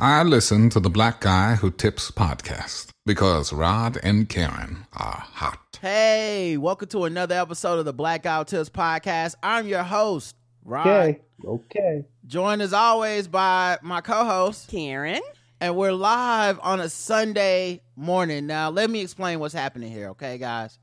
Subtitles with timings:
[0.00, 5.78] I listen to the Black Guy Who Tips podcast because Rod and Karen are hot.
[5.80, 9.34] Hey, welcome to another episode of the Black Guy Who Tips podcast.
[9.42, 10.86] I'm your host, Rod.
[10.86, 11.20] Okay.
[11.44, 12.04] Okay.
[12.26, 15.20] Joined as always by my co-host, Karen.
[15.60, 18.46] and we're live on a Sunday morning.
[18.46, 20.78] Now, let me explain what's happening here, okay, guys?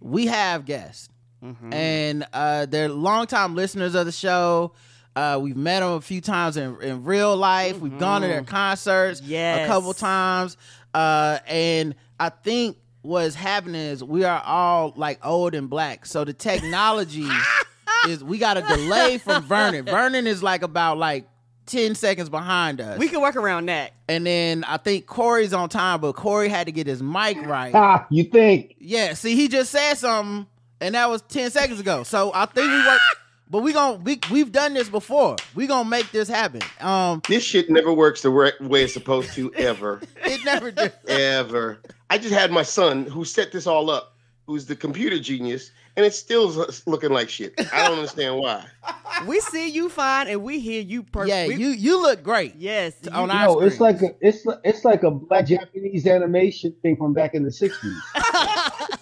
[0.00, 1.08] We have guests,
[1.44, 1.72] Mm-hmm.
[1.72, 4.74] and uh, they're longtime listeners of the show.
[5.14, 7.78] Uh, we've met them a few times in, in real life.
[7.78, 9.20] We've gone to their concerts
[9.64, 10.56] a couple times,
[10.94, 16.06] uh, and I think what's happening is we are all like old and black.
[16.06, 17.26] So the technology
[18.08, 19.84] is we got a delay from Vernon.
[19.84, 21.28] Vernon is like about like
[21.66, 22.98] ten seconds behind us.
[22.98, 23.92] We can work around that.
[24.08, 27.74] And then I think Corey's on time, but Corey had to get his mic right.
[27.74, 28.76] Ah, you think?
[28.78, 30.46] Yeah, see, he just said something,
[30.80, 32.02] and that was ten seconds ago.
[32.02, 33.00] So I think we work,
[33.52, 35.36] but we gon' we we've done this before.
[35.54, 36.62] We gonna make this happen.
[36.80, 40.92] Um, This shit never works the right way it's supposed to ever, it never did.
[41.06, 41.78] ever.
[42.10, 46.04] I just had my son who set this all up, who's the computer genius, and
[46.04, 46.48] it's still
[46.86, 47.54] looking like shit.
[47.72, 48.64] I don't understand why.
[49.26, 51.28] We see you fine and we hear you perfect.
[51.30, 52.56] Yeah, We- you you look great.
[52.56, 52.94] Yes.
[53.02, 56.74] you- on our No, it's like a it's li- it's like a black Japanese animation
[56.82, 58.98] thing from back in the '60s.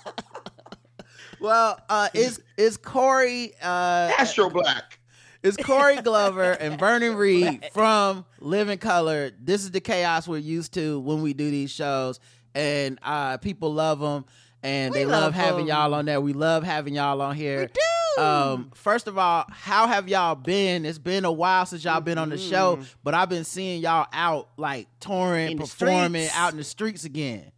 [1.40, 4.98] Well, uh, is is Corey uh Astro Black.
[5.42, 9.30] is Corey Glover and Vernon Reid from Living Colour.
[9.40, 12.20] This is the chaos we're used to when we do these shows,
[12.54, 14.24] and uh, people love them,
[14.62, 15.68] and We they love, love having 'em.
[15.68, 16.20] y'all on there.
[16.20, 17.60] We love having y'all on here.
[17.60, 18.22] We do.
[18.22, 20.84] Um, first of all, how have y'all been?
[20.84, 24.08] It's been a while since y'all been on the show, but I've been seeing y'all
[24.12, 25.62] out like touring, Mm-hmm.
[25.62, 27.50] In performing out in the streets again.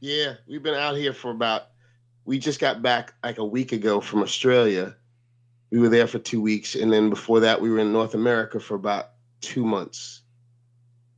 [0.00, 1.62] Yeah, we've been out here for about.
[2.28, 4.94] We just got back like a week ago from Australia.
[5.70, 8.60] We were there for two weeks, and then before that, we were in North America
[8.60, 10.20] for about two months,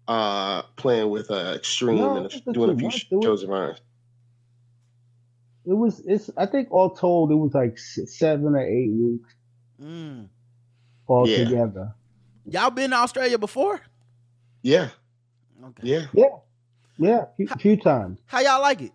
[0.06, 3.06] uh, playing with uh, Extreme No, and doing a few months.
[3.10, 3.80] It was- shows of ours.
[5.66, 9.34] It was it's I think all told it was like seven or eight weeks
[9.82, 10.28] Mm.
[11.08, 11.42] all Yeah.
[11.44, 11.94] together.
[12.46, 13.80] Y'all been to Australia before?
[14.62, 14.90] Yeah,
[15.64, 15.82] Okay.
[15.88, 16.06] yeah.
[16.14, 16.24] Yeah,
[16.98, 18.20] yeah, a few, few times.
[18.26, 18.92] How y'all like it?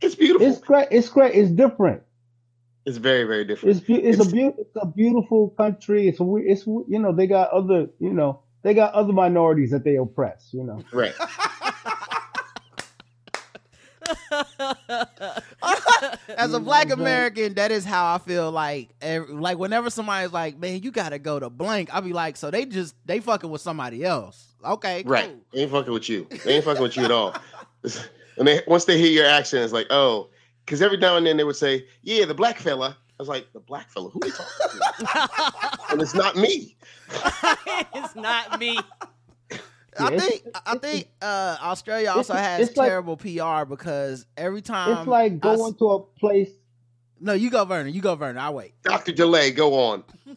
[0.00, 0.46] It's beautiful.
[0.46, 0.88] It's great.
[0.90, 1.34] It's great.
[1.34, 2.02] It's different.
[2.86, 3.76] It's very, very different.
[3.76, 6.08] It's be- it's, a It's- beau- it's a beautiful country.
[6.08, 9.84] It's a it's you know they got other you know they got other minorities that
[9.84, 10.48] they oppress.
[10.52, 10.82] You know.
[10.92, 11.14] Right.
[16.36, 16.90] As a black.
[16.90, 21.10] American, that is how I feel like every, like whenever somebody's like, "Man, you got
[21.10, 24.54] to go to blank." I'll be like, "So they just they fucking with somebody else."
[24.64, 25.26] Okay, Right.
[25.26, 25.40] cool.
[25.52, 26.26] They ain't fucking with you.
[26.44, 27.34] They ain't fucking with you at all.
[28.40, 30.30] And they once they hear your accent, it's like, oh,
[30.64, 32.96] because every now and then they would say, yeah, the black fella.
[32.98, 34.08] I was like, the black fella?
[34.08, 35.78] Who are you talking to?
[35.92, 36.74] and it's not me.
[37.94, 38.78] it's not me.
[39.52, 39.58] I
[39.98, 44.24] Yeah, it's- think I think uh, Australia also it's- has it's like- terrible PR because
[44.38, 46.50] every time It's like Um, I s- going to a place.
[47.20, 48.38] no, you go Vernon, you go Vernon.
[48.38, 48.74] I will wait.
[48.82, 49.12] Dr.
[49.12, 50.02] Delay, go on.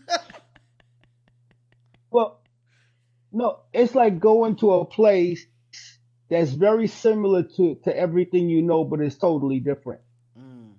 [2.12, 2.42] Well,
[3.32, 5.46] no, it's like going to a place
[6.34, 10.02] that's very similar to to everything you know, but it's totally different.
[10.40, 10.74] Mm.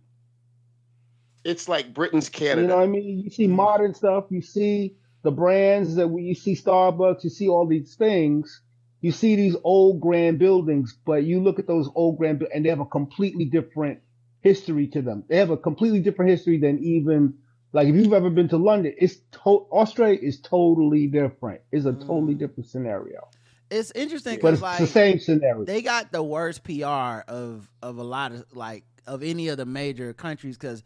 [1.44, 2.62] It's like Britain's Canada.
[2.62, 3.18] You know what I mean?
[3.18, 3.34] You Mm.
[3.34, 7.66] see modern stuff, you see the brands that we, you see Starbucks, you see all
[7.66, 8.60] these things.
[9.00, 12.70] You see these old grand buildings, but you look at those old grand and they
[12.70, 14.00] have a completely different
[14.40, 15.24] history to them.
[15.28, 17.34] They have a completely different history than even
[17.74, 21.60] like if you've ever been to London, it's to- Australia is totally different.
[21.72, 22.38] It's a totally Mm.
[22.38, 23.28] different scenario.
[23.70, 25.64] It's interesting But because it's like the same scenario.
[25.64, 29.66] they got the worst PR of of a lot of like of any of the
[29.66, 30.82] major countries because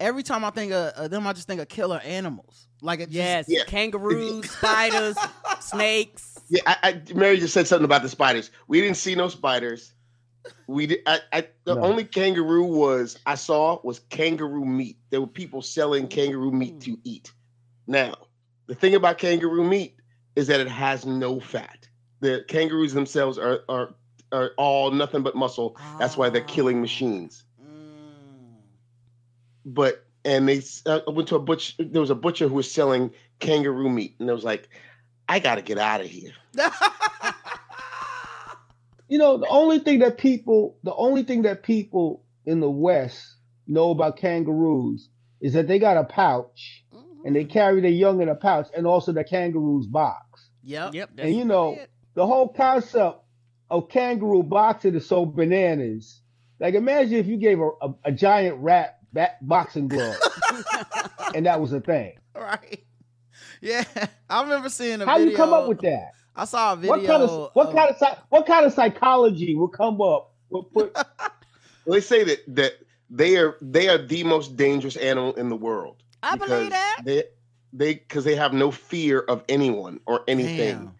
[0.00, 2.66] every time I think of, of them, I just think of killer animals.
[2.82, 3.46] Like it Yes.
[3.48, 3.64] Yeah.
[3.66, 5.16] Kangaroos, spiders,
[5.60, 6.38] snakes.
[6.48, 8.50] Yeah, I, I, Mary just said something about the spiders.
[8.68, 9.92] We didn't see no spiders.
[10.66, 11.00] We did.
[11.06, 11.82] I, I, the No.
[11.82, 14.98] only kangaroo was I saw was kangaroo meat.
[15.10, 17.32] There were people selling kangaroo meat to eat.
[17.86, 18.14] Now,
[18.66, 19.96] the thing about kangaroo meat
[20.36, 21.77] is that it has no fat.
[22.20, 23.94] The kangaroos themselves are are
[24.32, 25.76] are all nothing but muscle.
[25.98, 27.44] That's why they're killing machines.
[27.62, 28.56] Mm.
[29.64, 31.84] But and they uh, went to a butcher.
[31.84, 34.68] There was a butcher who was selling kangaroo meat, and I was like,
[35.28, 36.32] I got to get out of here.
[39.08, 43.36] You know, the only thing that people, the only thing that people in the West
[43.66, 45.08] know about kangaroos
[45.40, 46.84] is that they got a pouch
[47.24, 50.50] and they carry their young in a pouch and also the kangaroo's box.
[50.62, 50.94] Yep.
[50.94, 51.10] Yep.
[51.18, 51.90] And you know, it.
[52.18, 53.20] The whole concept
[53.70, 56.20] of kangaroo boxing is so bananas.
[56.58, 60.16] Like imagine if you gave a, a, a giant rat bat boxing glove
[61.36, 62.18] and that was a thing.
[62.34, 62.82] Right.
[63.60, 63.84] Yeah,
[64.28, 65.30] I remember seeing a How video.
[65.30, 66.10] you come up with that?
[66.34, 66.96] I saw a video.
[66.96, 70.32] What kind of what of- kind of what kind of psychology will come up?
[70.50, 72.72] Will put Well, they say that that
[73.10, 76.02] they are they are the most dangerous animal in the world.
[76.24, 77.02] I believe that.
[77.04, 77.22] They
[77.72, 80.78] they because they have no fear of anyone or anything.
[80.78, 80.97] Damn.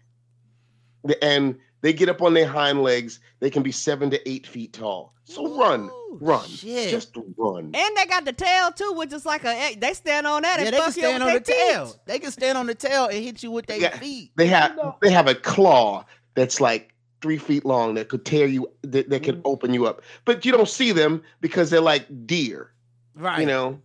[1.21, 3.19] And they get up on their hind legs.
[3.39, 5.13] They can be seven to eight feet tall.
[5.23, 6.89] So run, Ooh, run, shit.
[6.89, 7.65] just run.
[7.75, 10.59] And they got the tail too, which is like a eh, they stand on that
[10.59, 11.71] Yeah, and they can fuck you stand with on the their feet.
[11.71, 11.95] tail.
[12.07, 13.97] They can stand on the tail and hit you with their Yeah.
[13.97, 14.31] feet.
[14.35, 16.03] They have You know- they have a claw
[16.33, 20.01] that's like three feet long that could tear you that, that could open you up.
[20.25, 22.71] But you don't see them because they're like deer.
[23.13, 23.41] Right.
[23.41, 23.79] You know,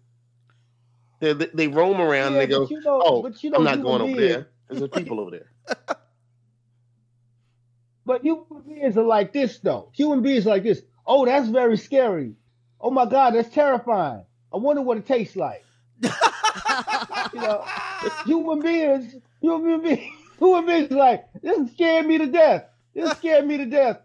[1.21, 3.59] they they, they roam around Yeah, and they go, you know, "Oh, but you know,
[3.59, 4.49] I'm not human going over there.
[4.71, 5.51] There's a people over there."
[8.07, 9.91] But human beings are like this though.
[9.95, 10.83] Human beings are like this.
[11.07, 12.35] Oh, that's very scary.
[12.81, 14.25] Oh my God, that's terrifying.
[14.53, 15.65] I wonder what it tastes like.
[17.33, 17.65] You know,
[18.27, 22.65] human beings, human beings, human beings are like this scared me to death.
[22.95, 23.99] This scared me to death.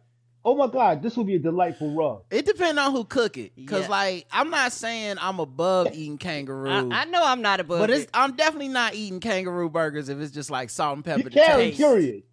[0.43, 2.23] Oh my God, this would be a delightful rub.
[2.31, 3.51] It depends on who cook it.
[3.67, 3.87] Cause Yeah.
[3.89, 6.69] like I'm not saying I'm above eating kangaroo.
[6.69, 8.09] I, I know I'm not above but it's it.
[8.13, 11.29] I'm definitely not eating kangaroo burgers if it's just like salt and You pepper.
[11.29, 11.77] to can, taste.
[11.77, 12.23] period.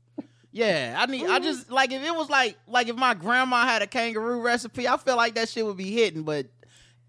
[0.57, 1.25] Yeah, I need.
[1.25, 1.45] I mm-hmm.
[1.45, 4.97] just like if it was like like if my grandma had a kangaroo recipe, I
[4.97, 6.23] feel like that shit would be hitting.
[6.23, 6.47] But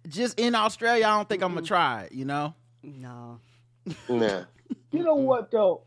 [0.05, 2.11] just in Australia, I don't think I'm gonna try it.
[2.11, 2.53] You know?
[2.83, 3.39] No.
[4.09, 4.44] Nah.
[4.91, 5.83] You know what though?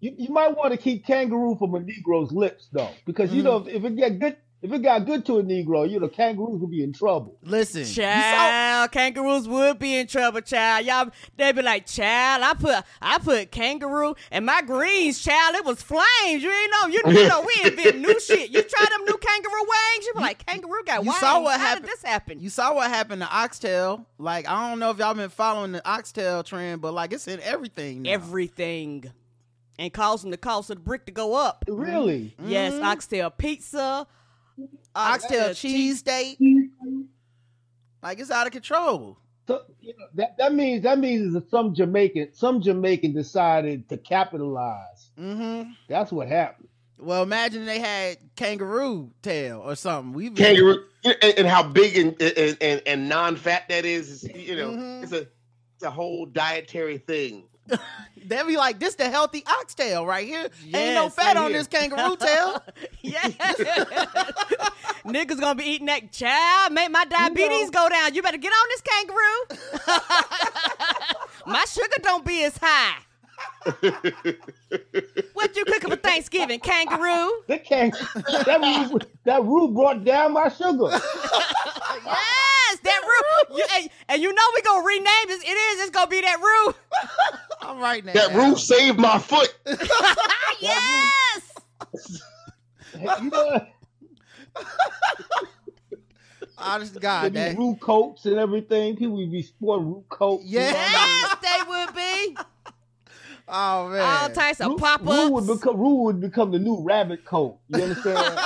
[0.00, 3.60] You, you might want to keep kangaroo from a Negro's lips though, because you know
[3.60, 3.68] mm-hmm.
[3.68, 6.60] if, if it get good, if it got good to a Negro, you know kangaroos
[6.60, 7.36] would be in trouble.
[7.42, 10.84] Listen, you saw- Child, kangaroos would be in trouble, child.
[10.86, 15.54] Y'all, they'd be like, child, I put, I put kangaroo and my greens, child.
[15.56, 16.42] It was flames.
[16.42, 18.50] You ain't know, you, you know, we invent new shit.
[18.50, 20.06] You try them new kangaroo wings.
[20.06, 21.20] You be like, kangaroo got you wings.
[21.20, 22.40] saw what How happened- did this happen?
[22.40, 24.06] You saw what happened to oxtail.
[24.18, 27.40] Like I don't know if y'all been following the oxtail trend, but like it's in
[27.40, 28.02] everything.
[28.02, 28.10] Now.
[28.10, 29.12] Everything,
[29.78, 31.64] and causing the cost of the brick to go up.
[31.68, 32.34] Really?
[32.44, 32.84] Yes, Mhm.
[32.84, 34.06] oxtail pizza,
[34.94, 36.38] oxtail cheese steak.
[38.02, 39.18] Like it's out of control.
[39.46, 43.96] So you know, that that means that means that some Jamaican some Jamaican decided to
[43.96, 45.10] capitalize.
[45.18, 45.70] Mm-hmm.
[45.88, 46.68] That's what happened.
[47.00, 50.12] Well, imagine they had kangaroo tail or something.
[50.12, 54.56] We kangaroo and, and how big and and, and, and non-fat that is, is you
[54.56, 55.02] know Mhm.
[55.04, 55.26] it's a
[55.76, 57.44] it's a whole dietary thing
[58.26, 60.48] They'd be like, "This the healthy oxtail right here.
[60.74, 61.58] Ain't no fat right on here.
[61.58, 62.62] this kangaroo tail."
[63.02, 63.22] yeah.
[65.04, 68.14] Niggas gonna be eating that child, make my diabetes go down.
[68.14, 69.46] You better get on this kangaroo.
[71.46, 72.98] my sugar don't be as high.
[75.34, 77.42] what you cooking for Thanksgiving, kangaroo?
[77.46, 77.90] That can
[78.24, 80.90] that root, that root brought down my sugar.
[82.70, 83.56] Yes, that roux.
[83.56, 85.42] You, and, and you know we gonna rename this.
[85.42, 85.80] It is.
[85.82, 86.74] It's gonna be that roux.
[87.62, 88.12] I'm right now.
[88.14, 89.54] that roof saved my foot
[90.60, 92.20] yes.
[92.98, 93.66] You know,
[96.60, 98.96] Honest to there God, be that root coats and everything.
[98.96, 100.42] People would be sporting root coats.
[100.42, 100.66] and Yeah.
[100.66, 101.38] all that.
[101.42, 102.36] Yes, they would be.
[103.48, 105.60] oh man, All types of Root- pop root would ups.
[105.60, 107.58] become root would become the new rabbit coat.
[107.68, 108.38] You understand?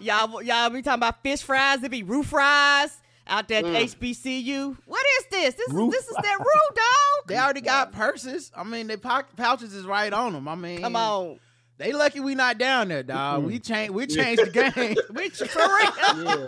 [0.00, 1.82] Y'all, y'all be talking about fish fries.
[1.82, 3.74] It be roux fries out there at Mm.
[3.94, 4.76] HBCU.
[4.86, 5.54] What is this?
[5.54, 7.28] This Roux is this is that roux, dog.
[7.28, 8.50] they already got purses.
[8.56, 10.48] I mean, their poc- pouches is right on them.
[10.48, 11.38] I mean, Come on,
[11.78, 13.44] they lucky we not down there, dog.
[13.44, 14.96] We change, we changed the game.
[15.14, 16.24] we for real.
[16.24, 16.46] yeah.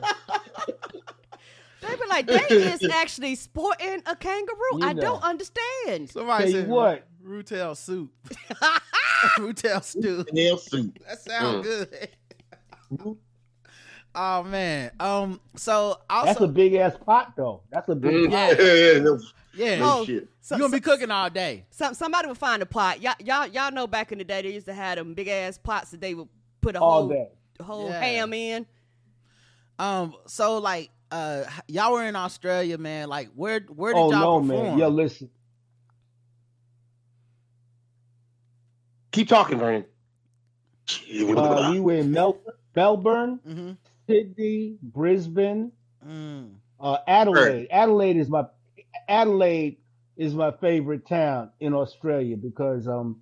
[1.82, 4.56] They be like, they is actually sporting a kangaroo.
[4.78, 5.00] You I know.
[5.02, 6.10] don't understand.
[6.10, 7.06] Somebody Tell you said, what.
[7.24, 8.10] Rootail soup,
[9.38, 10.24] Rootail stew.
[10.32, 11.90] nail soup That sounds Mm.
[11.90, 13.18] good.
[14.14, 14.90] Oh man.
[15.00, 15.40] Um.
[15.56, 17.62] So also, That's a big ass pot though.
[17.70, 18.30] That's a big Mm.
[18.30, 18.56] pot.
[18.64, 19.20] yeah, no,
[19.54, 19.78] yeah.
[19.78, 21.64] no Oh, shit So- you gonna be cooking all day.
[21.70, 23.00] Some somebody would find a pot.
[23.02, 25.58] Y'all y'all y'all know back in the day they used to have them big ass
[25.58, 26.28] pots that they would
[26.60, 27.28] put a all whole day.
[27.62, 28.00] whole Yeah.
[28.00, 28.66] ham in.
[29.78, 30.14] Um.
[30.26, 33.08] So like, uh, y'all were in Australia, man.
[33.08, 34.68] Like, where where did Oh y'all no, perform?
[34.70, 34.78] man.
[34.78, 35.30] Yo, listen.
[39.12, 39.84] keep talking Vernon
[40.88, 42.40] Uh, we were in Mel-
[42.76, 43.70] Melbourne, Mm-hmm.
[44.10, 45.72] Sydney, Brisbane,
[46.06, 46.52] Mm.
[46.80, 47.68] uh, Adelaide.
[47.70, 48.44] Adelaide is my
[49.08, 49.78] Adelaide
[50.16, 53.20] is my favorite town in Australia because um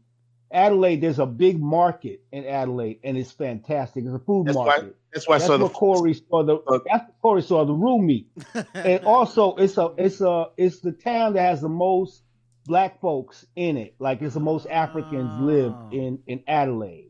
[0.50, 4.04] Adelaide there's a big market in Adelaide and it's fantastic.
[4.04, 4.96] It's a food That's why- market.
[5.12, 7.64] that's why I That's saw where the Corey saw the Uh, that's where Corey saw
[7.64, 8.28] the room meat.
[8.74, 12.22] and also it's a it's a it's the town that has the most
[12.64, 13.94] black folks in it.
[13.98, 15.88] Like it's the most Africans live Oh.
[15.92, 17.07] in in Adelaide.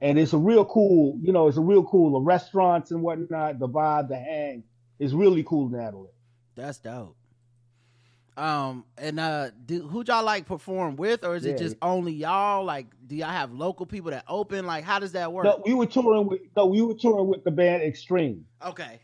[0.00, 2.12] And it's a real cool, you know, it's a real cool.
[2.12, 4.62] The restaurants and whatnot, the vibe, the hang
[4.98, 6.10] is really cool in Adelaide.
[6.54, 7.16] That's dope.
[8.36, 12.64] Um, and uh, do who y'all like perform with, or is it just only y'all?
[12.64, 14.64] Like, do y'all have local people that open?
[14.64, 15.44] Like, how does that work?
[15.44, 18.44] No, we were touring with no, we were touring with the band Extreme.
[18.64, 19.00] Okay,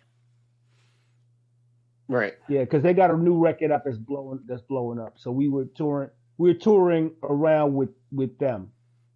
[2.08, 2.34] Right.
[2.48, 5.14] Yeah, because they got a new record up that's blowing that's blowing up.
[5.16, 8.70] So we were touring we were touring around with with them.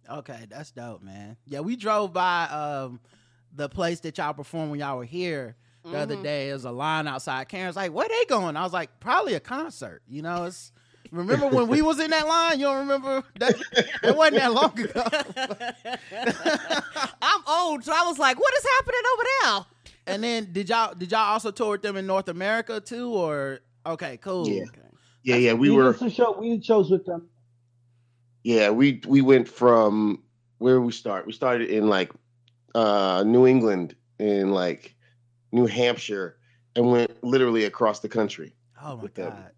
[0.09, 1.37] Okay, that's dope, man.
[1.45, 2.99] Yeah, we drove by um
[3.55, 6.23] the place that y'all performed when y'all were here the other Mhm.
[6.23, 6.47] day.
[6.49, 7.47] There's a line outside.
[7.49, 10.71] Karen's like, "Where they going?" I was like, "Probably a concert." You know, it's.
[11.11, 12.59] Remember when we was in that line?
[12.59, 13.55] You don't remember that?
[14.03, 15.03] It wasn't that long ago.
[17.21, 19.65] I'm old, so I was like, "What is happening over there?"
[20.13, 23.59] And then did y'all did y'all also tour with them in North America too, or
[23.85, 24.47] okay, cool.
[24.47, 24.65] Yeah.
[25.23, 25.53] Yeah, yeah.
[25.53, 27.27] We did were some show we did shows with them.
[28.49, 30.23] Yeah, we we went from
[30.57, 31.27] where did we start?
[31.27, 32.11] We started in like
[32.73, 34.95] uh New England in like
[35.51, 36.37] New Hampshire
[36.75, 38.55] and went literally across the country.
[38.81, 39.29] Oh my With them.
[39.29, 39.51] god.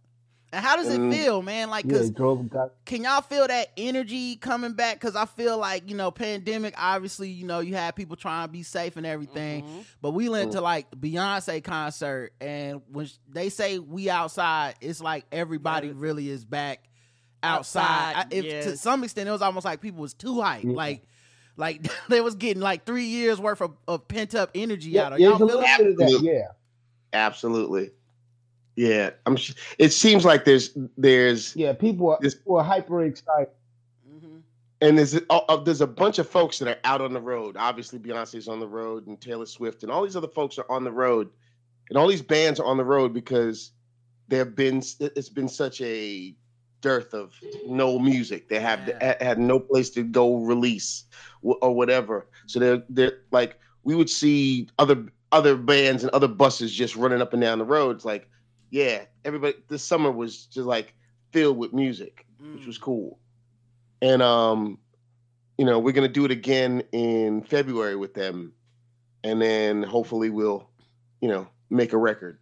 [0.53, 1.69] And how does And- it feel, man?
[1.69, 4.99] Like, Yeah, drove got can y'all feel that energy coming back?
[4.99, 6.73] Cause I feel like you know, pandemic.
[6.77, 9.63] Obviously, you know, you had people trying to be safe and everything.
[9.63, 9.85] Mhm.
[10.01, 15.25] But we went to like Beyonce concert, and when they say we outside, it's like
[15.31, 15.95] everybody Right.
[15.95, 16.83] really is back
[17.43, 18.15] outside.
[18.15, 20.63] Outside, I, if to some extent, it was almost like people was too hyped.
[20.63, 20.71] Yeah.
[20.71, 21.03] Like,
[21.57, 25.13] like they was getting like three years worth of, of pent up energy yeah, out
[25.13, 25.37] of there's y'all.
[25.37, 25.79] Feel little that?
[25.79, 26.31] that, Absolutely.
[26.33, 26.47] yeah.
[27.13, 27.91] Absolutely.
[28.75, 29.09] Yeah.
[29.25, 33.49] I'm sh- it seems like there's there's Yeah, people are, This- people are hyper excited.
[34.09, 34.41] Mhm.
[34.81, 37.57] and there's a, uh, there's a bunch of folks that are out on the road.
[37.57, 40.83] Obviously, Beyonce's on the road, and Taylor Swift, and all these other folks are on
[40.83, 41.29] the road,
[41.89, 43.71] and all these bands are on the road because
[44.29, 46.33] there've been it's been such a
[46.81, 47.33] dearth of
[47.63, 48.49] no music.
[48.49, 49.23] They have Yeah.
[49.23, 51.05] had no place to go release
[51.41, 52.27] or whatever.
[52.47, 57.21] So they're they're like we would see other other bands and other buses just running
[57.21, 58.03] up and down the roads.
[58.05, 58.29] Like,
[58.69, 59.55] yeah, everybody.
[59.69, 60.93] This summer was just like
[61.31, 62.67] filled with music which Mm.
[62.67, 63.19] was cool.
[64.01, 64.79] And um,
[65.57, 68.53] you know, we're gonna do it again in February with them,
[69.23, 70.69] and then hopefully we'll,
[71.21, 72.39] you know, make a record.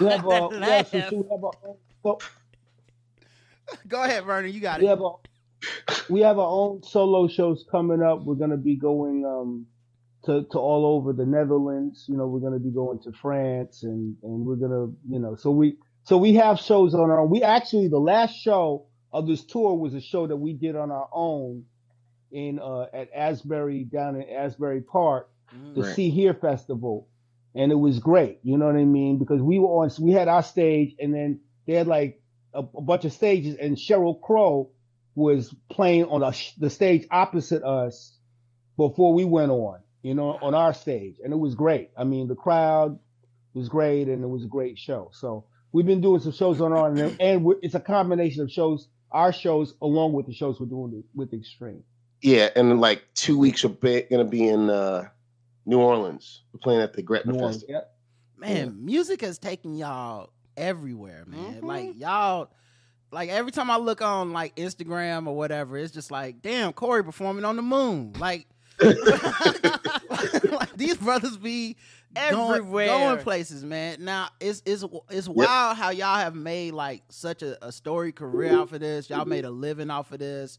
[0.00, 0.92] We have, have, some, Laugh.
[0.92, 1.52] we have, our
[2.04, 2.16] own,
[3.88, 4.52] Go ahead, Vernon.
[4.52, 4.90] You got we it.
[4.90, 5.18] have, our,
[6.08, 8.22] we have our own solo shows coming up.
[8.22, 9.66] We're gonna be going um
[10.24, 12.04] to, to all over the Netherlands.
[12.08, 15.50] You know, we're gonna be going to France and and we're gonna you know so
[15.50, 17.30] we so we have shows on our own.
[17.30, 20.90] We actually the last show of this tour was a show that we did on
[20.90, 21.64] our own
[22.32, 25.30] in uh at Asbury down in Asbury Park
[25.74, 25.94] the Right.
[25.94, 27.08] See Here Festival,
[27.54, 28.40] and it was great.
[28.42, 29.18] You know what I mean?
[29.18, 32.20] Because we were on, we had our stage, and then they had like
[32.54, 34.70] a, a bunch of stages, and Sheryl Crow
[35.14, 38.16] was playing on a, the stage opposite us
[38.76, 39.80] before we went on.
[40.02, 41.90] You know, on our stage, and it was great.
[41.96, 43.00] I mean, the crowd
[43.54, 45.10] was great, and it was a great show.
[45.12, 48.86] So we've been doing some shows on our, and, and it's a combination of shows,
[49.10, 51.82] our shows, along with the shows we're doing with Extreme.
[52.22, 55.08] yeah, and like two weeks we're gonna be in uh,
[55.66, 56.42] New Orleans.
[56.52, 57.66] We're playing at the Gretna New Festival.
[57.74, 57.80] Yeah.
[58.38, 61.56] man, music has taken y'all everywhere, man.
[61.60, 61.62] Mhm.
[61.64, 62.50] Like y'all,
[63.12, 67.02] like every time I look on like Instagram or whatever, it's just like, damn, Corey
[67.04, 68.12] performing on the moon.
[68.18, 68.46] Like,
[68.80, 71.76] like, these brothers be
[72.14, 72.86] Everywhere.
[72.86, 74.04] going, places, man.
[74.04, 78.58] Now it's it's it's wild how y'all have made like such a, a story career
[78.58, 79.10] off of this.
[79.10, 80.58] Y'all made a living off of this.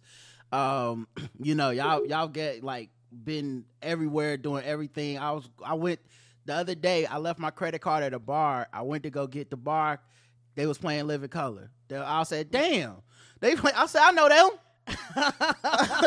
[0.52, 1.08] Um,
[1.42, 5.18] you know, y'all y'all get like been everywhere doing everything.
[5.18, 6.00] I was I went
[6.46, 7.06] the other day.
[7.06, 8.68] I left my credit card at a bar.
[8.74, 10.00] I went to go get the bar.
[10.56, 11.70] They was playing Living Colour.
[11.92, 12.98] I said, "Damn."
[13.40, 13.72] They play.
[13.76, 14.50] I said, "I know them."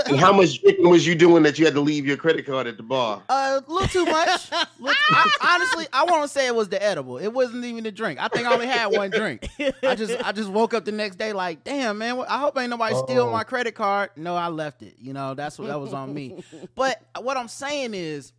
[0.07, 2.67] And how much drinking was you doing that you had to leave your credit card
[2.67, 3.23] at the bar?
[3.29, 4.51] Uh, a little too much.
[4.79, 7.19] Little- I, honestly, I want to say it was the edible.
[7.19, 8.21] It wasn't even the drink.
[8.21, 9.49] I think I only had one drink.
[9.83, 12.19] I just, I just woke up the next day like, damn, man.
[12.29, 13.33] I hope ain't nobody steal Oh.
[13.33, 14.11] my credit card.
[14.17, 14.95] No, I left it.
[14.99, 16.43] You know, that's what that was on me.
[16.75, 18.33] But what I'm saying is,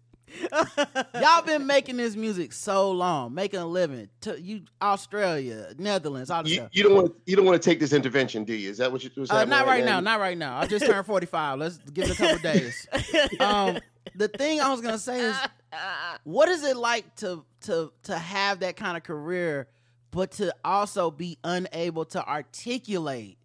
[1.16, 4.10] y'all been making this music so long, making a living.
[4.22, 6.70] To you, Australia, Netherlands, all this You, stuff.
[6.74, 8.70] you don't want you don't want to take this intervention, do you?
[8.70, 9.10] Is that what you?
[9.16, 10.00] what's Uh, not right now.
[10.00, 10.58] Not right now.
[10.58, 11.60] I just turned 45.
[11.60, 12.88] Let's give it a couple days.
[13.40, 13.80] Um,
[14.16, 15.36] the thing I was gonna say is,
[16.24, 19.68] what is it like to to to have that kind of career,
[20.12, 23.38] but to also be unable to articulate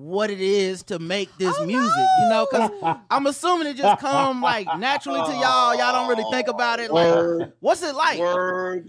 [0.00, 2.06] what it is to make this Oh, music?
[2.22, 2.70] You know, because
[3.10, 5.74] I'm assuming it just come like naturally to y'all.
[5.74, 6.90] Y'all don't really think about it.
[6.90, 8.18] Like, Word, what's it like?
[8.18, 8.88] word.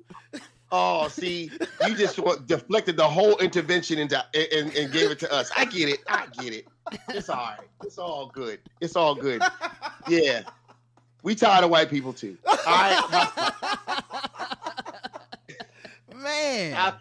[0.71, 1.51] oh, see,
[1.87, 5.51] you just deflected the whole intervention into and, and gave it to us.
[5.55, 5.99] I get it.
[6.07, 6.67] I get it.
[7.09, 7.67] It's all right.
[7.83, 8.59] It's all good.
[8.79, 9.41] It's all good.
[10.07, 10.43] Yeah.
[11.23, 12.37] We tired of white people too.
[12.45, 13.51] All right.
[16.15, 16.73] Man.
[16.73, 16.97] How-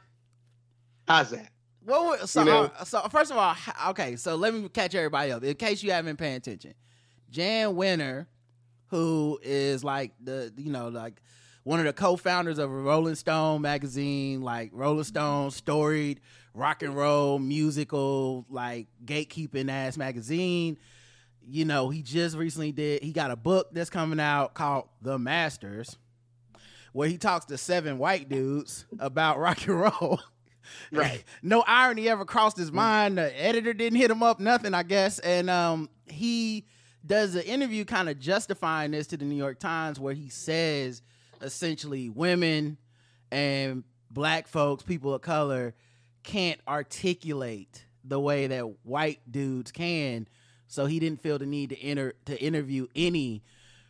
[1.09, 1.51] how's that?
[1.85, 2.71] What so, You know?
[2.79, 3.57] uh, so first of all,
[3.89, 6.75] okay, so let me catch everybody up in case you haven't been paying attention.
[7.31, 8.27] Jan Wenner,
[8.89, 11.23] who is like the you know like
[11.71, 16.21] one of the co-founders of Rolling Stone magazine, like Rolling Stone storied
[16.53, 20.79] rock and roll musical like gatekeeping ass magazine.
[21.47, 23.05] You know, he just recently did.
[23.05, 25.97] He got a book that's coming out called The Masters,
[26.93, 30.19] where he talks to seven white dudes about rock and roll.
[30.93, 31.25] Right.
[31.43, 33.19] no irony ever crossed his mind.
[33.19, 35.19] The editor didn't hit him up, nothing, I guess.
[35.19, 36.65] And um, he
[37.05, 41.03] does an interview kind of justifying this to the New York Times where he says
[41.41, 42.79] essentially women
[43.31, 45.75] and black folks, people of color,
[46.23, 50.29] can't articulate the way that white dudes can.
[50.67, 53.43] So he didn't feel the need to enter to interview any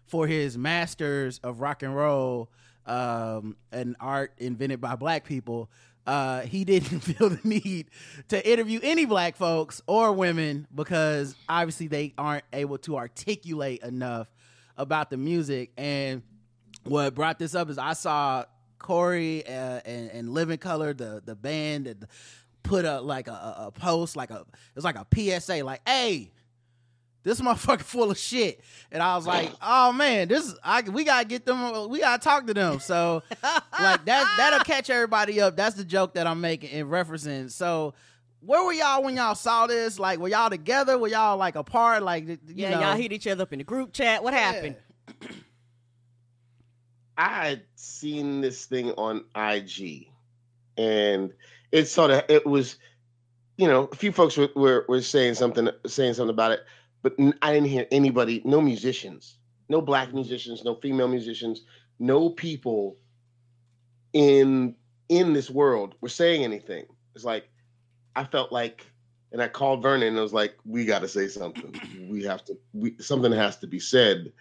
[0.06, 2.50] for his masters of rock and roll
[2.86, 5.70] um, and art invented by black people.
[6.06, 7.90] Uh, he didn't feel the need
[8.28, 14.28] to interview any black folks or women because obviously they aren't able to articulate enough
[14.76, 15.70] about the music.
[15.76, 16.22] And
[16.84, 18.44] what brought this up is I saw
[18.78, 19.50] Corey uh,
[19.84, 22.06] and, and Living Colour, the the band, and
[22.62, 25.06] put a like a, a post, like a it was like a
[25.40, 26.32] PSA, like, "Hey,
[27.22, 31.26] this motherfucker full of shit." And I was like, "Oh man, this I we gotta
[31.26, 35.56] get them, we gotta talk to them." So like that that'll catch everybody up.
[35.56, 37.50] That's the joke that I'm making in referencing.
[37.50, 37.94] So.
[38.42, 39.98] Where were y'all when y'all saw this?
[39.98, 40.96] Like, were y'all together?
[40.96, 42.02] Were y'all like apart?
[42.02, 44.24] Like, you Yeah, know, y'all hit each other up in the group chat.
[44.24, 44.76] What happened?
[47.20, 50.08] I had seen this thing on IG,
[50.78, 51.34] and
[51.70, 52.76] it sort of it was,
[53.58, 56.60] you know, a few folks were, were were saying something saying something about it,
[57.02, 59.36] but I didn't hear anybody, no musicians,
[59.68, 60.14] no black mm.
[60.14, 61.64] musicians, no female musicians,
[61.98, 62.96] no people
[64.14, 64.74] in
[65.10, 66.86] in this world were saying anything.
[67.14, 67.50] It's like
[68.16, 68.86] I felt like,
[69.30, 71.78] and I called Vernon and I was like, we got to say something.
[72.08, 72.56] We have to.
[72.72, 74.32] We something has to be said,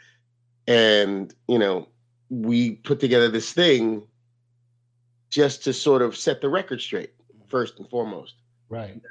[0.66, 1.90] and you know
[2.30, 4.04] we put together this thing
[5.30, 7.14] just to sort of set the record straight
[7.48, 8.36] first and foremost
[8.70, 9.02] Right.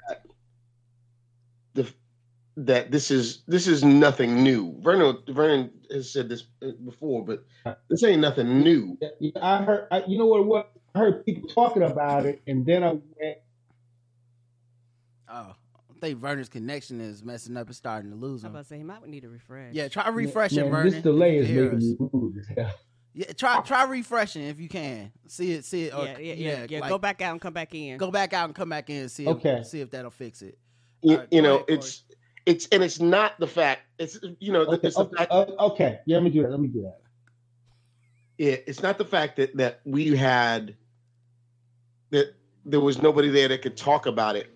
[1.74, 1.92] the
[2.56, 7.44] that this is this is nothing new vernon vernon has said this uh, before but
[7.88, 9.88] this ain't nothing new Yeah, yeah, I heard.
[9.92, 10.44] I, you know what?
[10.46, 13.38] What I heard people talking about it, and then I went.
[15.28, 18.54] Oh, I think Vernon's connection is messing up and starting to lose I'm him.
[18.56, 19.74] about to say he might need a refresh.
[19.74, 20.92] Yeah, try refreshing, Man, Vernon.
[20.92, 22.74] this delay is making me rude as hell.
[23.14, 25.12] Yeah, try try refreshing if you can.
[25.26, 25.94] See it, see it.
[25.94, 26.66] Or, yeah, yeah, yeah.
[26.68, 26.80] yeah.
[26.80, 27.98] like, go back out and come back in.
[27.98, 29.26] go back out and come back in and see.
[29.26, 29.58] Okay.
[29.60, 30.58] If, see if that'll fix it.
[31.02, 32.04] you, All right, you know ahead, it's
[32.46, 35.46] it's and it's not the fact it's you know Okay, it's the okay, fact uh,
[35.58, 35.98] okay.
[36.06, 36.50] Yeah, let me do that.
[36.50, 36.98] Let me do that.
[38.38, 40.76] yeah, it's not the fact that that we had
[42.10, 44.54] that there was nobody there that could talk about it,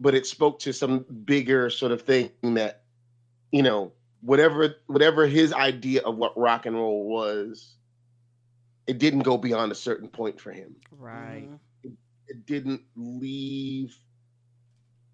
[0.00, 2.82] but it spoke to some bigger sort of thing that
[3.52, 7.74] you know whatever whatever his idea of what rock and roll was,
[8.86, 10.76] it didn't go beyond a certain point for him.
[10.90, 11.48] Right.
[11.48, 11.58] Mhm.
[12.28, 13.94] It didn't leave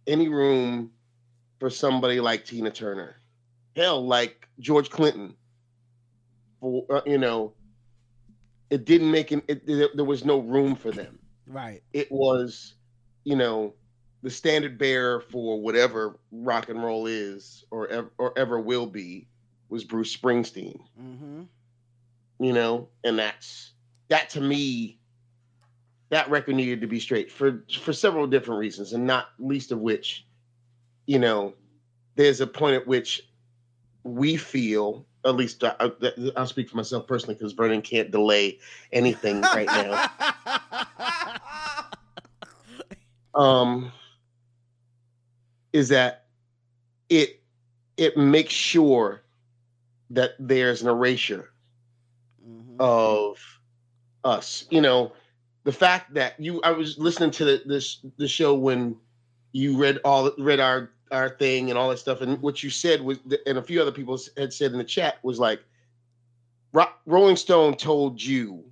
[0.06, 0.92] any room
[1.58, 3.16] for somebody like Tina Turner.
[3.76, 5.34] Hell, like George Clinton.
[6.60, 7.52] For uh, you know,
[8.70, 11.18] it didn't make an, it, there, there was no room for them.
[11.46, 11.82] Right.
[11.92, 12.74] It was,
[13.24, 13.74] you know,
[14.22, 19.28] the standard bearer for whatever rock and roll is or ever, or ever will be
[19.68, 20.80] was Bruce Springsteen.
[21.00, 21.42] Mm-hmm.
[22.40, 23.72] You know, and that's
[24.08, 24.98] that to me
[26.10, 29.80] that record needed to be straight for for several different reasons, and not least of
[29.80, 30.26] which,
[31.06, 31.54] you know,
[32.14, 33.28] there's a point at which
[34.04, 38.58] we feel, at least I, I- I'll speak for myself personally, because Vernon can't delay
[38.92, 40.08] anything right now.
[43.34, 43.92] um,
[45.72, 46.26] is that
[47.08, 47.40] it
[47.96, 49.22] it makes sure
[50.10, 51.50] that there's an erasure
[52.48, 52.76] Mhm.
[52.80, 53.38] of
[54.24, 54.66] us.
[54.70, 55.12] You know,
[55.64, 58.96] the fact that you I was listening to the this the show when
[59.52, 63.00] you read all read our our thing and all that stuff, and what you said
[63.02, 65.62] was, and a few other people had said in the chat was like,
[66.72, 68.64] Ro- Rolling Stone told you,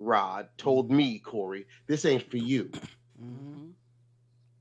[0.00, 2.70] Rod told me, Corey, this ain't for you.
[3.22, 3.72] Mhm.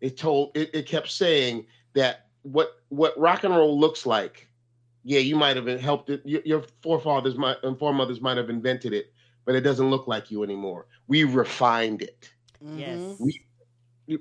[0.02, 4.48] It told it, it kept saying that what what rock and roll looks like.
[5.04, 6.22] Yeah, you might have helped it.
[6.26, 9.14] Your, your forefathers might and foremothers might have invented it,
[9.46, 10.88] but it doesn't look like you anymore.
[11.08, 12.34] We refined it.
[12.62, 13.20] Yes.
[13.20, 13.46] We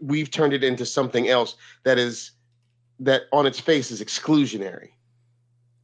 [0.01, 2.33] we've turned it into something else that is
[3.01, 4.91] that on its face is exclusionary,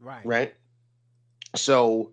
[0.01, 0.25] Right.
[0.25, 0.55] right?
[1.55, 2.13] So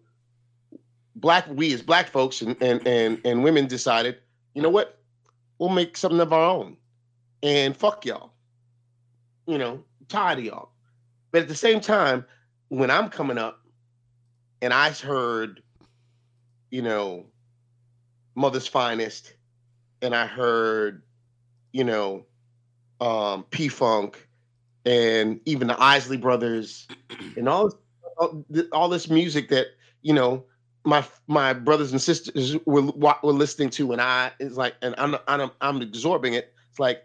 [1.15, 4.17] black we as black folks and and and, and women decided,
[4.53, 4.99] you know what?
[5.57, 6.77] We'll make something of our own.
[7.43, 8.31] And fuck y'all.
[9.47, 10.69] You know, tired of y'all.
[11.31, 12.25] But at the same time,
[12.69, 13.61] when I'm coming up
[14.61, 15.61] and I heard,
[16.71, 17.25] you know,
[18.35, 19.33] Mother's Finest,
[20.01, 21.03] and I heard,
[21.71, 22.25] you know,
[23.01, 24.27] um, P Funk,
[24.85, 26.87] and even the Isley Brothers,
[27.37, 27.71] and all
[28.17, 29.67] all, all this music that
[30.01, 30.43] you know
[30.85, 35.15] my my brothers and sisters were were listening to, and I it's like, and I'm
[35.27, 36.53] I'm I'm absorbing it.
[36.69, 37.03] It's like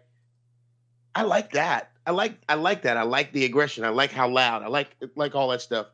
[1.15, 1.90] I like that.
[2.05, 2.97] I like I like that.
[2.97, 3.83] I like the aggression.
[3.83, 4.63] I like how loud.
[4.63, 5.87] I like like all that stuff.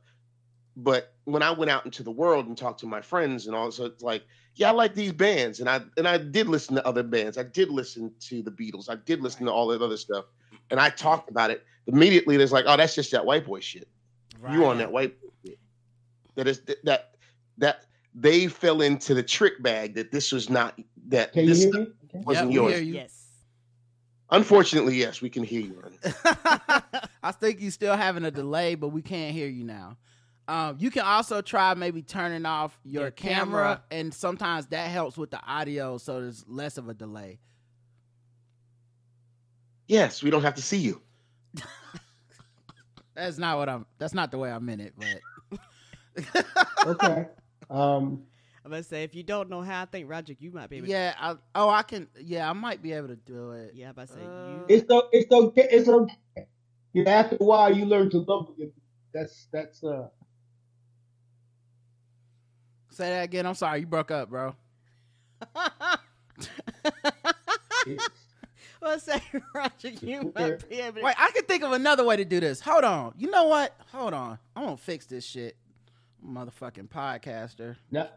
[0.76, 3.72] But when I went out into the world and talked to my friends and all,
[3.72, 4.24] so it's like,
[4.56, 7.38] yeah, I like these bands, and I and I did listen to other bands.
[7.38, 8.89] I did listen to the Beatles.
[8.89, 10.26] I did listen to all that other stuff,
[10.70, 11.63] and I talked about it.
[11.88, 13.88] Immediately, there's like, oh, that's just that white boy shit.
[14.52, 15.60] You on that white boy shit.
[16.36, 17.15] That is that
[17.58, 21.63] that they fell into the trick bag that this was not that Can you this
[21.63, 21.88] hear me?
[22.13, 22.74] Wasn't Yeah, we yours.
[22.74, 22.93] hear you.
[22.93, 23.17] Yes.
[24.30, 25.82] Unfortunately, yes, we can hear you.
[27.24, 29.98] I think you're still having a delay, but we can't hear you now.
[30.50, 33.84] Um, you can also try maybe turning off your, Your camera, camera.
[33.92, 37.40] and sometimes that helps with the audio, so there's less of a delay.
[39.88, 41.02] Yes, we don't have to see you.
[43.16, 43.86] That's not what I'm.
[43.98, 46.46] That's not the way I meant it, but
[46.86, 47.26] Okay.
[47.70, 48.24] Um,
[48.68, 50.90] I'm gonna say if you don't know how I think Roger, you might be able.
[50.90, 51.14] yeah.
[51.18, 52.06] I, oh, I can.
[52.20, 53.72] Yeah, I might be able to do it.
[53.74, 54.66] Yeah, I'm say Uh, you.
[54.68, 55.68] it's o- it's okay.
[55.72, 56.14] It's okay.
[56.92, 58.74] You know, after a while, you learn to love it.
[59.14, 60.10] That's that's uh.
[62.92, 63.46] Say that again.
[63.46, 64.54] I'm sorry, you broke up, bro.
[67.88, 68.10] it's-
[68.82, 69.22] Well, say
[69.56, 71.00] Roger, you might be able.
[71.00, 72.60] To, Wait, I can think of another way to do this.
[72.60, 73.14] Hold on.
[73.18, 73.74] You know what?
[73.94, 74.38] Hold on.
[74.56, 75.56] I'm gonna fix this shit,
[76.26, 77.76] motherfucking podcaster.
[77.92, 78.10] now,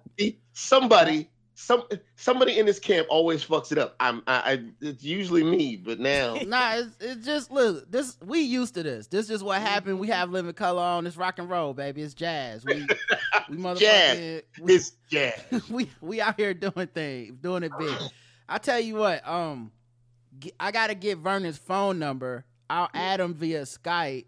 [0.52, 1.82] Somebody, some
[2.16, 3.94] somebody in this camp always fucks it up.
[4.00, 7.90] I'm, I, I it's usually me, but now nah, it's, it's just look.
[7.90, 9.08] This we used to this.
[9.08, 9.98] This is what happened.
[10.00, 11.06] We have Living Colour on.
[11.06, 12.02] It's rock and roll, baby.
[12.02, 12.64] It's jazz.
[12.64, 12.86] We
[13.48, 14.42] we motherfucking Jazz.
[14.60, 15.42] we, it's jazz.
[15.70, 17.94] we we out here doing things, doing it big.
[18.48, 19.70] I tell you what, um,
[20.58, 22.44] I gotta get Vernon's phone number.
[22.70, 24.26] I'll add him via Skype,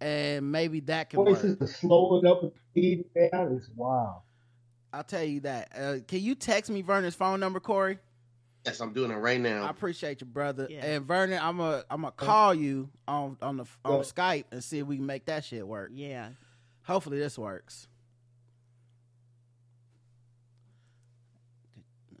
[0.00, 1.36] and maybe that can work.
[1.36, 3.60] voices to slow it up and speed it down.
[3.76, 4.22] Wow.
[4.92, 5.72] I'll tell you that.
[5.76, 7.98] Uh, can you text me Vernon's phone number, Corey?
[8.66, 9.64] Yes, I'm doing it right now.
[9.64, 10.66] I appreciate you, brother.
[10.70, 10.84] Yeah.
[10.84, 14.02] And Vernon, I'm a I'm gonna call you on on the on Yeah.
[14.02, 15.90] Skype and see if we can make that shit work.
[15.92, 16.28] yeah.
[16.84, 17.86] Hopefully this works.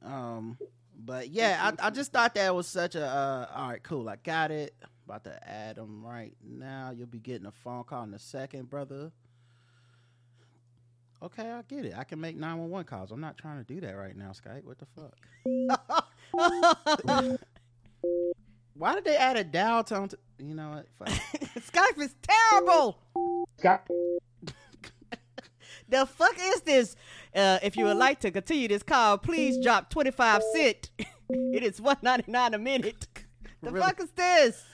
[0.04, 0.58] Um,
[0.98, 4.08] but yeah, I, I just thought that was such a uh, all right, cool.
[4.08, 4.74] I got it.
[5.04, 6.92] About to add them right now.
[6.96, 9.10] You'll be getting a phone call in a second, brother.
[11.22, 11.94] Okay, I get it.
[11.96, 13.12] I can make nine one one calls.
[13.12, 14.64] I'm not trying to do that right now, Skype.
[14.64, 15.16] What the fuck?
[18.74, 20.08] Why did they add a dial tone?
[20.08, 20.88] To, you know what?
[20.98, 21.08] Fuck.
[21.72, 22.98] Skype is terrible.
[23.58, 23.86] Scott,
[25.88, 26.96] The fuck is this?
[27.34, 30.90] Uh, if you would like to continue this call, please drop 25 cent.
[30.98, 33.06] it is 199 a minute.
[33.62, 33.86] The Really?
[33.86, 34.64] fuck is this?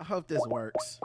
[0.00, 1.00] I hope this works.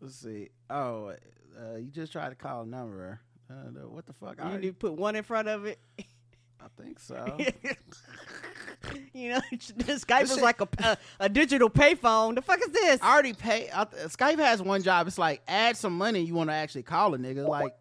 [0.00, 0.50] Let's see.
[0.68, 1.14] Oh,
[1.58, 3.20] uh, you just tried to call a number.
[3.50, 4.36] Uh, the- what the fuck?
[4.40, 5.78] I, You already- need to put one in front of it.
[5.98, 7.36] I think so.
[9.12, 12.34] you know, Skype is shit- like a, a, a digital payphone.
[12.36, 13.00] The fuck is this?
[13.02, 13.68] I already pay.
[13.72, 15.06] I, Skype has one job.
[15.06, 16.20] It's like add some money.
[16.22, 17.46] You want to actually call a nigga.
[17.46, 17.74] Like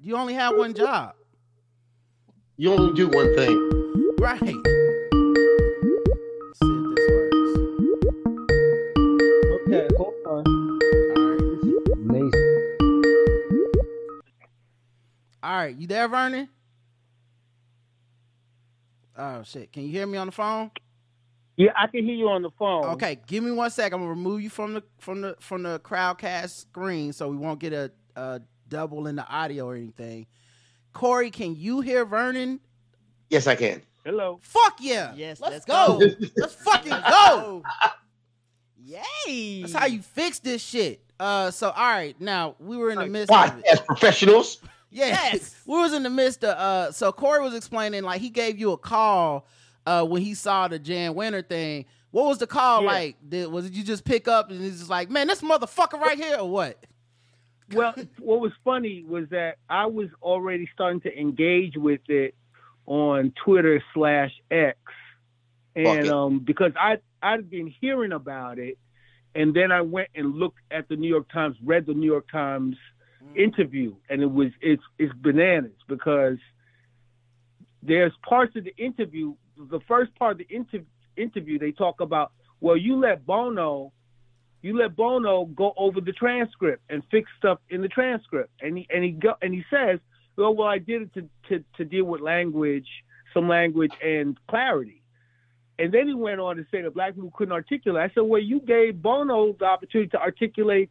[0.00, 1.14] you only have one job,
[2.56, 4.14] You only do one thing.
[4.18, 4.56] right?
[15.42, 16.48] All right, you there, Vernon?
[19.16, 19.72] Oh shit!
[19.72, 20.70] Can you hear me on the phone?
[21.56, 22.84] Yeah, I can hear you on the phone.
[22.94, 23.92] Okay, give me one sec.
[23.92, 27.60] I'm gonna remove you from the from the from the crowdcast screen so we won't
[27.60, 30.26] get a, a double in the audio or anything.
[30.92, 32.60] Corey, can you hear Vernon?
[33.28, 33.82] Yes, I can.
[34.04, 34.40] Hello.
[34.42, 35.12] Fuck yeah!
[35.14, 35.98] Yes, let's, let's go.
[35.98, 36.06] go.
[36.36, 37.62] let's fucking go.
[38.84, 39.62] Yay!
[39.62, 41.02] That's how you fix this shit.
[41.20, 43.64] Uh, so all right, now we were in the midst of it.
[43.64, 44.58] Podcast professionals.
[44.92, 45.06] Yeah.
[45.32, 45.56] Yes.
[45.66, 48.72] we was in the midst of uh so Corey was explaining like he gave you
[48.72, 49.46] a call
[49.86, 51.86] uh when he saw the Jan Wenner thing.
[52.10, 52.88] What was the call Yeah.
[52.88, 53.16] like?
[53.26, 56.18] Did, was it you just pick up and he's just like, man, this motherfucker right
[56.18, 56.84] here or what?
[57.72, 62.34] Well, what was funny was that I was already starting to engage with it
[62.84, 64.76] on Twitter slash X,
[65.74, 68.76] and um, because I I'd been hearing about it,
[69.34, 72.30] and then I went and looked at the New York Times, read the New York
[72.30, 72.76] Times
[73.34, 76.38] interview, and it was it's it's bananas because
[77.82, 79.34] there's parts of the interview.
[79.56, 80.84] The first part of the inter-
[81.16, 83.92] interview, they talk about well, you let Bono
[84.62, 88.50] you let Bono go over the transcript and fix stuff in the transcript.
[88.60, 89.98] And he and he go and he says,
[90.36, 92.86] Well, well, I did it to, to, to deal with language,
[93.34, 95.02] some language and clarity.
[95.78, 98.10] And then he went on to say that black people couldn't articulate.
[98.10, 100.90] I said, Well, you gave Bono the opportunity to articulate.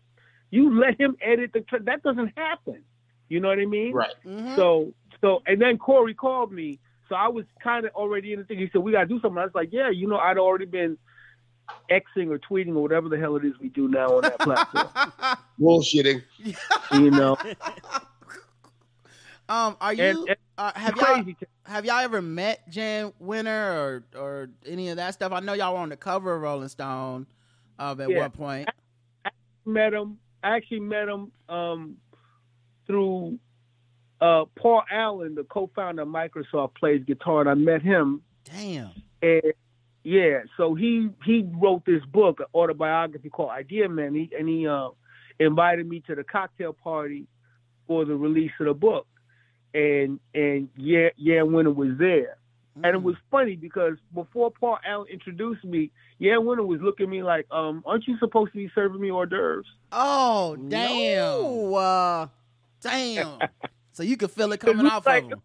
[0.52, 2.84] You let him edit the tra- that doesn't happen.
[3.30, 3.94] You know what I mean?
[3.94, 4.12] Right.
[4.26, 4.56] Mhm.
[4.56, 6.80] So so and then Corey called me.
[7.10, 8.60] So I was kind of already in the thing.
[8.60, 9.38] He said, We gotta do something.
[9.38, 10.98] I was like, Yeah, you know, I'd already been
[11.90, 15.38] Xing or tweeting or whatever the hell it is we do now on that platform.
[15.60, 16.22] Bullshitting.
[16.94, 17.38] you know.
[19.50, 21.38] um, are you And- and uh, have y'all crazy.
[21.66, 25.32] have y'all ever met Jan Wenner or or any of that stuff?
[25.32, 27.26] I know y'all were on the cover of Rolling Stone
[27.80, 28.20] uh, at Yeah.
[28.20, 28.70] one point.
[29.66, 30.20] met him.
[30.44, 31.98] I actually met him um,
[32.88, 33.40] through
[34.20, 38.22] uh, Paul Allen, the co-founder of Microsoft, plays guitar, and I met him.
[38.46, 38.92] Damn.
[39.22, 39.54] And
[40.04, 44.68] yeah, so he he wrote this book, an autobiography called Idea Man, he, and he
[44.68, 44.90] uh,
[45.40, 47.28] invited me to the cocktail party
[47.88, 49.08] for the release of the book,
[49.74, 52.38] and and yeah, yeah, Wenner was there.
[52.76, 57.10] And it was funny because before Paul Allen introduced me, yeah, Wenner was looking at
[57.10, 59.66] me like, um, aren't you supposed to be serving me hors d'oeuvres?
[59.92, 61.16] Oh damn.
[61.18, 62.28] No, uh,
[62.82, 63.38] Damn.
[63.92, 65.42] so you could feel it It coming was off like- of him.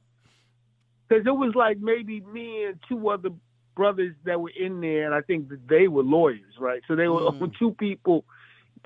[1.09, 3.31] because it was like maybe me and two other
[3.75, 6.81] brothers that were in there, and I think that they were lawyers, right?
[6.89, 7.53] So they were Mm.
[7.59, 8.25] two people.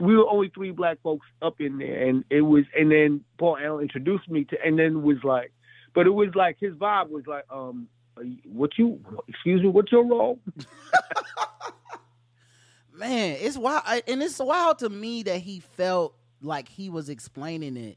[0.01, 2.65] We were only three black folks up in there, and it was.
[2.77, 5.53] And then Paul Allen introduced me to, and then it was like,
[5.95, 7.87] but it was like his vibe was like, um, are you-
[8.45, 9.01] what you?
[9.29, 10.39] Excuse me, what's your role?
[12.93, 17.77] Man, it's wild, and it's wild to me that he felt like he was explaining
[17.77, 17.97] it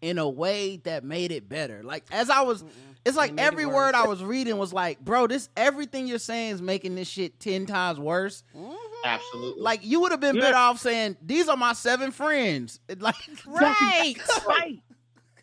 [0.00, 1.82] in a way that made it better.
[1.82, 2.62] Like as I was,
[3.04, 6.06] it's like It made it every word I was reading was like, bro, this everything
[6.06, 8.44] you're saying is making this shit ten times worse.
[8.56, 8.74] Mm-hmm.
[9.04, 9.62] Absolutely.
[9.62, 10.42] Like you would have been Yeah.
[10.42, 13.14] better off saying, "These are my seven friends." Like,
[13.46, 14.16] right.
[14.46, 14.78] Right.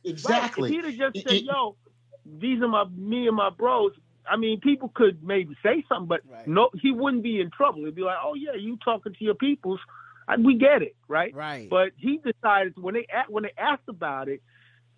[0.05, 0.71] exactly.
[0.71, 0.79] Right.
[0.79, 1.75] If he'd have just Y- said, y- "Yo,
[2.39, 3.91] these are my me and my bros,"
[4.29, 6.47] I mean, people could maybe say something, but Right.
[6.47, 7.85] no, he wouldn't be in trouble.
[7.85, 9.79] He'd be like, "Oh yeah, you talking to your peoples?
[10.27, 11.69] I, we get it, right?" right?
[11.69, 14.41] But he decided when they when they asked about it,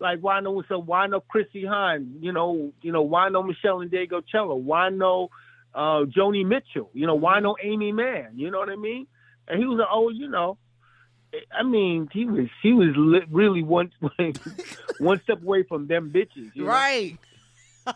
[0.00, 3.86] like why no so why no Chrissie Hynde, you know, you know why no Meshell
[3.88, 5.30] Ndegeocello, why no
[5.74, 9.06] uh, Joni Mitchell, you know why no Aimee Mann, you know what I mean?
[9.46, 10.58] And he was like, oh, you know,
[11.52, 13.90] I mean, he was he was li- really one
[14.98, 16.70] one step away from them bitches, you know?
[16.70, 17.18] right.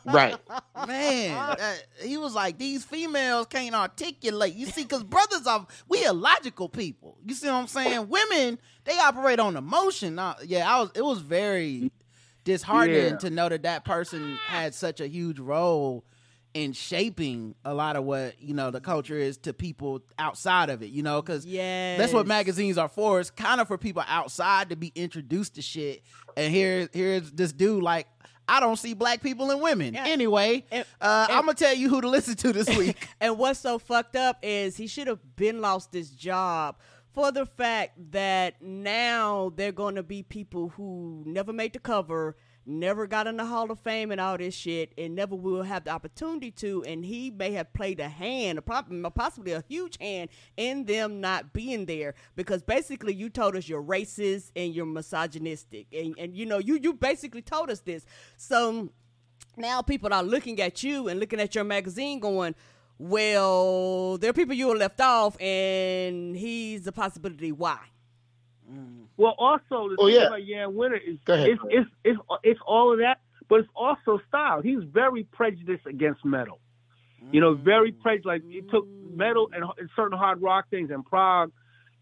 [0.07, 0.37] Right.
[0.87, 4.55] Man, uh, he was like, these females can't articulate.
[4.55, 7.19] You see, because brothers are, we are logical people.
[7.25, 8.09] You see what I'm saying?
[8.09, 10.19] Women, they operate on emotion.
[10.19, 11.91] Uh, yeah, I was, it was very
[12.45, 13.17] disheartening Yeah.
[13.19, 16.05] to know that that person had such a huge role
[16.55, 20.83] in shaping a lot of what, you know, the culture is to people outside of
[20.83, 21.99] it, you know, because Yes.
[21.99, 23.21] that's what magazines are for.
[23.21, 26.03] It's kind of for people outside to be introduced to shit.
[26.37, 28.07] And here, here's this dude like,
[28.49, 29.95] I don't see black people and women.
[29.95, 30.05] Yeah.
[30.07, 33.09] Anyway, And- uh, and- I'm gonna tell you who to listen to this week.
[33.21, 36.77] And what's so fucked up is he should have been lost his job
[37.15, 42.37] for the fact that now they're going to be people who never made the cover,
[42.67, 45.85] never got in the Hall of Fame and all this shit, and never will have
[45.85, 46.85] the opportunity to.
[46.85, 51.21] And he may have played a hand, a prob- possibly a huge hand, in them
[51.21, 56.37] not being there because basically you told us you're racist and you're misogynistic, and and
[56.37, 58.05] you know you you basically told us this.
[58.37, 58.91] So
[59.57, 62.55] now people are looking at you and looking at your magazine going
[62.99, 67.79] well, there are people you were left off, and he's a possibility why.
[68.73, 69.03] Mm-hmm.
[69.17, 70.27] Well, also the Oh, thing yeah.
[70.27, 71.49] about Jan Wenner is Go ahead.
[71.49, 74.63] it's, it's it's it's all of that, but it's also style.
[74.63, 76.59] He's very prejudiced against metal.
[77.31, 78.01] You know, very mm.
[78.01, 78.27] prejudiced.
[78.27, 81.53] Like he took metal and, and certain hard rock things and prog.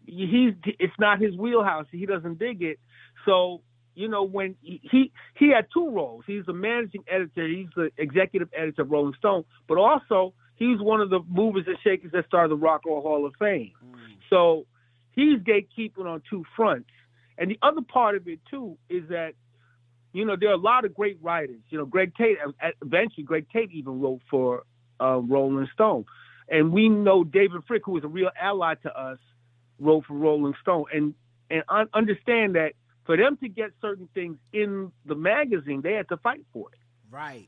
[0.05, 1.85] He's it's not his wheelhouse.
[1.91, 2.79] He doesn't dig it.
[3.25, 3.61] So
[3.93, 6.23] you know when he he, he had two roles.
[6.25, 7.47] He's the managing editor.
[7.47, 11.77] He's the executive editor of Rolling Stone, but also he's one of the movers and
[11.83, 13.71] shakers that started the Rock and Roll Hall of Fame.
[13.85, 13.95] Mm.
[14.29, 14.65] So
[15.13, 16.89] he's gatekeeping on two fronts.
[17.37, 19.33] And the other part of it too is that,
[20.13, 21.61] you know, there are a lot of great writers.
[21.69, 22.37] You know, Greg Tate.
[22.45, 24.63] uh, Eventually, Greg Tate even wrote for
[24.99, 26.05] uh, Rolling Stone,
[26.49, 29.17] and we know David Fricke, who is a real ally to us,
[29.79, 30.85] wrote for Rolling Stone.
[30.93, 31.13] And
[31.49, 32.73] and un- understand that
[33.05, 36.79] for them to get certain things in the magazine, they had to fight for it.
[37.09, 37.47] Right.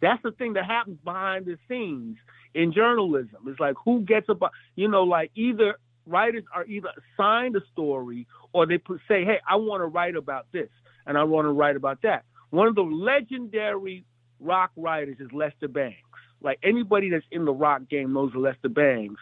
[0.00, 2.16] That's the thing that happens behind the scenes
[2.54, 3.36] in journalism.
[3.46, 8.26] It's like who gets about, you know, like either writers are either assigned a story
[8.52, 10.68] or they put, say, hey, I want to write about this
[11.06, 12.24] and I want to write about that.
[12.50, 14.04] One of the legendary
[14.40, 15.96] rock writers is Lester Bangs.
[16.42, 19.18] Like anybody that's in the rock game knows Lester Bangs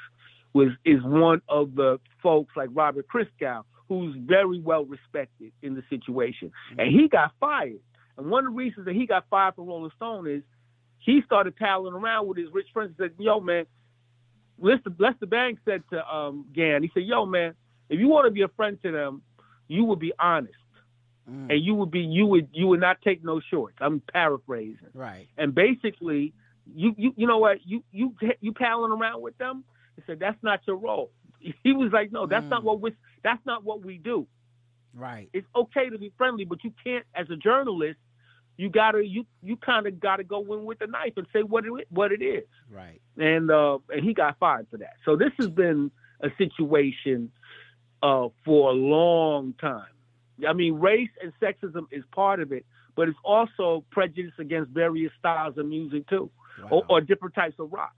[0.55, 5.83] was is one of the folks like Robert Christgau, who's very well respected in the
[5.91, 6.53] situation.
[6.73, 6.81] Mm-hmm.
[6.81, 7.81] And he got fired.
[8.17, 10.43] And one of the reasons that he got fired from Rolling Stone is
[10.99, 13.67] he started palling around with his rich friends and said, Yo, man,
[14.59, 17.55] Lester, Lester Bangs said to um, Jan, he said, Yo, man,
[17.89, 19.23] if you want to be a friend to them,
[19.69, 20.55] you would be honest.
[21.31, 21.53] Mm.
[21.53, 23.77] And you would be you would you would not take no shorts.
[23.81, 24.89] I'm paraphrasing.
[24.95, 25.29] Right.
[25.37, 26.33] And basically,
[26.75, 29.65] you you you know what you you you palling around with them.
[29.97, 31.11] He said that's not your role.
[31.63, 32.65] He was like, no, that's not Mm.
[32.65, 34.27] what we that's not what we do.
[34.95, 35.29] Right.
[35.33, 37.99] It's okay to be friendly, but you can't as a journalist.
[38.59, 41.65] You gotta you you kind of gotta go in with the knife and say what
[41.65, 42.45] it what it is.
[42.71, 43.01] Right.
[43.17, 44.95] And uh, and he got fired for that.
[45.05, 45.91] So this has been
[46.21, 47.31] a situation
[48.03, 49.87] uh, for a long time.
[50.47, 55.13] I mean, race and sexism is part of it, but it's also prejudice against various
[55.19, 56.31] styles of music too,
[56.69, 57.95] or, or different types of rock.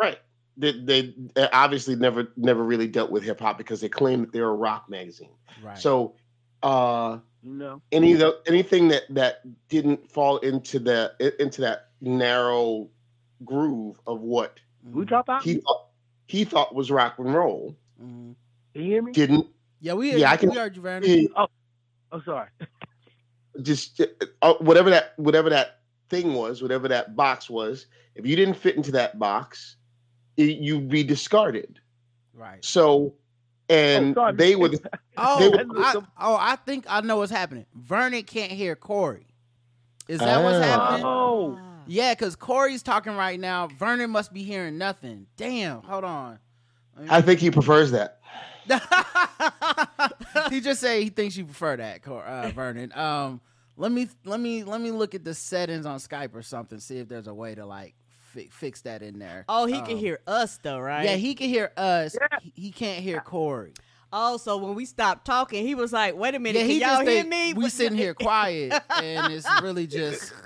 [0.00, 0.18] Right.
[0.56, 4.32] They, they they obviously never never really dealt with hip hop because they claim that
[4.32, 5.30] they're a rock magazine.
[5.62, 5.78] Right.
[5.78, 6.16] So
[6.62, 11.88] uh You know, any of the, anything that that didn't fall into the into that
[12.00, 12.88] narrow
[13.44, 14.60] groove of what
[14.92, 15.42] we talk about.
[15.42, 15.86] he thought
[16.26, 18.34] he thought was rock and roll Mhm.
[18.74, 19.12] You hear me?
[19.12, 19.46] didn't
[19.80, 21.08] Yeah, we Yeah, I can- we heard you, Vernon.
[21.08, 21.46] he Oh,
[22.12, 22.48] oh, sorry.
[23.62, 24.00] just
[24.42, 28.76] uh, whatever that whatever that thing was whatever that box was if you didn't fit
[28.76, 29.76] into that box
[30.36, 31.80] it, you'd be discarded
[32.34, 32.64] Right.
[32.64, 33.14] so
[33.70, 34.58] and sorry, they Mr.
[34.60, 37.66] would Oh, They would- I, oh, I think I know what's happening.
[37.74, 39.26] Vernon can't hear Corey.
[40.08, 40.62] Is that what's Ah.
[40.62, 41.06] happening?
[41.06, 43.68] Oh, Yeah, because Corey's talking right now.
[43.68, 45.26] Vernon must be hearing nothing.
[45.36, 46.38] Damn, hold on.
[46.96, 48.18] Let me- i think he prefers that
[50.50, 52.92] he just say he thinks you prefer that, Cor- uh, Vernon.
[52.94, 53.40] Um,
[53.76, 56.78] let me let me let me look at the settings on Skype or something.
[56.78, 57.94] See if there's a way to like
[58.30, 59.44] fi- fix that in there.
[59.48, 61.04] Oh, he can Um, hear us though, right?
[61.04, 62.16] Yeah, he can hear us.
[62.20, 62.38] Yeah.
[62.40, 63.72] He, he can't hear Corey.
[64.12, 66.80] Oh, so when we stopped talking, he was like, "Wait a minute, Yeah, can he
[66.80, 70.32] y'all just hear think me?" we What- sitting here quiet, and it's really just.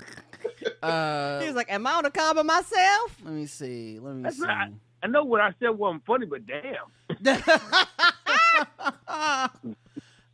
[0.81, 3.99] Uh, He was like, "Am I on the call by myself?" let me see.
[3.99, 4.45] Let me That's see.
[4.45, 4.71] right.
[5.03, 6.85] I know what I said wasn't funny, but damn.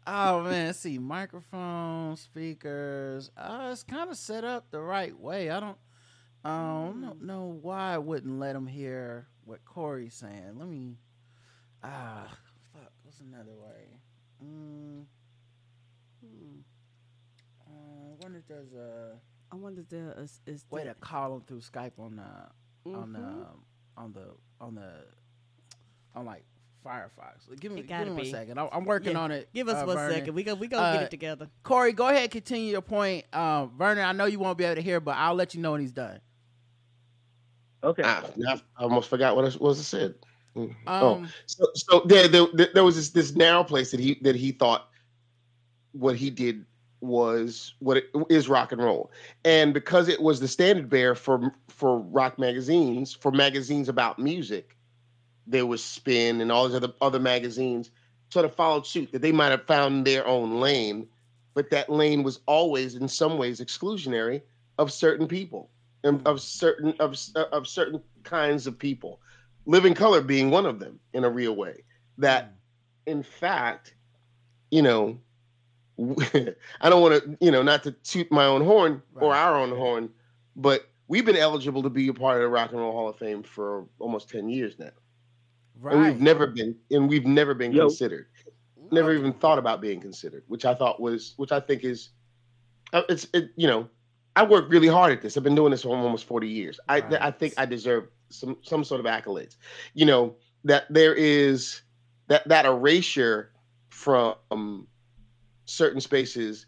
[0.08, 3.32] oh man, let's see microphone, speakers.
[3.38, 5.50] Uh, it's kind of set up the right way.
[5.50, 5.78] I don't,
[6.44, 10.58] I don't know why I wouldn't let him hear what Corey's saying.
[10.58, 10.98] Let me.
[11.84, 12.28] Ah,
[12.74, 12.92] fuck.
[13.04, 14.00] What's another way?
[14.44, 15.04] Mm,
[16.22, 16.60] hmm.
[17.68, 19.18] Uh, I wonder if there's a
[19.52, 23.14] I wonder if there is, is way to call him through Skype on the on
[23.14, 23.46] the Mhm.
[23.98, 24.28] on the
[24.60, 24.92] on the
[26.16, 26.44] on like
[26.84, 27.48] Firefox.
[27.60, 28.58] Give me give me one second.
[28.60, 29.50] I'm, I'm working Yeah, on it.
[29.54, 30.16] Give us uh, one Vernon.
[30.18, 30.34] second.
[30.34, 30.56] We go.
[30.56, 31.50] We gonna Uh, get it together.
[31.62, 33.26] Corey, go ahead, continue your point.
[33.34, 35.74] Um, Vernon, I know you won't be able to hear, but I'll let you know
[35.74, 36.20] when he's done.
[37.84, 38.04] Okay.
[38.06, 40.16] Ah, now I almost forgot what I was I said.
[40.56, 40.64] Mm.
[40.64, 44.36] Um, oh, so, so there, there, there was this, this narrow place that he that
[44.36, 44.90] he thought
[45.94, 46.66] what he did
[47.00, 49.12] was what it is rock and roll,
[49.46, 54.78] and because it was the standard bearer for for rock magazines, for magazines about music,
[55.48, 57.90] there was Spin and all these other other magazines
[58.30, 61.08] sort of followed suit that they might have found their own lane,
[61.54, 64.42] but that lane was always in some ways exclusionary
[64.78, 69.20] of certain people and of certain of of certain kinds of people
[69.66, 71.84] Living Colour being one of them in a real way
[72.18, 72.54] that
[73.06, 73.96] in fact
[74.72, 75.20] you know
[76.82, 79.70] i don't want to you know not to toot my own horn or our own
[79.70, 80.10] horn
[80.56, 83.18] but we've been eligible to be a part of the Rock and Roll Hall of
[83.18, 84.92] Fame for almost ten years now,
[85.80, 85.94] Right.
[85.96, 87.88] and we've never been and we've never been Yo.
[87.88, 88.28] considered.
[88.92, 92.10] Never even thought about being considered, which I thought was, which I think is,
[92.94, 93.90] uh, it's it, you know,
[94.36, 95.36] I work really hard at this.
[95.36, 96.80] I've been doing this for almost forty years.
[96.88, 97.22] I Right.
[97.22, 99.58] I think I deserve some some sort of accolades.
[99.94, 101.82] You know that there is
[102.28, 103.52] that that erasure
[103.90, 104.88] from
[105.66, 106.66] certain spaces,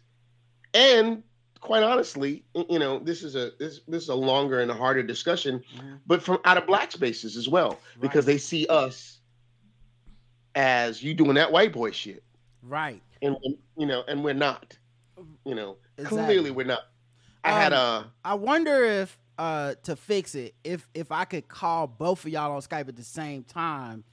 [0.74, 1.22] and
[1.60, 5.02] quite honestly, you know, this is a this this is a longer and a harder
[5.02, 6.00] discussion, Mhm.
[6.06, 9.20] but from out of black spaces as well, because they see us
[10.54, 12.22] as you doing that white boy shit,
[12.62, 13.02] Right.
[13.22, 14.76] and and, you know, and we're not.
[15.46, 16.24] You know, Exactly.
[16.24, 16.88] clearly we're not.
[17.44, 21.48] I had Um, a I wonder if uh to fix it, if if I could
[21.48, 24.04] call both of y'all on Skype at the same time,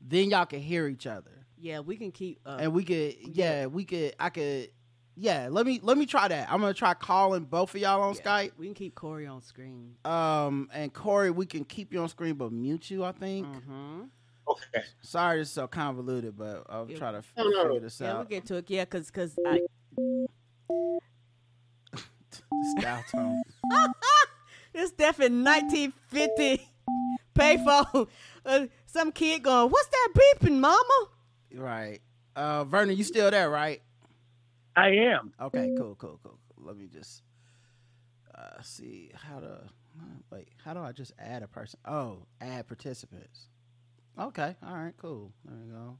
[0.00, 1.30] then y'all could hear each other.
[1.58, 2.40] Yeah, we can keep.
[2.44, 4.68] Uh, and we could yeah, we could I could
[5.16, 6.50] yeah, let me let me try that.
[6.50, 8.52] I'm gonna try calling both of y'all on yeah, Skype.
[8.58, 9.94] We can keep Corey on screen.
[10.04, 13.46] Um and Corey, we can keep you on screen but mute you, I think.
[13.46, 14.00] Mm-hmm.
[14.50, 14.84] okay.
[15.02, 16.96] Sorry it's so convoluted, but I'll Yeah.
[16.98, 18.68] try to f- No, no, figure this Yeah, we'll get to it.
[18.68, 19.60] Yeah, cause, cause I,
[22.78, 23.42] Style tone.
[24.74, 26.68] it's definitely 1950
[27.34, 28.08] payphone.
[28.44, 31.08] Uh, some kid going, "What's that beeping, mama?"
[31.54, 32.00] Right.
[32.36, 33.80] Uh Vernon, you still there, right?
[34.76, 35.32] I am.
[35.40, 36.38] Okay, cool, cool, cool.
[36.56, 36.66] cool.
[36.66, 37.22] Let me just
[38.34, 39.60] uh, see how to
[40.30, 40.48] wait.
[40.64, 41.78] How do I just add a person?
[41.86, 43.46] Oh, add participants.
[44.18, 45.32] Okay, all right, cool.
[45.44, 45.98] There we go.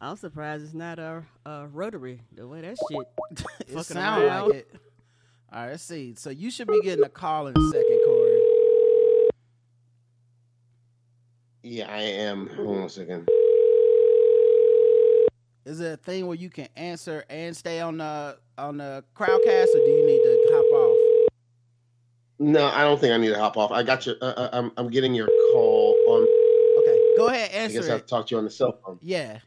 [0.00, 2.20] I'm surprised it's not a, a rotary.
[2.34, 3.06] The way that shit.
[3.60, 4.48] it Fucking sound around.
[4.48, 4.74] like it.
[5.52, 6.14] All right, let's see.
[6.16, 8.40] So you should be getting a call in a second, Corey.
[11.62, 12.48] Yeah, I am.
[12.54, 13.28] Hold on a second.
[15.64, 19.74] Is it a thing where you can answer and stay on the on the crowdcast,
[19.74, 20.96] or do you need to hop off?
[22.38, 23.70] No, I don't think I need to hop off.
[23.72, 24.14] I got you.
[24.22, 26.22] Uh, uh, I'm I'm getting your call on.
[26.82, 27.58] Okay, go ahead, Answer.
[27.58, 28.08] I answer guess I'll it.
[28.08, 28.98] talk to you on the cell phone.
[29.02, 29.40] Yeah.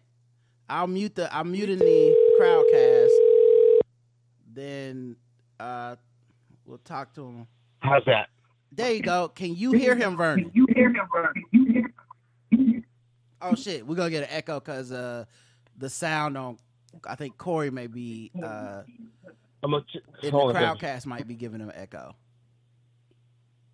[0.71, 3.81] I'll mute the I'm muting the crowdcast.
[4.53, 5.17] Then
[5.59, 5.97] uh
[6.65, 7.47] we'll talk to him.
[7.79, 8.29] How's that?
[8.71, 9.27] There you go.
[9.27, 10.49] Can you hear him, Vernon?
[10.53, 11.43] You hear him, Vernon?
[11.51, 11.65] You
[12.49, 12.83] hear
[13.41, 15.25] Oh shit, we're gonna get an echo because uh
[15.77, 16.57] the sound on
[17.05, 18.83] I think Corey may be uh
[19.63, 19.83] I'm a, in
[20.23, 20.79] the hold on a second.
[20.79, 22.15] crowdcast might be giving him an echo.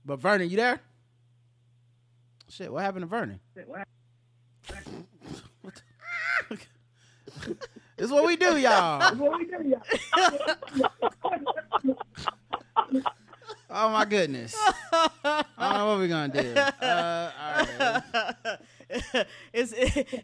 [0.04, 0.80] But Vernon, you there?
[2.50, 3.40] Shit, what happened to Vernon?
[3.68, 3.88] What
[4.68, 4.76] the-
[7.98, 9.16] this is what we do, y'all.
[13.70, 14.56] Oh my goodness.
[14.94, 16.54] I don't know what we're gonna do.
[16.56, 18.02] Uh, all
[19.14, 19.28] right.
[19.54, 19.74] is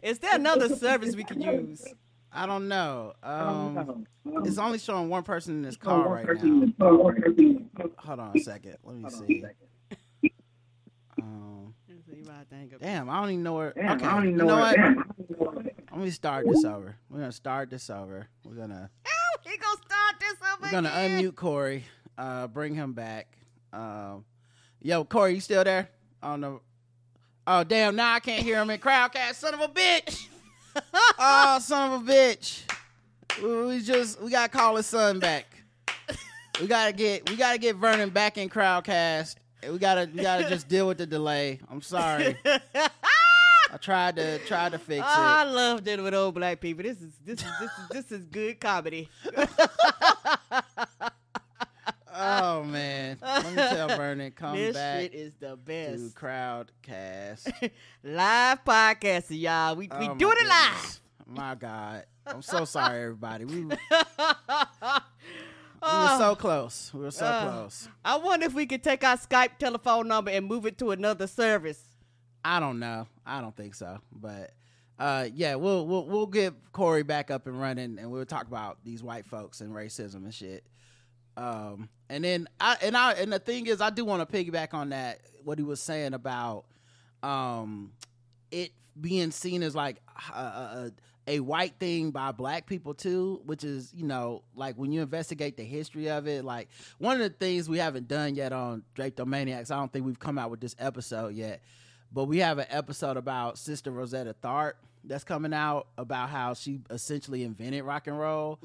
[0.02, 1.84] is there another service we could use?
[2.32, 3.12] I don't know.
[3.22, 4.06] Um,
[4.44, 6.66] it's only showing one person in this car right now.
[7.98, 8.76] Hold on a second.
[8.82, 9.44] Let me see.
[11.22, 11.74] Um,
[12.80, 13.68] damn, I don't even know where.
[13.78, 14.76] Okay, you know what?
[15.94, 16.96] Let me start this over.
[17.08, 18.26] We're gonna start this over.
[18.44, 18.90] We're gonna
[19.44, 21.22] He gonna start this over we're gonna again.
[21.22, 21.84] unmute Corey.
[22.18, 23.28] Uh, bring him back.
[23.72, 24.24] Um,
[24.82, 25.88] yo, Corey, you still there?
[26.20, 26.58] On the.
[27.46, 27.94] Oh damn!
[27.94, 29.34] Now I can't hear him in crowdcast.
[29.36, 30.26] Son of a bitch!
[31.18, 32.62] oh, son of a bitch!
[33.40, 35.46] We, we just we gotta call his son back.
[36.60, 39.36] We gotta get we gotta get Vernon back in crowdcast.
[39.70, 41.60] We gotta we gotta just deal with the delay.
[41.70, 42.36] I'm sorry.
[43.74, 45.50] I tried to try to fix Oh, I it.
[45.50, 46.84] love dealing with old black people.
[46.84, 49.08] This is this is this is this is good comedy.
[52.16, 56.14] Oh man, let me tell Vernon come this back shit is the to best.
[56.14, 57.70] crowdcast.
[58.04, 59.74] live podcast, y'all.
[59.74, 61.00] We we Oh, my doing it live.
[61.26, 63.46] My God, I'm so sorry, everybody.
[63.46, 63.78] We, we were
[65.82, 66.92] so close.
[66.94, 67.88] We were so Uh, close.
[68.04, 71.26] I wonder if we could take our Skype telephone number and move it to another
[71.26, 71.82] service.
[72.44, 73.08] I don't know.
[73.26, 73.98] I don't think so.
[74.12, 74.52] But
[74.98, 78.78] uh, yeah, we'll we'll we'll get Corey back up and running, and we'll talk about
[78.84, 80.64] these white folks and racism and shit.
[81.36, 84.72] Um, and then I and I and the thing is, I do want to piggyback
[84.74, 86.64] on that what he was saying about
[87.22, 87.92] um
[88.50, 90.00] it being seen as like
[90.32, 90.92] a, a,
[91.26, 95.56] a white thing by black people too, which is you know like when you investigate
[95.56, 96.44] the history of it.
[96.44, 96.68] Like
[96.98, 100.18] one of the things we haven't done yet on Drake Drapetomaniacs, I don't think we've
[100.18, 101.62] come out with this episode yet,
[102.14, 106.80] but we have an episode about Sister Rosetta Tharpe that's coming out about how she
[106.88, 108.58] essentially invented rock and roll,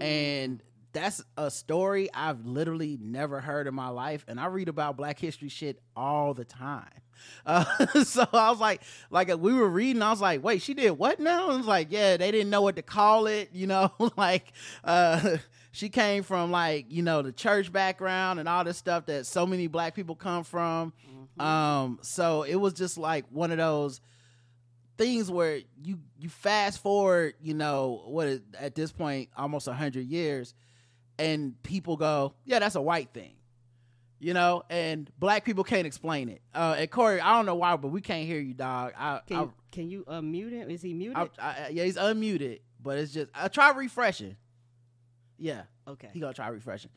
[0.00, 0.60] and
[0.92, 5.18] that's a story I've literally never heard in my life, and I read about Black
[5.18, 6.84] History shit all the time.
[7.44, 7.64] Uh,
[8.04, 8.80] so I was like,
[9.10, 11.46] like we were reading, I was like, wait, she did what now?
[11.46, 14.52] And I was like, yeah, they didn't know what to call it, you know, like,
[14.84, 15.38] uh,
[15.72, 19.46] she came from like you know the church background and all this stuff that so
[19.46, 20.92] many black people come from.
[21.40, 24.00] Um, so it was just like one of those
[24.96, 29.72] things where you you fast forward, you know, what is, at this point almost a
[29.72, 30.54] hundred years,
[31.18, 33.34] and people go, yeah, that's a white thing,
[34.18, 36.42] you know, and black people can't explain it.
[36.54, 38.92] Uh, and Corey, I don't know why, but we can't hear you, dog.
[38.98, 40.70] I, Can I, you, can you unmute him?
[40.70, 41.16] Is he muted?
[41.16, 44.36] I, I, yeah, he's unmuted, but it's just I try refreshing.
[45.38, 46.08] Yeah, okay.
[46.12, 46.90] he gonna try refreshing.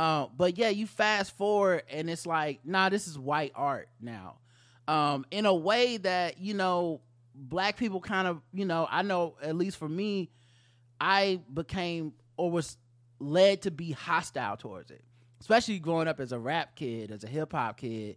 [0.00, 4.36] Um, but yeah, you fast forward and it's like, nah, this is white art now.
[4.88, 7.02] Um, in a way that, you know,
[7.34, 10.30] black people kind of, you know, I know at least for me,
[10.98, 12.78] I became or was
[13.18, 15.04] led to be hostile towards it.
[15.38, 18.16] Especially growing up as a rap kid, as a hip hop kid.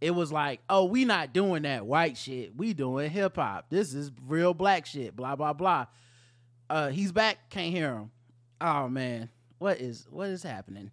[0.00, 2.56] It was like, oh, we not doing that white shit.
[2.56, 3.70] We doing hip hop.
[3.70, 5.16] This is real black shit.
[5.16, 5.86] Blah blah blah.
[6.70, 7.50] Uh, he's back.
[7.50, 8.12] Can't hear him.
[8.60, 10.92] Oh man, what is what is happening?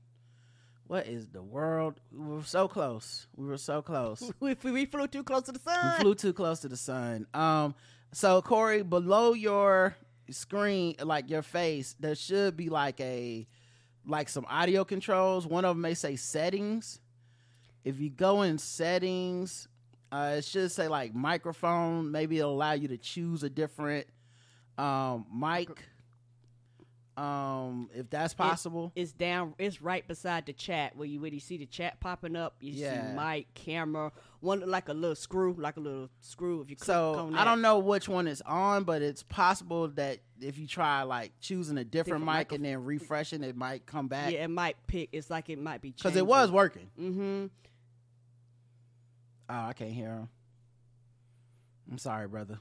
[0.91, 2.01] What is the world?
[2.11, 3.25] We were so close.
[3.37, 4.29] We were so close.
[4.41, 5.93] we, we flew too close to the sun.
[5.97, 7.27] We flew too close to the sun.
[7.33, 7.75] Um,
[8.11, 9.95] so Corey, below your
[10.31, 13.47] screen, like your face, there should be like a
[14.05, 15.47] like some audio controls.
[15.47, 16.99] One of them may say settings.
[17.85, 19.69] If you go in settings,
[20.11, 22.11] uh, it should say like microphone.
[22.11, 24.07] Maybe it'll allow you to choose a different
[24.77, 25.69] um, mic.
[27.17, 28.91] Um, if that's possible.
[28.95, 29.53] It's down.
[29.57, 32.55] It's right beside the chat where you when you see the chat popping up.
[32.61, 33.11] You Yeah.
[33.11, 36.61] see mic, camera, one like a little screw, like a little screw.
[36.61, 40.57] If you So I don't know which one is on, but it's possible that if
[40.57, 44.31] you try like choosing a different, Different mic and then refreshing, it might come back.
[44.31, 45.09] Yeah, it might pick.
[45.11, 46.89] It's like it might be because it was working.
[46.99, 47.45] Mm-hmm.
[49.49, 50.29] Oh, I can't hear him.
[51.91, 52.57] I'm sorry, brother.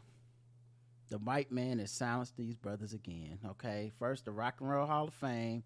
[1.11, 3.41] The white man has silenced these brothers again.
[3.45, 5.65] Okay, first the Rock and Roll Hall of Fame,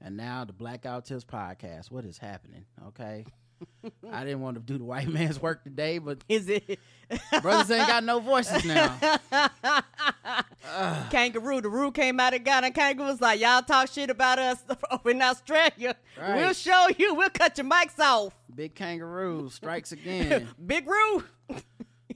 [0.00, 1.90] and now the Black Guy Who Tips podcast.
[1.90, 2.64] What is happening?
[2.88, 3.26] Okay.
[4.12, 6.78] I didn't want to do the white man's work today, but Is it
[7.42, 8.96] brothers ain't got no voices now.
[11.10, 11.60] kangaroo?
[11.60, 12.70] The roo came out of Ghana.
[12.70, 15.96] Kangaroo was like, "Y'all talk shit about us over in Australia.
[16.18, 16.36] Right.
[16.36, 17.14] We'll show you.
[17.14, 20.48] We'll cut your mics off." Big kangaroo strikes again.
[20.66, 21.24] Big roo.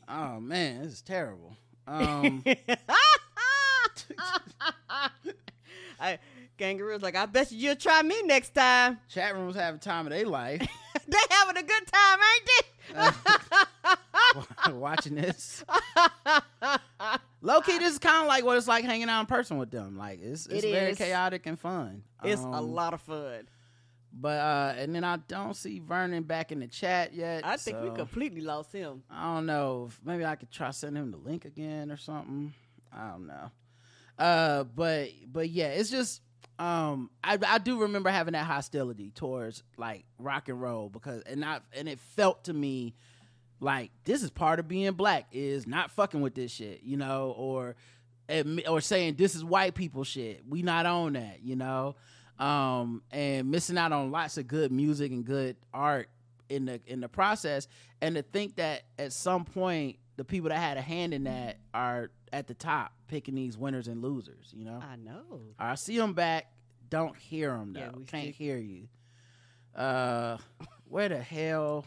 [0.08, 1.54] Oh man, this is terrible.
[1.86, 2.44] Um,
[6.00, 6.18] I,
[6.58, 10.12] kangaroo's like, "I bet you you'll try me next time." chat rooms having time of
[10.12, 10.60] their life
[11.08, 12.50] they having a good time, ain't
[14.66, 14.72] they?
[14.72, 15.64] watching this.
[17.42, 19.70] Low key, this is kind of like what it's like hanging out in person with
[19.70, 19.96] them.
[19.96, 20.98] Like it's it's It very is.
[20.98, 22.02] chaotic and fun.
[22.22, 23.48] It's a Um, lot of fun.
[24.12, 27.46] But uh, and then I don't see Vernon back in the chat yet.
[27.46, 29.02] I think we completely lost him.
[29.10, 29.90] I don't know.
[30.04, 32.52] Maybe I could try sending him the link again or something.
[32.92, 33.50] I don't know.
[34.18, 36.22] Uh, but but yeah, it's just
[36.58, 41.44] um, I I do remember having that hostility towards like rock and roll because and
[41.44, 42.94] I and it felt to me
[43.60, 47.34] like this is part of being black is not fucking with this shit, you know,
[47.36, 47.76] or
[48.68, 50.42] or saying this is white people shit.
[50.46, 51.96] We not on that, you know,
[52.40, 56.08] um, and missing out on lots of good music and good art
[56.48, 57.68] in the in the process,
[58.00, 61.58] and to think that at some point the people that had a hand in that
[61.72, 64.80] are at the top picking these winners and losers, you know.
[64.82, 65.40] I know.
[65.58, 66.46] I see them back.
[66.88, 67.80] Don't hear them though.
[67.80, 68.88] Yeah, we Can't still- hear you.
[69.74, 70.36] Uh,
[70.88, 71.84] where the hell?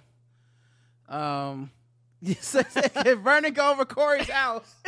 [1.10, 1.70] Um,
[2.22, 4.74] Vernon go over Corey's house?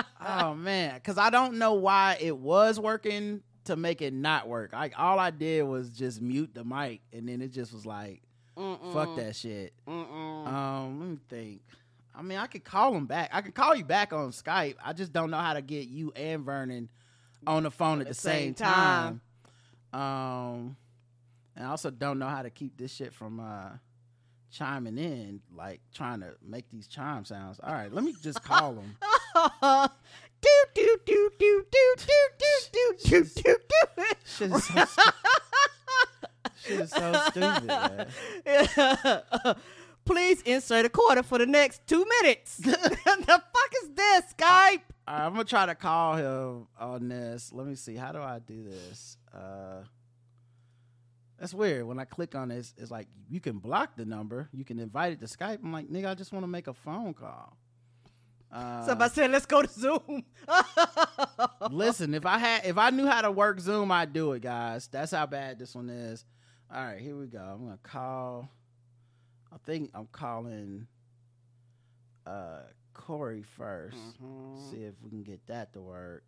[0.38, 4.72] oh man, because I don't know why it was working to make it not work.
[4.72, 8.22] Like all I did was just mute the mic, and then it just was like,
[8.56, 9.72] fuck that shit.
[9.86, 11.62] Um, let me think.
[12.14, 13.30] I mean, I could call him back.
[13.32, 14.74] I could call you back on Skype.
[14.84, 16.88] I just don't know how to get you and Vernon
[17.46, 19.20] on the phone at the, same, same time.
[19.92, 20.76] Um,
[21.56, 23.70] and I also don't know how to keep this shit from uh
[24.50, 27.60] chiming in, like trying to make these chime sounds.
[27.62, 28.96] All right, let me just call him.
[30.40, 34.04] do do do do do do do do do do do.
[34.24, 35.12] Shit is so, stu-
[36.62, 37.66] shit is so stupid.
[37.66, 39.56] Man.
[40.04, 42.56] Please insert a quarter for the next two minutes.
[42.58, 44.38] the fuck is this, Skype?
[44.38, 47.52] Right, I'm gonna try to call him on this.
[47.52, 47.96] Let me see.
[47.96, 49.18] How do I do this?
[49.32, 49.84] Uh,
[51.38, 51.86] that's weird.
[51.86, 54.48] When I click on this, it's like you can block the number.
[54.52, 55.58] You can invite it to Skype.
[55.62, 57.56] I'm like, nigga, I just want to make a phone call.
[58.52, 60.24] Uh, Somebody said, let's go to Zoom.
[61.70, 64.88] listen, if I had, if I knew how to work Zoom, I'd do it, guys.
[64.88, 66.24] That's how bad this one is.
[66.74, 67.38] All right, here we go.
[67.38, 68.48] I'm gonna call.
[69.52, 70.86] I think I'm calling
[72.26, 72.60] uh
[72.94, 74.70] Corey 1st Mhm.
[74.70, 76.24] See if we can get that to work.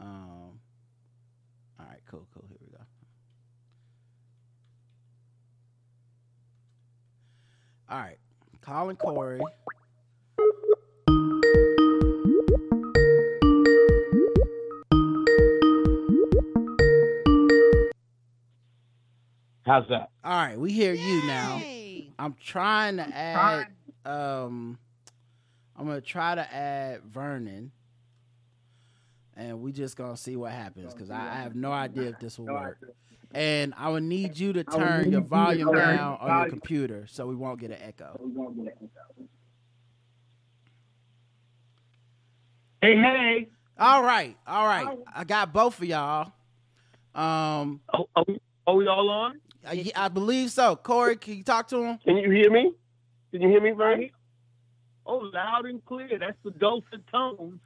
[0.00, 0.60] Um.
[1.80, 2.44] All right, cool, cool.
[2.48, 2.82] Here we go.
[7.90, 8.18] All right,
[8.60, 9.40] calling Corey.
[19.68, 20.08] How's that?
[20.24, 21.60] All right, we hear you now.
[22.18, 23.66] I'm trying to add.
[24.06, 24.78] Um,
[25.76, 27.70] I'm gonna try to add Vernon,
[29.36, 32.38] and we just gonna see what happens because I, I have no idea if this
[32.38, 32.78] will work.
[33.34, 37.34] And I would need you to turn your volume down on your computer so we
[37.34, 38.18] won't get an echo.
[42.80, 43.48] Hey, hey.
[43.78, 44.98] All right, all right.
[45.14, 46.32] I got both of y'all.
[47.14, 49.40] Um, Oh, are, we, are we all on?
[49.66, 50.76] I, I believe so.
[50.76, 51.98] Corey, can you talk to him?
[52.04, 52.72] Can you hear me?
[53.32, 54.10] Can you hear me, Vernon?
[55.06, 56.18] Oh, loud and clear.
[56.18, 57.60] That's the dulcet tones.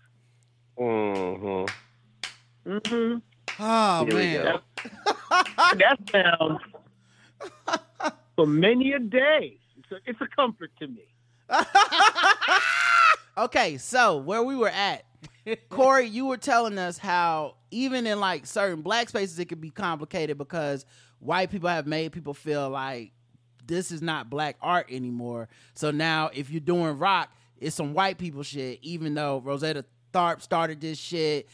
[0.78, 2.70] Mm-hmm.
[2.70, 3.18] Mm-hmm.
[3.60, 4.44] Oh Here man.
[4.44, 4.60] go.
[5.76, 6.60] that sounds
[8.36, 9.58] for many a day.
[9.78, 11.04] It's a, it's a comfort to me.
[13.36, 15.04] okay, so where we were at,
[15.68, 19.70] Corey, you were telling us how even in like certain black spaces, it could be
[19.70, 20.84] complicated because
[21.18, 23.12] white people have made people feel like
[23.64, 25.48] this is not black art anymore.
[25.74, 28.78] So now, if you're doing rock, it's some white people shit.
[28.82, 31.48] Even though Rosetta Tharpe started this shit,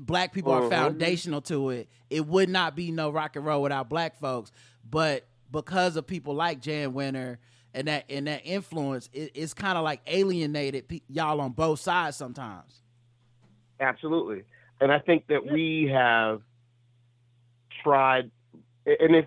[0.00, 0.70] black people are Mhm.
[0.70, 1.88] foundational to it.
[2.08, 4.50] It would not be no rock and roll without black folks.
[4.88, 7.38] But because of people like Jan Wenner
[7.74, 11.80] and that and that influence, it, it's kind of like alienated pe- y'all on both
[11.80, 12.82] sides sometimes.
[13.78, 14.42] Absolutely.
[14.80, 16.40] And I think that we have
[17.82, 18.30] tried,
[18.86, 19.26] and if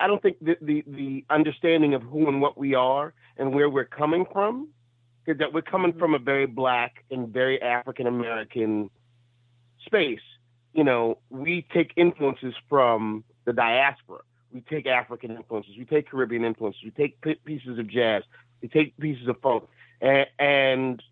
[0.00, 3.68] I don't think the, the, the understanding of who and what we are and where
[3.68, 4.68] we're coming from
[5.26, 6.00] is that we're coming mm-hmm.
[6.00, 8.90] from a very black and very African American
[9.84, 10.20] space.
[10.72, 14.20] You know, we take influences from the diaspora.
[14.56, 15.74] We take African influences.
[15.76, 16.80] We take Caribbean influences.
[16.82, 18.22] We take p- pieces of jazz.
[18.62, 19.64] We take pieces of funk
[20.00, 21.02] and and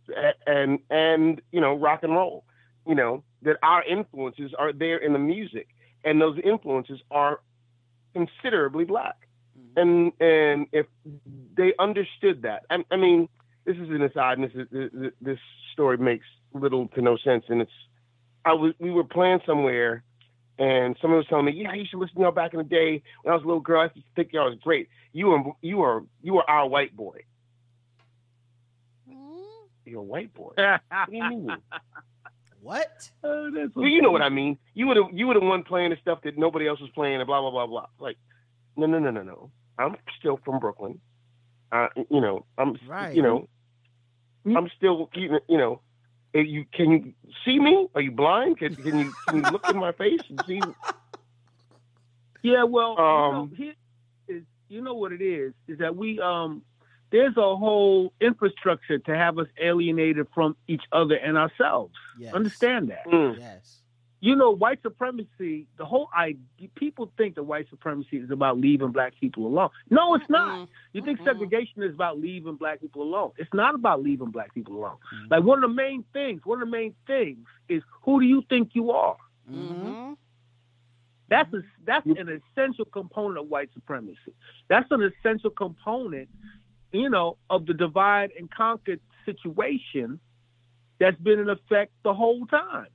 [0.46, 2.44] and and you know rock and roll.
[2.86, 5.68] You know that our influences are there in the music,
[6.04, 7.40] and those influences are
[8.14, 9.28] considerably black.
[9.58, 9.80] Mm-hmm.
[9.80, 10.86] And and if
[11.54, 13.28] they understood that, I, I mean,
[13.66, 15.38] this is an aside, and this is this
[15.74, 17.72] story makes little to no sense, and it's
[18.46, 20.02] I was we were playing somewhere,
[20.58, 23.02] and someone was telling me, yeah, you should listen to y'all back in the day
[23.22, 23.80] when I was a little girl.
[23.80, 24.88] I used to think y'all was great.
[25.12, 27.20] You were you are you are our white boy.
[29.86, 30.52] You're a white boy.
[30.56, 31.50] What do you mean?
[32.62, 33.10] What?
[33.22, 34.56] Oh, that's Well, you know what I mean.
[34.72, 37.16] You would have you would have one playing the stuff that nobody else was playing
[37.20, 37.86] and blah blah blah blah.
[37.98, 38.16] Like,
[38.76, 39.50] no no no no no.
[39.78, 41.00] I'm still from Brooklyn.
[41.70, 43.14] Uh, you know, I'm Right.
[43.14, 43.48] you know,
[44.46, 45.80] I'm still you know, you know.
[46.34, 47.14] You can you
[47.44, 47.88] see me?
[47.94, 48.58] Are you blind?
[48.58, 50.60] Can, can you can you look in my face and see?
[52.42, 53.74] Yeah, well, Um, you, know, here
[54.28, 56.62] is, you know what it is is that we um
[57.10, 61.94] there's a whole infrastructure to have us alienated from each other and ourselves.
[62.18, 62.34] Yes.
[62.34, 63.06] Understand that?
[63.06, 63.80] Mm, Yes.
[64.24, 65.66] You know, white supremacy.
[65.76, 66.36] The whole I
[66.76, 69.68] people think that white supremacy is about leaving black people alone.
[69.90, 70.66] No, it's not.
[70.94, 71.26] You think Mm-mm.
[71.26, 73.32] segregation is about leaving black people alone?
[73.36, 74.96] It's not about leaving black people alone.
[75.14, 75.30] Mhm.
[75.30, 78.42] Like one of the main things, one of the main things is who do you
[78.48, 79.18] think you are?
[79.52, 80.14] Mm-hmm.
[81.28, 84.32] That's a, that's an essential component of white supremacy.
[84.68, 86.30] That's an essential component,
[86.92, 88.96] you know, of the divide and conquer
[89.26, 90.18] situation
[90.98, 92.86] that's been in effect the whole time.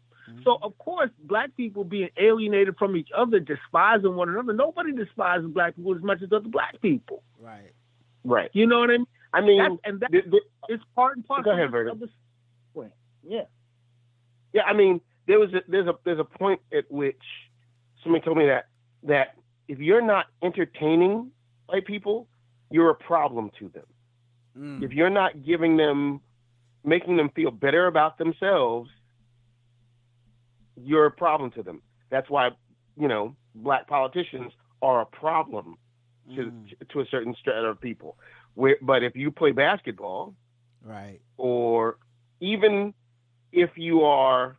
[0.43, 4.53] So of course, black people being alienated from each other, despising one another.
[4.53, 7.23] Nobody despises black people as much as other black people.
[7.39, 7.71] Right.
[8.23, 8.49] right.
[8.53, 9.07] You know what I mean?
[9.33, 11.99] I mean, That's, and that the- the- part and parcel Go ahead, of Vernon.
[11.99, 12.09] the.
[13.27, 13.43] Yeah.
[14.53, 17.21] Yeah, I mean, there was a, there's a there's a point at which
[18.03, 18.67] somebody told me that
[19.03, 19.35] that
[19.67, 21.31] if you're not entertaining
[21.67, 22.27] white people,
[22.71, 23.83] you're a problem to them.
[24.57, 24.83] Mm.
[24.83, 26.21] If you're not giving them,
[26.83, 28.89] making them feel better about themselves,
[30.83, 31.81] you're a problem to them.
[32.09, 32.49] That's why
[32.97, 34.51] you know black politicians
[34.81, 35.77] are a problem
[36.35, 36.89] to Mm.
[36.89, 38.17] to a certain strata of people.
[38.55, 40.35] Where, but if you play basketball,
[40.83, 41.19] Right.
[41.37, 41.97] or
[42.39, 42.93] even
[43.51, 44.57] if you are,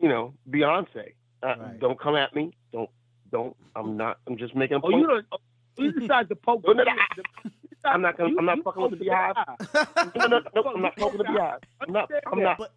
[0.00, 1.78] you know, Beyonce, uh, Right.
[1.80, 2.52] don't come at me.
[2.72, 2.90] Don't,
[3.30, 3.56] don't.
[3.76, 4.18] I'm not.
[4.26, 5.00] I'm just making a Oh, point.
[5.00, 5.26] you don't.
[5.32, 5.38] Oh,
[5.78, 6.62] you decide to poke.
[6.66, 7.50] No, no, the- the-
[7.84, 10.14] I'm not gonna- you- I'm not fucking with the poke beehive.
[10.16, 11.58] no, no, no, I'm not poking the beehive.
[11.80, 12.10] I'm not.
[12.32, 12.58] I'm not.
[12.58, 12.72] But-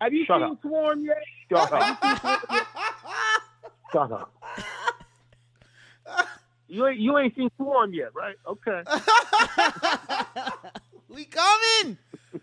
[0.00, 0.60] Have you Shut seen up.
[0.62, 1.22] Swarm yet?
[1.50, 1.98] Shut up.
[3.92, 4.32] Shut up.
[6.68, 8.36] You ain't you ain't seen Swarm yet, right?
[8.46, 8.82] Okay.
[11.08, 11.96] We coming.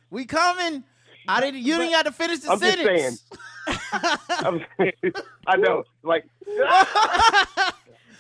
[0.10, 0.84] We coming.
[1.28, 1.62] I didn't.
[1.62, 3.24] You didn't have to finish the I'm just sentence.
[4.30, 4.94] I'm saying,
[5.46, 6.26] I know, like,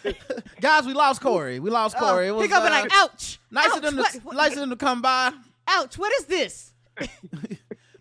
[0.62, 1.60] Guys, we lost Corey.
[1.60, 2.28] We lost Corey.
[2.28, 3.40] It was he gonna be uh, like, ouch.
[3.50, 5.32] nice ouch, of them what- to what- nice of them to come by.
[5.68, 6.74] ouch, what is this?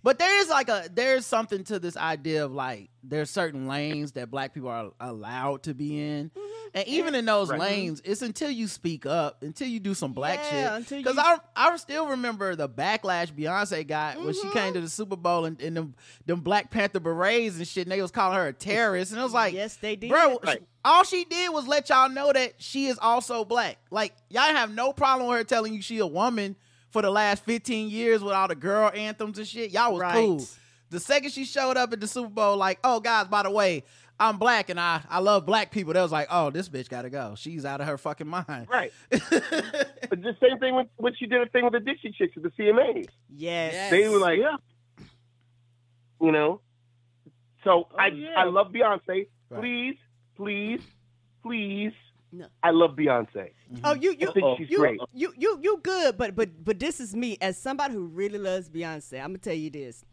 [0.02, 4.12] But there is like a there's something to this idea of like there's certain lanes
[4.12, 6.30] that black people are allowed to be in.
[6.30, 6.49] Mm-hmm.
[6.72, 10.38] And even in those lanes, it's until you speak up, until you do some black
[10.52, 10.98] Yeah, shit.
[10.98, 14.48] Because you- I I still remember the backlash Beyonce got when Mm-hmm.
[14.48, 15.94] she came to the Super Bowl and, and them,
[16.26, 19.10] them Black Panther berets and shit, and they was calling her a terrorist.
[19.12, 20.10] And it was like, Yes, they did.
[20.10, 20.62] Bro, Right.
[20.84, 23.78] all she did was let y'all know that she is also black.
[23.90, 26.54] Like, y'all have no problem with her telling you she a woman
[26.90, 29.70] for the last 15 years with all the girl anthems and shit.
[29.72, 30.14] Y'all was Right.
[30.14, 30.44] cool.
[30.90, 33.84] The second she showed up at the Super Bowl, like, oh, guys, by the way,
[34.20, 35.94] I'm black and I, I love black people.
[35.94, 37.34] They was like, oh, this bitch got to go.
[37.36, 38.68] She's out of her fucking mind.
[38.68, 38.92] right.
[39.10, 42.42] but the same thing when, when she did a thing with the Dixie Chicks at
[42.42, 43.08] the CMAs.
[43.34, 43.90] Yes.
[43.90, 44.56] They were like, yeah,
[46.20, 46.60] you know.
[47.64, 48.34] So oh, I yeah.
[48.36, 49.00] I love Beyonce.
[49.08, 49.60] Right.
[49.60, 49.96] Please,
[50.36, 50.80] please,
[51.42, 51.92] please.
[52.32, 52.46] No.
[52.62, 53.34] I love Beyonce.
[53.34, 53.78] Mm-hmm.
[53.84, 55.00] Oh, you you I think she's you, great.
[55.12, 58.68] you you you good, but but but this is me as somebody who really loves
[58.68, 59.18] Beyonce.
[59.18, 60.04] I'm gonna tell you this.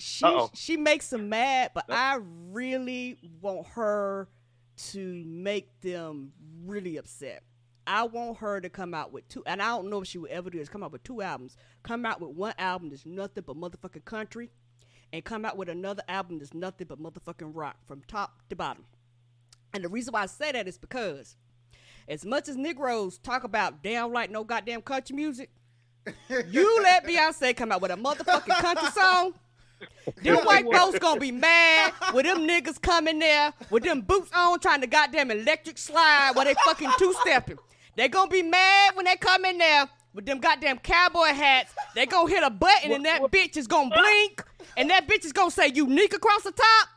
[0.00, 0.50] She Uh-oh.
[0.54, 2.18] she makes them mad, but I
[2.50, 4.28] really want her
[4.92, 6.32] to make them
[6.64, 7.42] really upset.
[7.86, 10.30] I want her to come out with two, and I don't know if she would
[10.30, 10.68] ever do this.
[10.68, 11.56] Come out with two albums.
[11.82, 14.50] Come out with one album that's nothing but motherfucking country,
[15.12, 18.84] and come out with another album that's nothing but motherfucking rock from top to bottom.
[19.72, 21.36] And the reason why I say that is because
[22.08, 25.50] as much as Negroes talk about damn like no goddamn country music,
[26.48, 29.34] you let Beyonce come out with a motherfucking country song.
[30.22, 34.58] Them white folks gonna be mad with them niggas coming there with them boots on
[34.60, 37.58] trying to goddamn electric slide while they fucking two stepping.
[37.96, 41.72] They gonna be mad when they come in there with them goddamn cowboy hats.
[41.94, 44.44] They gonna hit a button and that bitch is gonna blink
[44.76, 46.88] and that bitch is gonna say unique across the top.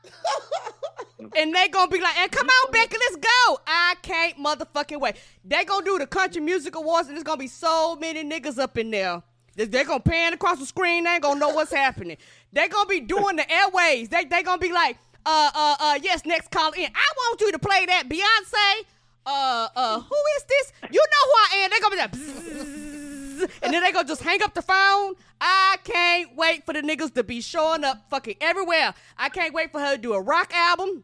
[1.35, 3.59] And they gonna be like, and come on, Becky, let's go.
[3.65, 5.15] I can't motherfucking wait.
[5.43, 8.77] They gonna do the country music awards, and there's gonna be so many niggas up
[8.77, 9.23] in there.
[9.55, 12.17] They they gonna pan across the screen, they ain't gonna know what's happening.
[12.51, 14.09] They're gonna be doing the airways.
[14.09, 16.85] They they gonna be like, uh uh uh, yes, next call in.
[16.85, 18.85] I want you to play that Beyonce.
[19.25, 20.73] Uh uh, who is this?
[20.91, 21.69] You know who I am.
[21.71, 25.13] They gonna be like, bzzz, and then they gonna just hang up the phone.
[25.39, 28.93] I can't wait for the niggas to be showing up fucking everywhere.
[29.17, 31.03] I can't wait for her to do a rock album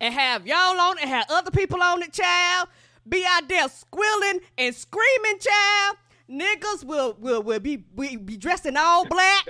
[0.00, 2.68] and have y'all on it and have other people on it, child.
[3.08, 5.96] Be out there squealing and screaming, child.
[6.32, 9.48] Niggas will will will be be, be dressed in all black.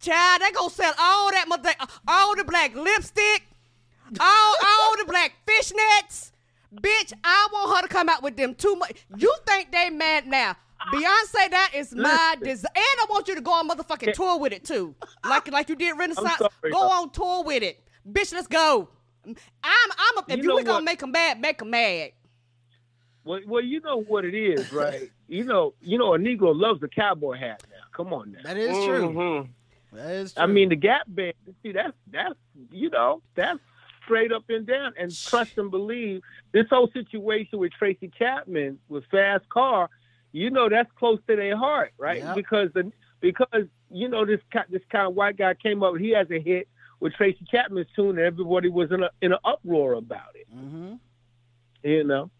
[0.00, 1.70] Child, they gonna sell all that mother
[2.06, 3.44] all the black lipstick,
[4.18, 6.32] all all the black fishnets.
[6.74, 9.06] Bitch, I want her to come out with them too much.
[9.16, 10.56] You think they mad now?
[10.92, 12.70] Beyonce, that is my desire.
[12.74, 14.94] And I want you to go on motherfucking tour with it too.
[15.24, 16.38] Like like you did Renaissance.
[16.38, 17.82] sorry, Go on tour with it.
[18.10, 18.88] Bitch, let's go.
[19.26, 20.84] I'm I'm a, if You you, know we gonna what?
[20.84, 22.12] make them mad, make them mad.
[23.24, 25.10] Well, well, you know what it is, right?
[25.30, 27.62] You know, you know, a Negro loves the cowboy hat.
[27.70, 28.40] Now, come on now.
[28.42, 29.12] That is true.
[29.12, 29.48] Mhm.
[29.92, 30.42] That is true.
[30.42, 31.34] I mean, the Gap Band.
[31.62, 32.34] See, that's that's
[32.72, 33.60] you know, that's
[34.04, 34.92] straight up and down.
[34.98, 36.22] And trust and believe
[36.52, 39.88] this whole situation with Tracy Chapman with Fast Car.
[40.32, 42.18] You know, that's close to their heart, right?
[42.22, 42.34] Yep.
[42.34, 45.96] Because the because you know this this kind of white guy came up.
[45.96, 46.66] He has a hit
[46.98, 50.48] with Tracy Chapman's tune, and everybody was in a in an uproar about it.
[50.52, 50.94] hmm
[51.84, 52.30] You know.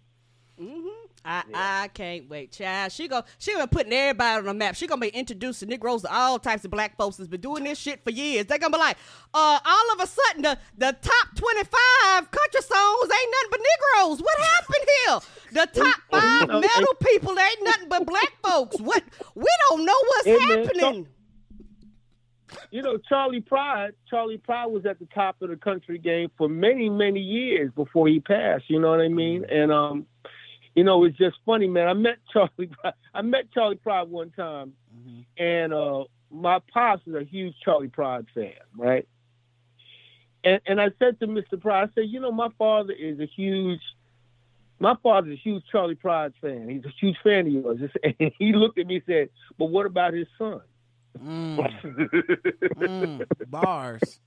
[0.59, 2.93] hmm I, I can't wait, child.
[2.93, 4.75] She go she gonna putting everybody on the map.
[4.75, 7.79] She gonna be introducing Negroes to all types of black folks that's been doing this
[7.79, 8.47] shit for years.
[8.47, 8.97] They gonna be like,
[9.35, 13.61] uh, all of a sudden the the top twenty five country songs ain't nothing but
[13.61, 14.23] Negroes.
[14.23, 15.63] What happened here?
[15.67, 18.81] The top five metal people ain't nothing but black folks.
[18.81, 19.03] What
[19.35, 21.07] we don't know what's Hey, man, happening.
[22.71, 26.49] you know, Charley Pride, Charley Pride was at the top of the country game for
[26.49, 28.65] many, many years before he passed.
[28.69, 29.45] You know what I mean?
[29.51, 30.07] And um,
[30.75, 31.89] you know, it's just funny, man.
[31.89, 32.67] I met Charlie.
[32.81, 32.95] Pride.
[33.15, 34.73] I met Charley Pride one time,
[35.37, 39.09] and uh, my pops is a huge Charley Pride fan, right?
[40.45, 41.61] And and I said to Mr.
[41.61, 43.81] Pride, I said, you know, my father is a huge.
[44.79, 46.69] My father's a huge Charley Pride fan.
[46.71, 47.81] He's a huge fan of yours.
[48.03, 50.63] And he looked at me and said, "But what about his son?"
[51.23, 51.59] Mm,
[52.77, 54.21] mm, bars.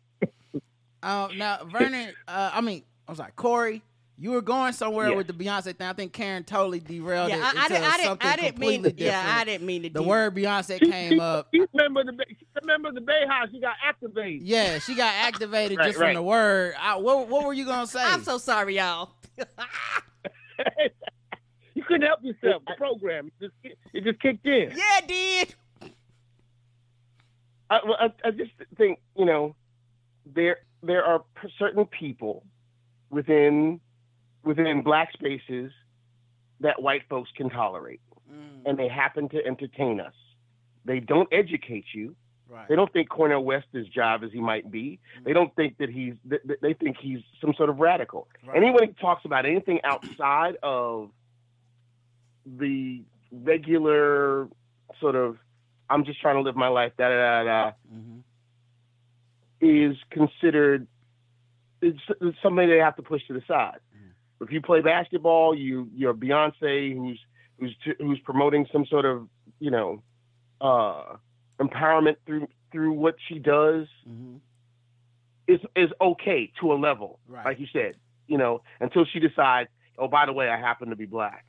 [1.01, 2.13] Oh, now Vernon.
[2.27, 3.81] Uh, I mean, I was like Corey.
[4.24, 5.17] You were going somewhere Yeah.
[5.17, 5.86] with the Beyonce thing.
[5.86, 8.82] I think Karen totally derailed Yeah, it I, I didn't, I didn't, I didn't mean,
[8.82, 9.36] completely yeah.
[9.38, 9.89] I didn't mean to.
[9.89, 11.49] The de- word Beyonce She- came she- up.
[11.53, 13.51] She's a member the Bay- she's a member of the Beyhive.
[13.51, 14.43] She got activated.
[14.43, 16.74] Yeah, she got activated Right, just from the word.
[16.80, 18.01] I, what, what were you gonna say?
[18.01, 19.09] I'm so sorry, y'all.
[21.74, 22.63] you couldn't help yourself.
[22.65, 24.71] The program it just it just kicked in.
[24.71, 25.55] yeah, it did.
[27.69, 29.53] I, well, I, I just think you know
[30.26, 31.26] there there are
[31.59, 32.45] certain people
[33.09, 33.82] within
[34.43, 35.71] within black spaces
[36.59, 38.01] that white folks can tolerate,
[38.65, 40.13] and they happen to entertain us.
[40.85, 42.15] They don't educate you.
[42.49, 42.67] Right.
[42.67, 44.99] They don't think Cornel West is job as he might be.
[45.23, 46.13] They don't think that he's.
[46.29, 48.27] th- th- They think he's some sort of radical.
[48.45, 48.57] Right.
[48.57, 51.09] Anyone who talks about anything outside of
[52.45, 54.47] the regular
[54.99, 55.37] sort of,
[55.89, 58.21] I'm just trying to live my life, da da da da, Mhm.
[59.61, 60.87] is considered
[61.81, 61.99] it's
[62.41, 63.79] something they have to push to the side.
[64.41, 67.19] If you play basketball, you you're Beyonce who's
[67.59, 69.27] who's who's promoting some sort of
[69.59, 70.03] you know
[70.61, 71.15] uh,
[71.59, 74.39] empowerment through through what she does Mhm.
[75.47, 77.45] is is okay to a level, Right.
[77.45, 77.95] like you said,
[78.27, 81.45] you know, until she decides, oh by the way, I happen to be black.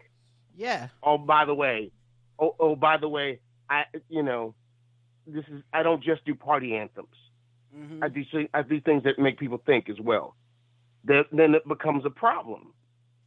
[0.56, 0.88] Yeah.
[1.02, 1.90] Oh by the way,
[2.38, 4.54] oh oh by the way, I you know,
[5.26, 7.16] this is I don't just do party anthems.
[7.74, 8.04] Mhm.
[8.04, 8.22] I do
[8.52, 10.36] I do things that make people think as well.
[11.04, 12.72] Then then it becomes a problem,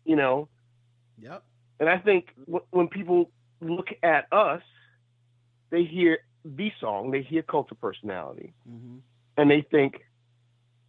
[0.06, 0.48] you know.
[1.20, 1.44] Yep.
[1.80, 3.30] And I think w- when people
[3.62, 4.62] look at us,
[5.70, 9.02] they hear the song, they hear cult of personality, Mhm.
[9.38, 10.06] and they think,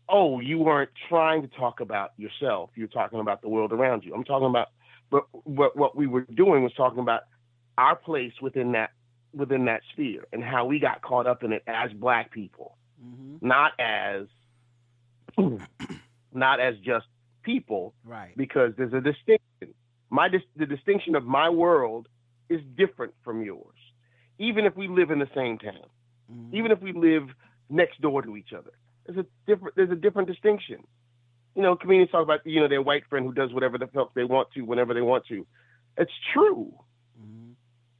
[0.08, 2.70] "Oh, you weren't trying to talk about yourself.
[2.74, 4.68] You're talking about the world around you." I'm talking about,
[5.10, 7.24] but what what we were doing was talking about
[7.76, 8.92] our place within that
[9.34, 13.42] within that sphere and how we got caught up in it as Black people Mhm.
[13.42, 14.26] not as
[16.32, 17.06] not as just
[17.42, 18.36] people Right.
[18.36, 19.74] because there's a distinction
[20.10, 22.08] my dis- the distinction of my world
[22.48, 23.76] is different from yours
[24.38, 25.86] even if we live in the same town
[26.30, 26.54] Mhm.
[26.54, 27.28] even if we live
[27.70, 28.72] next door to each other
[29.06, 30.82] there's a different there's a different distinction
[31.54, 34.12] you know comedians talk about you know their white friend who does whatever the fuck
[34.14, 35.46] they want to whenever they want to
[35.96, 36.72] it's true
[37.20, 37.54] Mhm.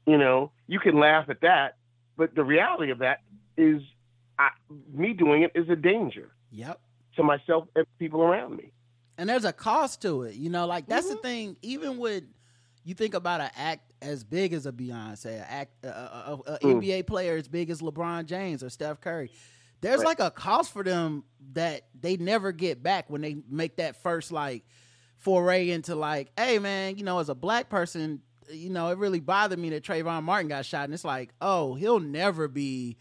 [0.05, 1.75] you know you can laugh at that
[2.17, 3.21] but the reality of that
[3.57, 3.81] is
[4.37, 4.49] I,
[4.93, 6.79] me doing it is a danger Yep.
[7.15, 8.71] To myself and people around me.
[9.17, 10.35] and there's a cost to it.
[10.35, 11.57] You know, like that's the thing.
[11.61, 12.23] Even with
[12.85, 16.59] you think about an act as big as a Beyonce, an act, a, a, a
[16.59, 16.81] Mm.
[16.81, 19.29] NBA player as big as LeBron James or Steph Curry.
[19.81, 20.07] There's Right.
[20.07, 24.31] like a cost for them that they never get back when they make that first
[24.31, 24.63] like
[25.17, 29.19] foray into like, hey man, you know, as a black person, you know, it really
[29.19, 32.97] bothered me that Trayvon Martin got shot, and it's like, oh, he'll never be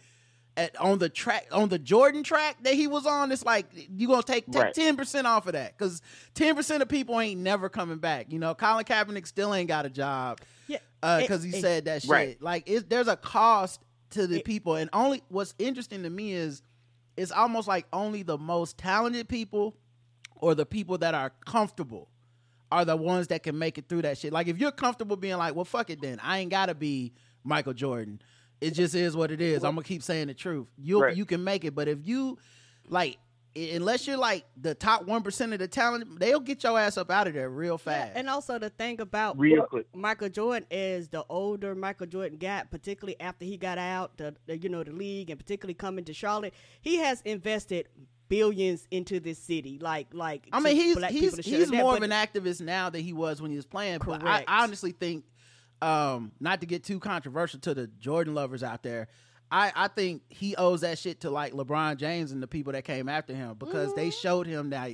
[0.58, 3.32] at on the track on the Jordan track that he was on.
[3.32, 4.44] It's like you're gonna take
[4.74, 6.02] ten percent off of that because
[6.34, 8.30] ten percent of people ain't never coming back.
[8.32, 10.78] You know, Colin Kaepernick still ain't got a job Yeah.
[11.20, 12.10] because he Eh, eh, said that shit.
[12.10, 12.42] Right.
[12.42, 13.80] Like, it, there's a cost
[14.10, 16.62] to the It- people, and only what's interesting to me is
[17.16, 19.76] it's almost like only the most talented people
[20.36, 22.08] or the people that are comfortable
[22.70, 24.32] are the ones that can make it through that shit.
[24.32, 27.12] Like, if you're comfortable being like, well, fuck it, then I ain't gotta be
[27.44, 28.20] Michael Jordan.
[28.60, 29.64] It just is what it is.
[29.64, 30.66] I'm gonna keep saying the truth.
[30.76, 31.16] You Right.
[31.16, 32.38] you can make it, but if you
[32.88, 33.18] like.
[33.56, 37.10] Unless you're like the top one percent of the talent, they'll get your ass up
[37.10, 38.12] out of there real Yeah, fast.
[38.14, 39.86] and also the thing about Real quick.
[39.96, 44.58] Michael Jordan is the older Michael Jordan got, particularly after he got out, the, the
[44.58, 47.88] you know the league, and particularly coming to Charlotte, he has invested
[48.28, 49.78] billions into this city.
[49.80, 52.60] Like like I mean, he's black he's people to he's more But of an activist
[52.60, 54.00] now than he was when he was playing.
[54.04, 55.24] But I, I honestly think,
[55.80, 59.08] um, not to get too controversial to the Jordan lovers out there,
[59.50, 62.84] I I think he owes that shit to like LeBron James and the people that
[62.84, 64.20] came after him because they Mm-hmm.
[64.20, 64.90] showed him that,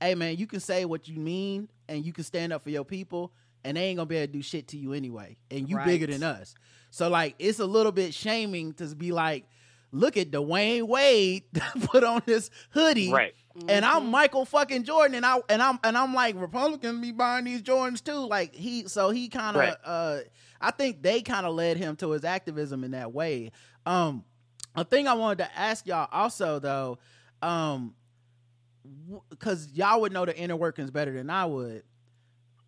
[0.00, 2.84] hey man, you can say what you mean and you can stand up for your
[2.84, 3.32] people,
[3.64, 6.06] and they ain't gonna be able to do shit to you anyway, and you bigger
[6.06, 6.54] than us.
[6.90, 9.46] So like, it's a little bit shaming to be like.
[9.92, 11.44] Look at Dwyane Wade
[11.84, 13.34] put on this hoodie, Right.
[13.68, 13.96] and Mm-hmm.
[13.96, 17.62] I'm Michael fucking Jordan, and I and I'm and I'm like Republicans be buying these
[17.62, 18.12] Jordans too.
[18.26, 19.76] Like he, so he kind of, Right.
[19.84, 20.18] uh,
[20.60, 23.50] I think they kind of led him to his activism in that way.
[23.86, 24.24] Um,
[24.76, 26.98] a thing I wanted to ask y'all also though,
[27.42, 27.94] um,
[29.30, 31.82] because y'all would know the inner workings better than I would.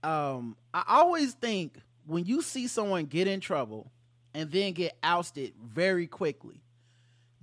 [0.03, 3.91] Um, I always think when you see someone get in trouble
[4.35, 6.63] and then get ousted very quickly,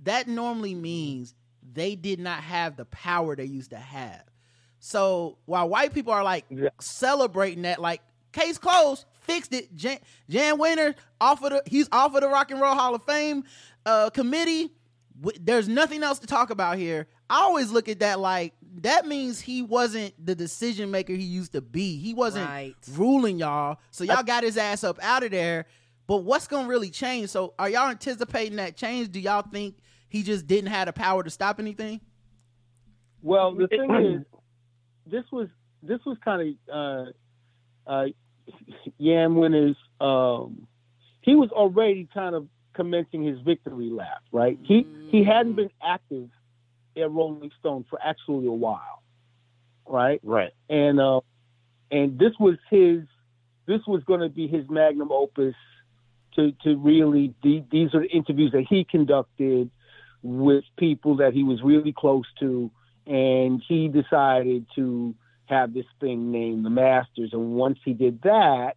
[0.04, 1.34] that normally means
[1.72, 4.22] they did not have the power they used to have.
[4.80, 6.68] So while white people are like Yeah.
[6.80, 8.00] celebrating that, like
[8.32, 9.74] case closed, fixed it.
[9.74, 13.02] Jan, Jan Wenner off of the he's off of the Rock and Roll Hall of
[13.04, 13.44] Fame
[13.86, 14.70] uh, committee.
[15.20, 17.08] W- There's nothing else to talk about here.
[17.28, 21.52] I always look at that like that means he wasn't the decision maker he used
[21.52, 21.98] to be.
[21.98, 22.74] He wasn't Right.
[22.92, 23.78] ruling y'all.
[23.90, 25.66] So y'all got his ass up out of there.
[26.06, 27.30] But what's gonna really change?
[27.30, 29.10] So are y'all anticipating that change?
[29.10, 29.76] Do y'all think
[30.08, 32.00] he just didn't have the power to stop anything?
[33.22, 34.22] Well, the thing is,
[35.06, 35.48] this was
[35.82, 36.74] this was kind of
[37.86, 38.06] uh, uh,
[39.00, 39.76] Jan Wenner's.
[40.00, 40.66] Um,
[41.20, 44.22] he was already kind of commencing his victory lap.
[44.32, 44.58] Right?
[44.62, 46.30] He he hadn't been active
[46.96, 49.02] at Rolling Stone for actually a while.
[49.86, 50.20] Right?
[50.22, 50.52] Right.
[50.68, 51.20] and uh,
[51.90, 53.02] and this was his
[53.66, 55.54] this was going to be his magnum opus
[56.36, 59.70] to to really the, these are the interviews that he conducted
[60.22, 62.70] with people that he was really close to
[63.06, 65.14] and he decided to
[65.46, 68.74] have this thing named the masters and once he did that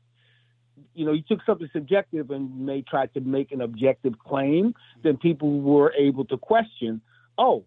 [0.93, 4.73] you know he took something subjective and may try to make an objective claim
[5.03, 7.01] then people were able to question
[7.37, 7.65] oh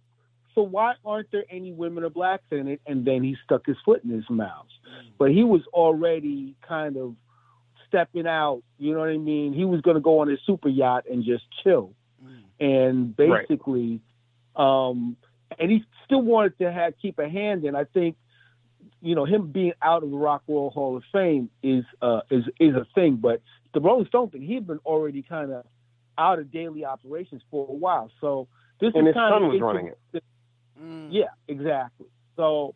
[0.55, 2.81] so why aren't there any women or blacks in it?
[2.87, 4.67] And then he stuck his foot in his mouth.
[5.19, 7.17] But he was already kind of
[7.89, 8.63] stepping out.
[8.79, 9.53] You know what I mean?
[9.53, 11.93] He was going to go on his super yacht and just chill.
[12.61, 13.47] And Right.
[13.49, 14.01] basically,
[14.57, 15.17] um,
[15.59, 17.75] and he still wanted to have keep a hand in.
[17.75, 18.17] I think,
[19.01, 22.21] you know, him being out of the Rock and Roll Hall of Fame is uh,
[22.31, 23.17] is is a thing.
[23.17, 23.41] But
[23.73, 25.65] the Rolling Stone thing, he'd been already kind of
[26.17, 28.11] out of daily operations for a while.
[28.21, 28.49] So
[28.81, 29.99] this And is his son was running it.
[30.81, 31.09] Mm.
[31.11, 32.07] yeah, exactly.
[32.37, 32.75] So,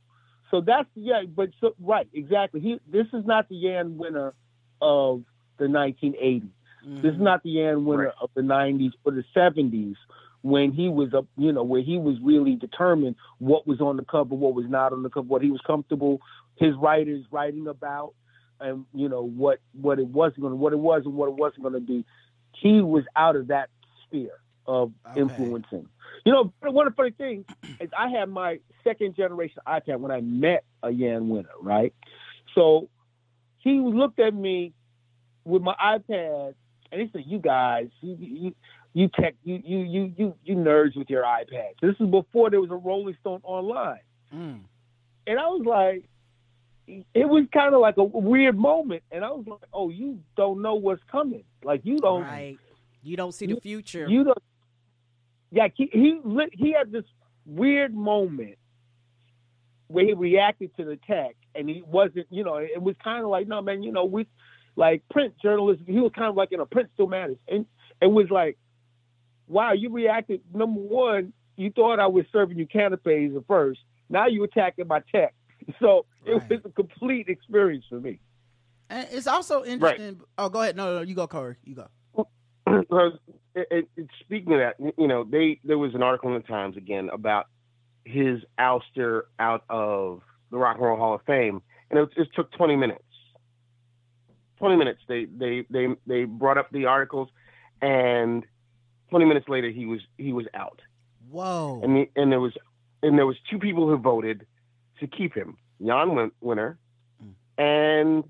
[0.50, 2.60] so that's yeah, but so right, exactly.
[2.60, 4.32] He this is not the Jan Wenner
[4.80, 5.24] of
[5.58, 6.48] the 1980s.
[6.82, 7.24] This is mm-hmm.
[7.24, 8.14] not the Jan Wenner Right.
[8.20, 9.96] of the 90s or the 70s
[10.42, 14.04] when he was up, you know, where he was really determined what was on the
[14.04, 16.20] cover, what was not on the cover, what he was comfortable,
[16.56, 18.14] his writers writing about,
[18.60, 21.62] and you know what what it was going what it was and what it wasn't
[21.62, 22.04] going to be.
[22.52, 23.70] He was out of that
[24.04, 25.20] sphere of Okay.
[25.20, 25.88] influencing.
[26.24, 27.44] You know, one of the funny things
[27.80, 31.94] is I had my second generation iPad when I met a Jan Wenner, right?
[32.54, 32.88] So
[33.58, 34.72] he looked at me
[35.44, 36.54] with my iPad
[36.92, 38.54] and he said, "You guys, you you
[38.94, 42.60] you tech, you you you you you nerds with your iPads." This is before there
[42.60, 44.00] was a Rolling Stone online,
[44.34, 44.60] Mm.
[45.26, 46.04] and I was like,
[46.86, 50.62] it was kind of like a weird moment, and I was like, "Oh, you don't
[50.62, 51.44] know what's coming.
[51.62, 52.58] Like you don't Right.
[53.02, 54.06] You don't see the future.
[54.08, 54.42] you don't.
[55.50, 56.20] Yeah, he he
[56.52, 57.04] he had this
[57.46, 58.56] weird moment
[59.86, 62.26] where he reacted to the tech, and he wasn't.
[62.30, 63.82] You know, it was kind of like, no, man.
[63.82, 64.26] You know, we
[64.78, 65.84] like print journalism.
[65.86, 67.66] He was kind of like, in a print still matters, and
[68.00, 68.56] it was like,
[69.48, 70.40] wow, you reacted.
[70.54, 73.04] Number one, you thought I was serving you canapes
[73.36, 73.80] at first.
[74.08, 75.34] Now you attacking my tech.
[75.80, 76.50] So it Right.
[76.50, 78.20] was a complete experience for me.
[78.88, 80.20] And it's also interesting.
[80.38, 80.76] Oh, go ahead.
[80.76, 81.56] No, no, you go, Corey.
[81.64, 81.88] You go.
[82.90, 83.18] Well,
[83.54, 86.46] it, it, it- speaking of that, you know, they there was an article in the
[86.48, 87.46] Times again about
[88.04, 91.60] his ouster out of the Rock and Roll Hall of Fame,
[91.90, 93.02] and it, it took 20 minutes.
[94.58, 95.00] 20 minutes.
[95.08, 97.28] They they they they brought up the articles,
[97.80, 98.44] and
[99.10, 100.80] 20 minutes later he was he was out,
[101.30, 101.80] Whoa.
[101.82, 102.52] and the, and there was
[103.02, 104.46] and there was two people who voted
[105.00, 106.76] to keep him, Jan Win- Wenner,
[107.56, 108.24] and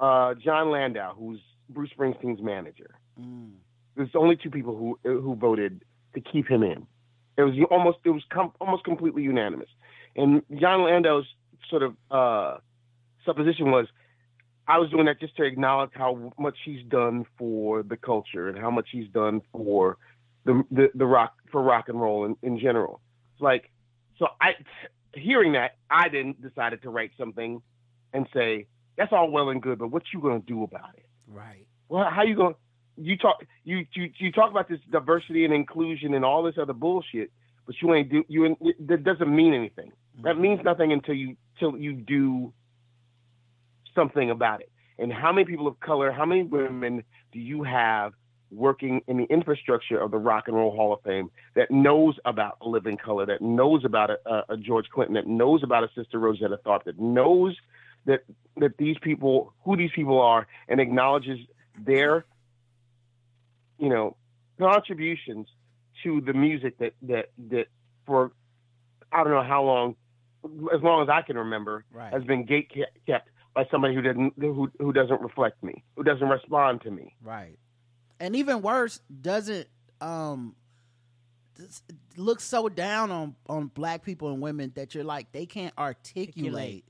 [0.00, 3.50] uh, Jon Landau, who's Bruce Springsteen's manager Mm.
[3.96, 5.84] there's only two people who who voted
[6.14, 6.86] to keep him in.
[7.36, 9.68] It was almost it was com- almost completely unanimous.
[10.16, 11.26] And Jon Landau's
[11.68, 12.58] sort of uh,
[13.26, 13.88] supposition was,
[14.70, 18.56] I was doing that just to acknowledge how much he's done for the culture and
[18.56, 19.98] how much he's done for
[20.44, 23.00] the the, the rock for rock and roll in, in general.
[23.34, 23.68] It's like
[24.16, 24.54] so I
[25.12, 27.62] hearing that I then decided to write something
[28.12, 28.66] and say
[28.96, 31.06] that's all well and good, but what you gonna do about it?
[31.26, 31.66] Right.
[31.88, 32.54] Well, how you going?
[32.54, 36.58] to You talk you, you you talk about this diversity and inclusion and all this
[36.62, 37.32] other bullshit,
[37.66, 38.56] but you ain't do you.
[38.86, 39.90] That doesn't mean anything.
[40.22, 40.42] That mm-hmm.
[40.42, 42.52] means nothing until you till you do
[43.94, 44.70] something about it.
[44.98, 48.12] And how many people of color, how many women do you have
[48.50, 52.58] working in the infrastructure of the Rock and Roll Hall of Fame that knows about
[52.60, 56.18] a Living Colour, that knows about a, a, George Clinton, that knows about a Sister
[56.18, 57.56] Rosetta Tharpe, that knows
[58.06, 58.24] that
[58.56, 61.38] that these people, who these people are, and acknowledges
[61.78, 62.24] their,
[63.78, 64.16] you know,
[64.58, 65.46] contributions
[66.02, 67.68] to the music that that that
[68.06, 68.32] for
[69.12, 69.96] I don't know how long,
[70.74, 72.12] as long as I can remember, Right.
[72.12, 72.72] has been gate
[73.06, 77.14] kept by somebody who doesn't who who doesn't reflect me, who doesn't respond to me.
[77.22, 77.58] Right.
[78.18, 79.66] And even worse, doesn't
[80.00, 80.54] um
[82.16, 86.30] look so down on on black people and women that you're like they can't articulate
[86.30, 86.84] Articulate.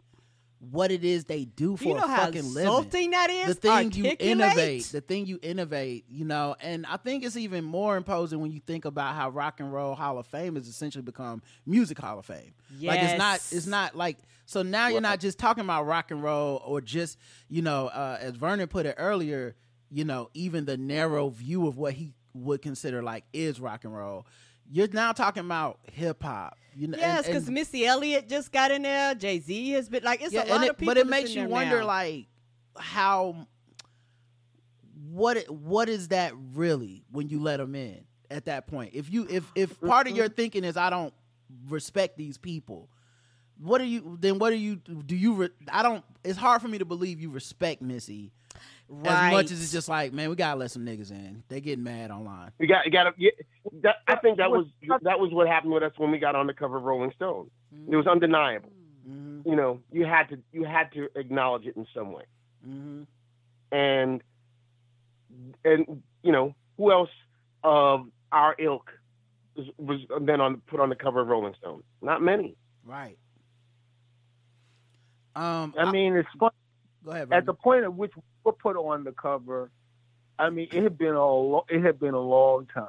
[0.60, 2.70] What it is they do for you know a how fucking living.
[3.12, 3.46] that is.
[3.46, 7.64] the thing you innovate, the thing you innovate, you know, and I think it's even
[7.64, 11.02] more imposing when you think about how Rock and Roll Hall of Fame has essentially
[11.02, 12.52] become Music Hall of Fame.
[12.78, 12.88] Yes.
[12.88, 16.22] Like it's not, it's not like so now you're not just talking about rock and
[16.22, 19.56] roll or just you know, uh, as Vernon put it earlier,
[19.90, 23.96] you know, even the narrow view of what he would consider like is rock and
[23.96, 24.26] roll.
[24.72, 26.96] You're now talking about hip hop, you know.
[26.96, 29.14] Yes, because Missy Elliott just got in there.
[29.14, 30.94] Jay Z has been like it's a lot it, of people.
[30.94, 31.86] but it makes you wonder now.
[31.86, 32.26] like
[32.76, 33.48] how
[35.10, 38.92] what what is that really when you let them in at that point?
[38.94, 40.34] If you if if part of your mm-hmm.
[40.34, 41.12] thinking is I don't
[41.68, 42.88] respect these people,
[43.58, 44.38] what are you then?
[44.38, 45.16] What are you do?
[45.16, 46.04] You re, I don't.
[46.22, 48.30] It's hard for me to believe you respect Missy
[49.04, 51.42] as much as it's just like man, we gotta let some niggas in.
[51.48, 52.50] They getting mad online.
[52.58, 53.12] You got, you got to.
[53.16, 54.66] Yeah, I think that was
[55.02, 57.50] that was what happened with us when we got on the cover of Rolling Stone.
[57.88, 58.70] It was undeniable.
[59.08, 59.48] Mm-hmm.
[59.48, 62.24] You know, you had to you had to acknowledge it in some way.
[62.66, 63.02] Mm-hmm.
[63.72, 64.22] And
[65.64, 67.10] and you know who else
[67.62, 68.90] of our ilk
[69.56, 71.82] was, was then on put on the cover of Rolling Stone?
[72.02, 72.56] Not many.
[72.84, 73.18] Right.
[75.36, 75.74] Um.
[75.78, 76.50] I mean, it's fun.
[77.04, 77.28] Go ahead.
[77.32, 79.70] At the point at which we were put on the cover,
[80.38, 82.86] I mean, it had been a lo- it had been a long time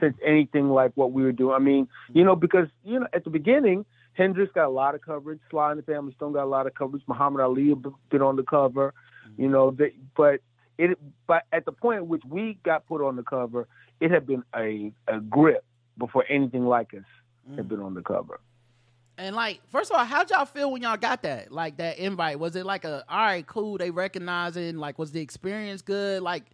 [0.00, 1.54] since anything like what we were doing.
[1.54, 5.00] I mean, you know, because you know, at the beginning, Hendrix got a lot of
[5.00, 5.40] coverage.
[5.50, 7.02] Sly and the Family Stone got a lot of coverage.
[7.06, 8.94] Muhammad Ali had been on the cover.
[9.28, 9.42] Mm-hmm.
[9.42, 10.40] You know, they, but
[10.76, 13.68] it but at the point at which we got put on the cover,
[14.00, 15.64] it had been a a grip
[15.98, 17.04] before anything like us
[17.56, 17.68] had mm.
[17.68, 18.40] been on the cover.
[19.18, 21.50] And like, first of all, how'd y'all feel when y'all got that?
[21.52, 22.38] Like that invite?
[22.38, 26.22] Was it like a all right, cool, they recognizing, like, was the experience good?
[26.22, 26.44] Like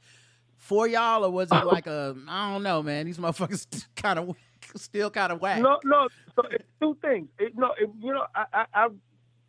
[0.57, 3.05] for y'all, or was it like a I don't know, man?
[3.05, 4.35] These motherfuckers kind of
[4.77, 5.61] still kind of whack.
[5.61, 6.09] No, no.
[6.35, 7.29] So it's two things.
[7.39, 8.87] It, no, it, you know, I, I, I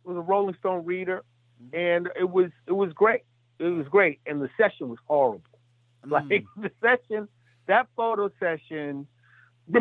[0.04, 1.24] was a Rolling Stone reader,
[1.72, 3.22] and it was it was great.
[3.58, 5.42] It was great, and the session was horrible.
[6.06, 6.10] Mm.
[6.10, 7.28] Like the session,
[7.66, 9.06] that photo session.
[9.72, 9.80] yeah,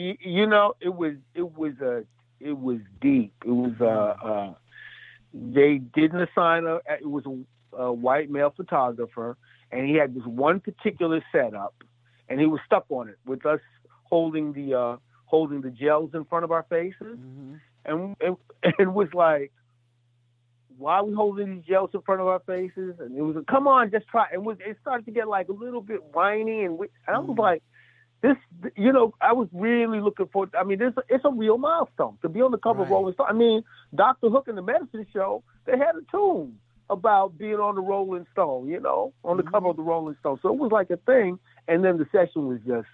[0.00, 2.04] you, you know, it was it was a
[2.40, 3.34] it was deep.
[3.44, 4.54] It was uh, uh
[5.32, 9.36] they didn't assign a it was a, a white male photographer,
[9.70, 11.74] and he had this one particular setup,
[12.28, 13.60] and he was stuck on it with us
[14.04, 14.96] holding the uh
[15.26, 17.18] holding the gels in front of our faces,
[17.84, 19.52] and and, and it was like.
[20.78, 22.94] Why are we holding these gels in front of our faces?
[23.00, 24.28] And it was, a, come on, just try.
[24.32, 27.16] And it was, it started to get like a little bit whiny, and, we, and
[27.16, 27.62] I was like,
[28.22, 28.36] this,
[28.76, 30.48] you know, I was really looking for.
[30.58, 33.26] I mean, this it's a real milestone to be on the cover of Rolling Stone.
[33.30, 33.62] I mean,
[33.94, 36.58] Doctor Hook and the Medicine Show, they had a tune
[36.90, 40.40] about being on the Rolling Stone, you know, on the cover of the Rolling Stone.
[40.42, 42.88] So it was like a thing, and then the session was just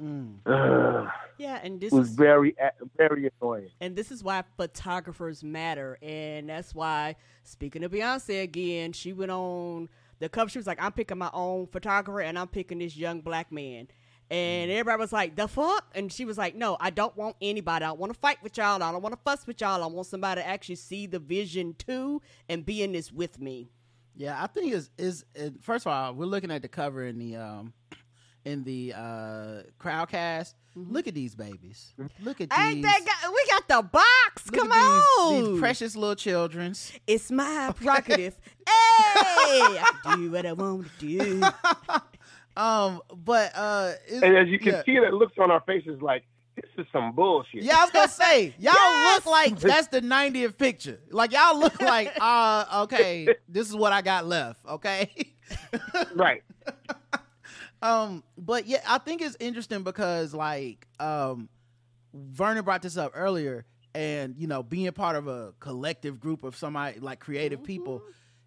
[0.00, 0.38] Mm.
[0.46, 1.08] uh,
[1.38, 2.54] Yeah, and this was is very
[2.96, 3.70] very annoying.
[3.80, 9.30] and this is why photographers matter, and that's why speaking of Beyonce again, she went
[9.30, 10.48] on the cover.
[10.48, 13.88] She was like, "I'm picking my own photographer, and I'm picking this young black man."
[14.30, 17.84] And everybody was like, "The fuck?" And she was like, "No, I don't want anybody.
[17.84, 18.82] I don't want to fight with y'all.
[18.82, 19.82] I don't want to fuss with y'all.
[19.82, 23.70] I want somebody to actually see the vision too and be in this with me."
[24.16, 27.18] Yeah, I think is is it, first of all, we're looking at the cover in
[27.18, 27.72] the um
[28.44, 30.54] in the uh crowdcast.
[30.76, 31.94] Look at these babies.
[32.20, 32.84] Look at Ain't these.
[32.84, 34.50] that got, we got the box?
[34.50, 36.92] look Come on, these, these precious little childrens.
[37.06, 38.36] It's my prerogative.
[38.66, 41.40] hey, I do what I want to do.
[42.56, 44.82] Um, but uh, And as you can yeah.
[44.84, 46.24] see, that looks on our faces like
[46.56, 47.62] this is some bullshit.
[47.64, 49.16] Yeah, I was gonna say y'all Yes!
[49.16, 51.00] look like that's the 90th picture.
[51.10, 54.64] Like y'all look like uh okay, this is what I got left.
[54.66, 55.10] Okay.
[56.14, 56.42] right.
[57.82, 61.48] um, but yeah, I think it's interesting because like um,
[62.14, 66.56] Vernon brought this up earlier, and you know, being part of a collective group of
[66.56, 68.02] somebody like creative people.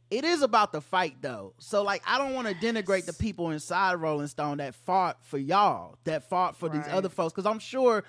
[0.10, 1.54] It is about the fight though.
[1.60, 5.38] So like I don't want to denigrate the people inside Rolling Stone that fought for
[5.38, 8.04] y'all, that fought for these other folks cuz I'm sure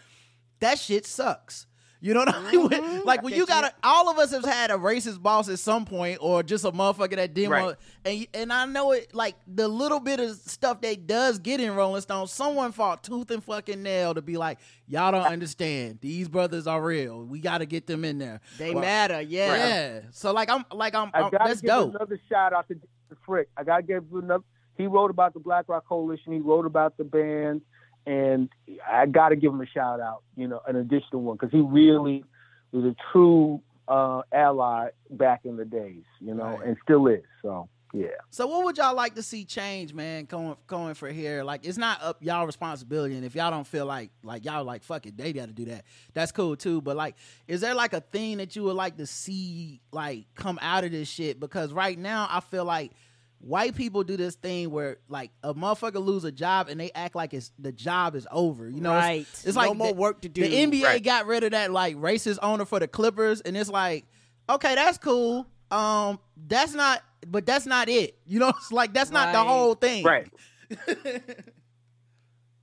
[0.60, 1.66] that shit sucks.
[2.00, 2.68] You know what I mean?
[2.68, 3.04] Mhm.
[3.04, 5.84] Like when you got to all of us have had a racist boss at some
[5.84, 7.64] point or just a motherfucker that didn't Right.
[7.64, 11.60] want and and I know it like the little bit of stuff they does get
[11.60, 15.98] in Rolling Stone, someone fought tooth and fucking nail to be like, y'all don't understand.
[16.00, 17.24] These brothers are real.
[17.24, 18.40] We got to get them in there.
[18.58, 19.56] They Well, matter, yeah.
[19.56, 20.00] Yeah.
[20.10, 21.94] So like I'm like I'm, I I'm gotta that's give dope.
[21.96, 23.46] another shout out to Jason Fricke.
[23.56, 24.44] I gotta give another.
[24.76, 26.32] He wrote about the Black Rock Coalition.
[26.32, 27.62] He wrote about the band,
[28.08, 28.48] and
[28.90, 30.22] I gotta give him a shout out.
[30.36, 32.24] You know, an additional one because he really
[32.72, 36.04] was a true uh, ally back in the days.
[36.20, 36.66] You know, Right.
[36.68, 37.22] and still is.
[37.42, 38.08] So yeah.
[38.30, 40.24] So what would y'all like to see change, man?
[40.26, 43.86] Going going for here, like it's not up y'all responsibility, and if y'all don't feel
[43.86, 45.84] like like y'all like fuck it, they got to do that.
[46.14, 46.80] That's cool too.
[46.82, 47.16] But like,
[47.46, 50.90] is there like a thing that you would like to see like come out of
[50.92, 51.40] this shit?
[51.40, 52.92] Because right now, I feel like
[53.40, 57.14] white people do this thing where like a motherfucker lose a job and they act
[57.14, 58.68] like it's the job is over.
[58.68, 59.20] You know, It's- Right.
[59.20, 60.42] It's, No like more the- work to do.
[60.42, 61.02] The NBA Right.
[61.02, 64.06] got rid of that like racist owner for the Clippers, and it's like,
[64.50, 65.46] okay, that's cool.
[65.70, 68.18] Um, that's not, but that's not it.
[68.26, 70.04] You know, it's like that's not the whole thing.
[70.04, 70.28] Right.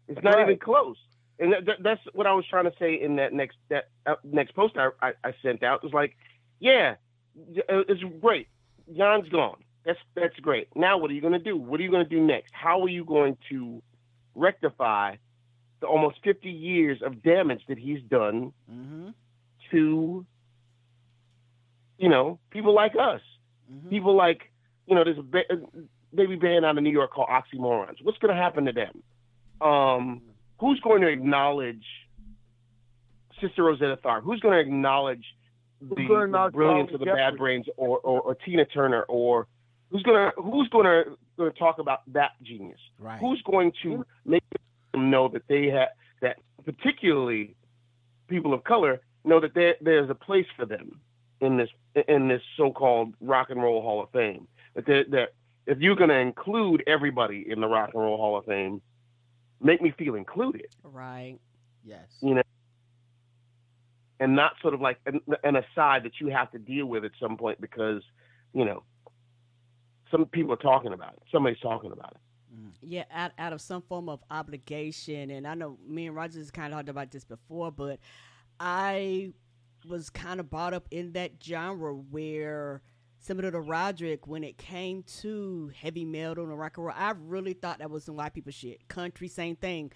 [0.08, 0.44] It's not Right.
[0.48, 0.98] even close.
[1.40, 4.16] And that, that, that's what I was trying to say in that next that uh,
[4.24, 5.78] next post I, I, I sent out.
[5.78, 6.16] It was like,
[6.60, 6.96] yeah,
[7.38, 8.48] uh, it's great.
[8.96, 9.58] John's gone.
[9.86, 10.68] That's that's great.
[10.76, 11.56] Now what are you going to do?
[11.58, 12.52] What are you going to do next?
[12.54, 13.82] How are you going to
[14.34, 15.16] rectify
[15.82, 19.10] the almost 50 years of damage that he's done Mm-hmm.
[19.72, 20.26] to
[21.98, 23.22] you know people like us,
[23.72, 23.90] Mm-hmm.
[23.90, 24.52] people like
[24.88, 25.44] you know there's a ba-
[26.14, 27.96] baby band out of New York called Oxymorons.
[28.04, 29.04] What's going to happen to them?
[29.62, 30.22] Um,
[30.60, 31.84] who's going to acknowledge
[33.42, 34.24] Sister Rosetta Tharpe?
[34.24, 35.24] Who's going to acknowledge
[35.82, 35.96] the,
[36.54, 39.48] the brilliance of the Bad Brains or, or, or Tina Turner or
[39.92, 41.04] who's gonna who's gonna
[41.38, 42.80] gonna talk about that genius?
[43.00, 43.20] Right.
[43.20, 44.44] Who's going to make
[44.92, 45.90] them know that they have
[46.22, 47.56] that particularly
[48.28, 51.00] people of color know that there there's a place for them
[51.42, 51.70] in this
[52.08, 54.48] in this so-called rock and roll Hall of Fame.
[54.76, 55.34] That there- that
[55.68, 58.82] if you're gonna include everybody in the Rock and Roll Hall of Fame,
[59.62, 61.40] make me feel included Right.
[61.84, 62.06] Yes.
[62.22, 62.44] you know,
[64.20, 67.12] and not sort of like an, an aside that you have to deal with at
[67.20, 68.02] some point because,
[68.54, 68.84] you know,
[70.16, 71.24] some people are talking about it.
[71.32, 72.18] Somebody's talking about it.
[72.58, 72.72] Mm.
[72.82, 75.30] Yeah, out, out of some form of obligation.
[75.30, 78.00] And I know me and Rogers kind of talked about this before, but
[78.60, 79.34] I
[79.88, 82.82] was kind of brought up in that genre where
[83.20, 87.54] similar to Roderick, when it came to heavy metal and rock and roll, I really
[87.54, 88.88] thought that was some white people shit.
[88.88, 89.92] Country, same thing,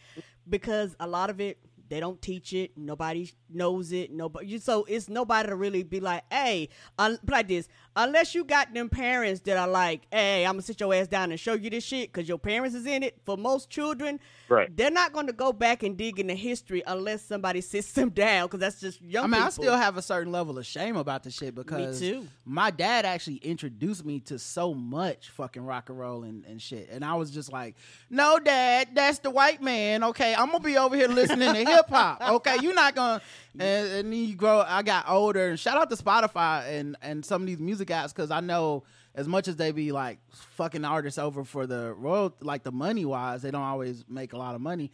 [0.48, 1.60] because a lot of it
[1.90, 2.78] they don't teach it.
[2.78, 4.12] Nobody knows it.
[4.12, 4.60] Nobody.
[4.60, 7.68] So it's nobody to really be like, hey, uh, un- like this.
[8.02, 11.32] Unless you got them parents that are like, hey, I'm gonna sit your ass down
[11.32, 13.18] and show you this shit because your parents is in it.
[13.26, 14.76] For most children, Right.
[14.76, 18.48] they're not going to go back and dig into history unless somebody sits them down
[18.48, 19.46] because that's just young I mean, people.
[19.46, 22.28] I still have a certain level of shame about the shit because Me too.
[22.46, 26.90] my dad actually introduced me to so much fucking rock and roll and, and shit.
[26.92, 27.76] And I was just like,
[28.10, 30.04] no, dad, that's the white man.
[30.06, 32.22] Okay, I'm gonna be over here listening to hip hop.
[32.40, 33.22] Okay, you're not gonna.
[33.54, 34.64] And, and then you grow.
[34.66, 38.08] I got older, and shout out to Spotify and and some of these music apps
[38.16, 38.84] because I know
[39.16, 43.06] as much as they be like fucking artists over for the royal, like the money
[43.06, 44.92] wise, they don't always make a lot of money.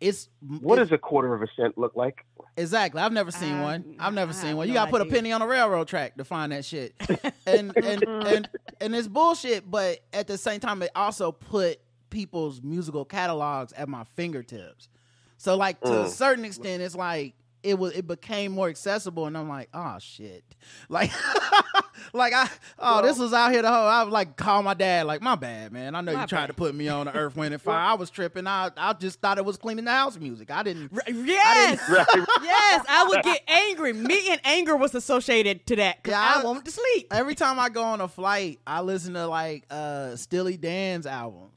[0.00, 0.28] It's
[0.60, 2.26] What does a quarter of a cent look like?
[2.56, 3.00] Exactly.
[3.00, 3.96] I've never seen I- one.
[3.98, 4.68] I've never I seen have one.
[4.68, 6.94] You gotta put a penny on a railroad track to find that shit.
[7.46, 8.48] and and and
[8.80, 11.78] and it's bullshit, but at the same time it also put
[12.10, 14.88] people's musical catalogs at my fingertips.
[15.36, 16.08] So like to a Mm.
[16.08, 20.44] certain extent it's like it was it became more accessible and I'm like, oh shit.
[20.88, 21.10] Like
[22.14, 25.06] like I oh this was out here the whole I was like call my dad
[25.06, 25.94] like my bad man.
[25.94, 26.46] I know you tried bad.
[26.48, 27.76] to put me on the earth wind and fire.
[27.78, 28.46] I was tripping.
[28.46, 30.50] I I just thought it was cleaning the house music.
[30.50, 32.06] I didn't Yes, Right.
[32.42, 33.92] yes, I would get angry.
[33.92, 37.08] Me and anger was associated to that because Yeah, I, I- wanted to sleep.
[37.10, 41.53] every time I go on a flight, I listen to like uh Steely Dan's albums.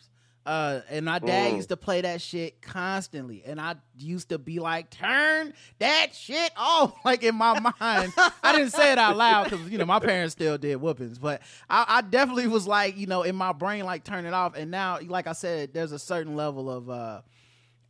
[0.48, 1.58] Uh, and my dad Mm.
[1.58, 6.52] used to play that shit constantly, and I used to be like, "Turn that shit
[6.56, 10.00] off!" Like in my mind, I didn't say it out loud because you know my
[10.00, 13.84] parents still did whoopings, but I, I definitely was like, you know, in my brain,
[13.84, 14.56] like turn it off.
[14.56, 17.22] And now, like I said, there's a certain level of, uh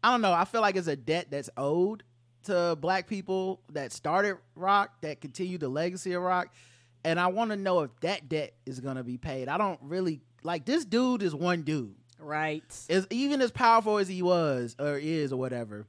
[0.03, 2.01] I don't know, I feel like it's a debt that's owed
[2.45, 6.47] to black people that started rock, that continue the legacy of rock,
[7.03, 9.47] and I want to know if that debt is gonna be paid.
[9.47, 11.93] I don't really like this dude is one dude.
[12.19, 12.63] Right.
[12.89, 15.85] As even as powerful as he was or is or whatever,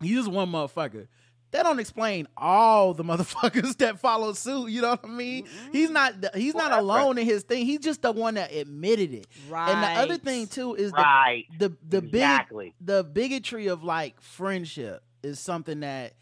[0.00, 1.08] he's just one motherfucker.
[1.50, 4.68] That don't explain all the motherfuckers that follow suit.
[4.70, 5.46] You know what I mean?
[5.72, 7.64] He's not the- he's not alone in his thing.
[7.64, 9.26] He's just the one that admitted it.
[9.48, 9.70] Right.
[9.70, 11.46] And the other thing too is the Right.
[11.58, 12.74] the the big Exactly.
[12.80, 16.12] the bigotry of like friendship is something that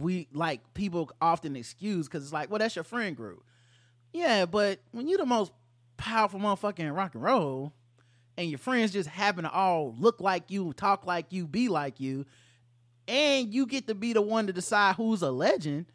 [0.00, 3.44] we like people often excuse because it's like, well, that's your friend group.
[4.12, 5.52] Yeah, but when you're the most
[5.96, 7.72] powerful motherfucker in rock and roll,
[8.38, 12.00] and your friends just happen to all look like you, talk like you, be like
[12.00, 12.26] you,
[13.08, 15.86] and you get to be the one to decide who's a legend.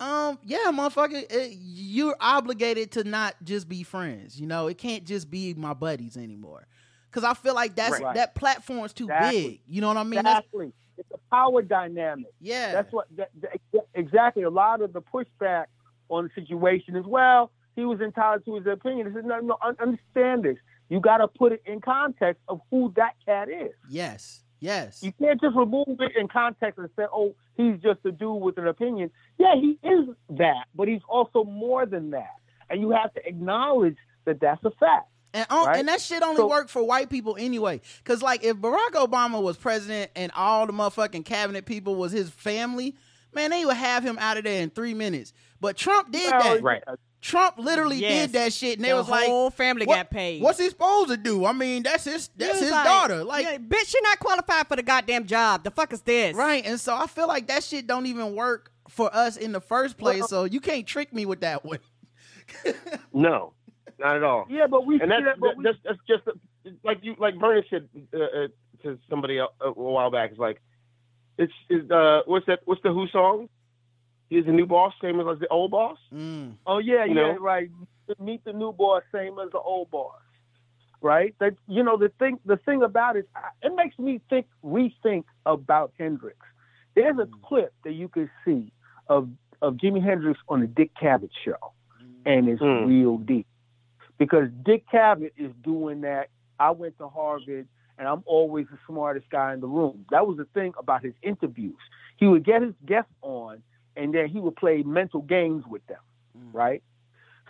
[0.00, 4.40] Um, yeah, motherfucker, it, you're obligated to not just be friends.
[4.40, 6.66] You know, it can't just be my buddies anymore.
[7.12, 8.14] Cause I feel like that's Right.
[8.16, 9.48] that platform's too Exactly.
[9.48, 9.60] big.
[9.68, 10.24] You know what I mean?
[10.24, 10.72] That's, Exactly.
[10.98, 12.26] It's a power dynamic.
[12.40, 12.72] yeah.
[12.72, 14.42] That's what that, that- exactly.
[14.42, 15.66] A lot of the pushback
[16.08, 19.08] on the situation is well, he was entitled to his opinion.
[19.08, 20.56] I said, no, no, un- understand this.
[20.88, 23.72] You got to put it in context of who that cat is.
[23.88, 24.40] yes.
[24.60, 25.02] Yes.
[25.02, 28.56] You can't just remove it in context and say, oh, he's just a dude with
[28.56, 29.10] an opinion.
[29.36, 32.30] Yeah, he is that, but he's also more than that.
[32.70, 35.08] And you have to acknowledge that that's a fact.
[35.34, 35.78] And, on, Right?
[35.80, 37.82] and that shit only So- worked for white people anyway.
[38.04, 42.30] Cause like if Barack Obama was president and all the motherfucking cabinet people was his
[42.30, 42.94] family,
[43.34, 45.34] man, they would have him out of there in three minutes.
[45.60, 46.62] But Trump did Well, that.
[46.62, 46.82] Right.
[47.24, 48.26] Trump literally Yes.
[48.26, 50.42] did that shit, and they the was like, whole family what- got paid.
[50.42, 51.46] "What's he supposed to do?
[51.46, 54.76] I mean, that's his that's his like, daughter." Like, yeah, bitch, she not qualified for
[54.76, 55.64] the goddamn job.
[55.64, 56.36] The fuck is this?
[56.36, 56.62] right?
[56.66, 59.96] And so I feel like that shit don't even work for us in the first
[59.96, 60.20] place.
[60.20, 61.78] Well- so you can't trick me with that one.
[63.14, 63.54] No.
[63.98, 64.46] not at all.
[64.50, 66.24] Yeah, but we and that's that, but we, that's, that's just
[66.84, 68.48] like you like Vernon said uh, uh,
[68.82, 70.30] to somebody a, a while back.
[70.30, 70.60] It's like
[71.38, 72.60] it's is uh what's that?
[72.66, 73.48] What's the Who song?
[74.30, 75.98] He's the new boss, same as the old boss.
[76.12, 76.54] Mm.
[76.66, 77.38] Oh yeah, You yeah, know?
[77.38, 77.68] right.
[78.18, 80.20] Meet the new boss, same as the old boss,
[81.00, 81.34] right?
[81.40, 82.38] That you know the thing.
[82.44, 83.28] The thing about it,
[83.62, 86.36] it makes me think, rethink about Hendrix.
[86.94, 88.72] There's a clip that you can see
[89.08, 89.28] of
[89.62, 91.72] of Jimi Hendrix on the Dick Cavett show,
[92.26, 92.86] and it's Mm.
[92.86, 93.46] real deep
[94.18, 96.28] because Dick Cavett is doing that.
[96.60, 97.66] I went to Harvard,
[97.98, 100.04] and I'm always the smartest guy in the room.
[100.10, 101.78] That was the thing about his interviews.
[102.16, 103.62] He would get his guests on,
[103.96, 106.00] and then he would play mental games with them,
[106.36, 106.52] mm.
[106.52, 106.82] right?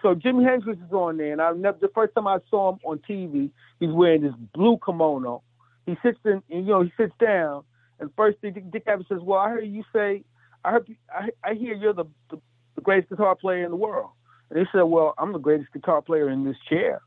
[0.03, 2.79] So Jimi Hendrix is on there, and I never the first time I saw him
[2.85, 3.51] on TV,
[3.81, 5.43] he's wearing this blue kimono.
[5.87, 7.65] He sits in, and, you know, he sits down,
[7.99, 10.25] and first thing Dick, Dick Cavett says, "Well, I heard you say,
[10.65, 12.39] I heard, I, I hear you're the, the
[12.75, 14.11] the greatest guitar player in the world."
[14.51, 17.01] And they said, "Well, I'm the greatest guitar player in this chair."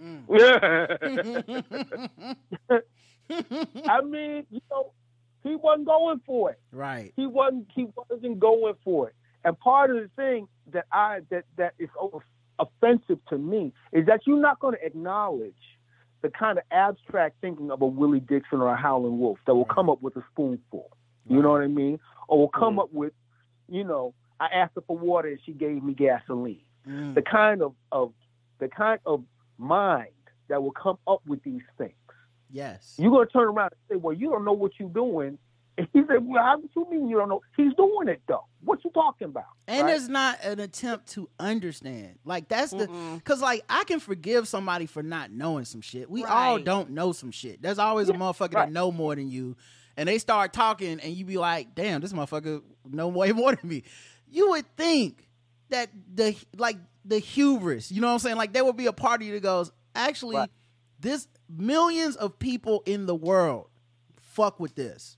[0.00, 0.28] Mm.
[3.88, 4.92] I mean, you know,
[5.48, 6.60] he wasn't going for it.
[6.72, 7.12] right.
[7.16, 7.68] He wasn't.
[7.74, 9.14] He wasn't going for it.
[9.44, 11.88] And part of the thing that I that that is
[12.58, 15.54] offensive to me is that you're not going to acknowledge
[16.22, 19.66] the kind of abstract thinking of a Willie Dixon or a Howlin' Wolf that will
[19.66, 20.90] come up with a spoonful.
[21.28, 21.98] You know what I mean?
[22.28, 23.12] Or will come up with,
[23.68, 26.60] you know, I asked her for water and she gave me gasoline.
[26.88, 27.14] Mm.
[27.14, 28.12] The kind of of
[28.58, 29.24] the kind of
[29.58, 30.10] mind
[30.48, 31.94] that will come up with these things.
[32.50, 32.94] Yes.
[32.98, 35.38] You're gonna turn around and say, "Well, you don't know what you're doing."
[35.78, 37.42] And he said, "Well, how do you mean you don't know?
[37.56, 38.44] He's doing it though.
[38.64, 39.96] What you talking about?" And right?
[39.96, 42.18] it's not an attempt to understand.
[42.24, 46.10] Like that's the because like I can forgive somebody for not knowing some shit.
[46.10, 47.60] We all don't know some shit.
[47.60, 49.56] There's always a motherfucker that know more than you,
[49.96, 53.68] and they start talking, and you be like, "Damn, this motherfucker know way more than
[53.68, 53.82] me."
[54.30, 55.28] You would think
[55.68, 58.36] that the like the hubris, you know what I'm saying?
[58.36, 60.50] Like there would be a party that goes, "Actually, Right.
[61.00, 63.68] This millions of people in the world
[64.16, 65.16] fuck with this."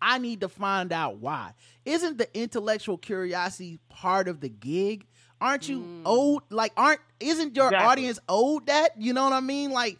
[0.00, 1.54] I need to find out why.
[1.84, 5.04] Isn't the intellectual curiosity part of the gig?
[5.40, 6.42] Aren't you old?
[6.50, 7.86] like aren't isn't your Exactly.
[7.88, 8.90] audience owed that?
[9.00, 9.70] You know what I mean?
[9.72, 9.98] Like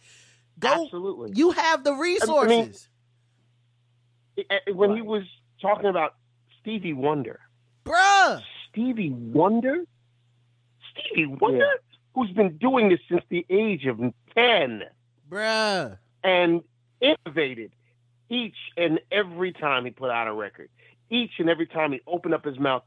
[0.59, 1.31] go Absolutely.
[1.35, 2.87] you have the resources.
[4.37, 5.23] Eh, when he was
[5.61, 6.15] talking about
[6.61, 7.39] Stevie Wonder,
[7.85, 8.41] Bruh.
[8.69, 9.83] Stevie Wonder,
[10.91, 11.67] Stevie Wonder,
[12.15, 13.99] who's been doing this since the age of
[14.39, 14.83] ten
[15.29, 15.97] Bruh.
[16.23, 16.61] and
[17.01, 17.71] innovated
[18.29, 20.69] each and every time he put out a record.
[21.09, 22.83] Each and every time he opened up his mouth,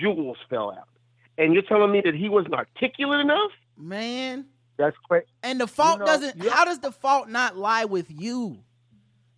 [0.00, 0.88] jewels fell out.
[1.36, 3.50] And you're telling me that he wasn't articulate enough?
[3.76, 4.46] Man.
[4.78, 5.24] That's great.
[5.42, 6.50] And the fault know, doesn't yeah.
[6.50, 8.58] how does the fault not lie with you?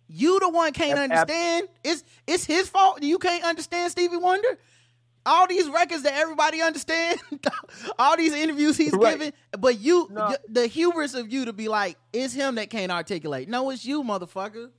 [0.07, 1.67] You the one can't That's ab- understand.
[1.83, 4.57] It's it's his fault you can't understand Stevie Wonder.
[5.25, 7.19] All these records that everybody understand,
[7.99, 9.11] all these interviews he's Right.
[9.19, 10.25] giving, but you, No.
[10.25, 13.47] y- the hubris of you to be like, it's him that can't articulate.
[13.47, 14.71] No, it's you, motherfucker.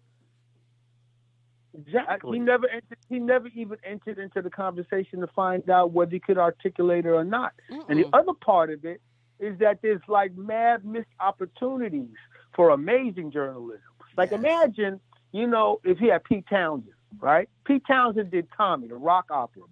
[1.74, 2.38] Exactly.
[2.38, 6.20] He never entered, he never even entered into the conversation to find out whether he
[6.20, 7.52] could articulate it or not.
[7.88, 9.00] And the other part of it
[9.38, 12.10] is that there's like mad missed opportunities
[12.54, 13.80] for amazing journalism.
[14.18, 14.40] Like Yes.
[14.40, 15.00] imagine,
[15.32, 17.48] you know, if he had Pete Townshend, right?
[17.64, 19.62] Pete Townshend did Tommy, the rock opera,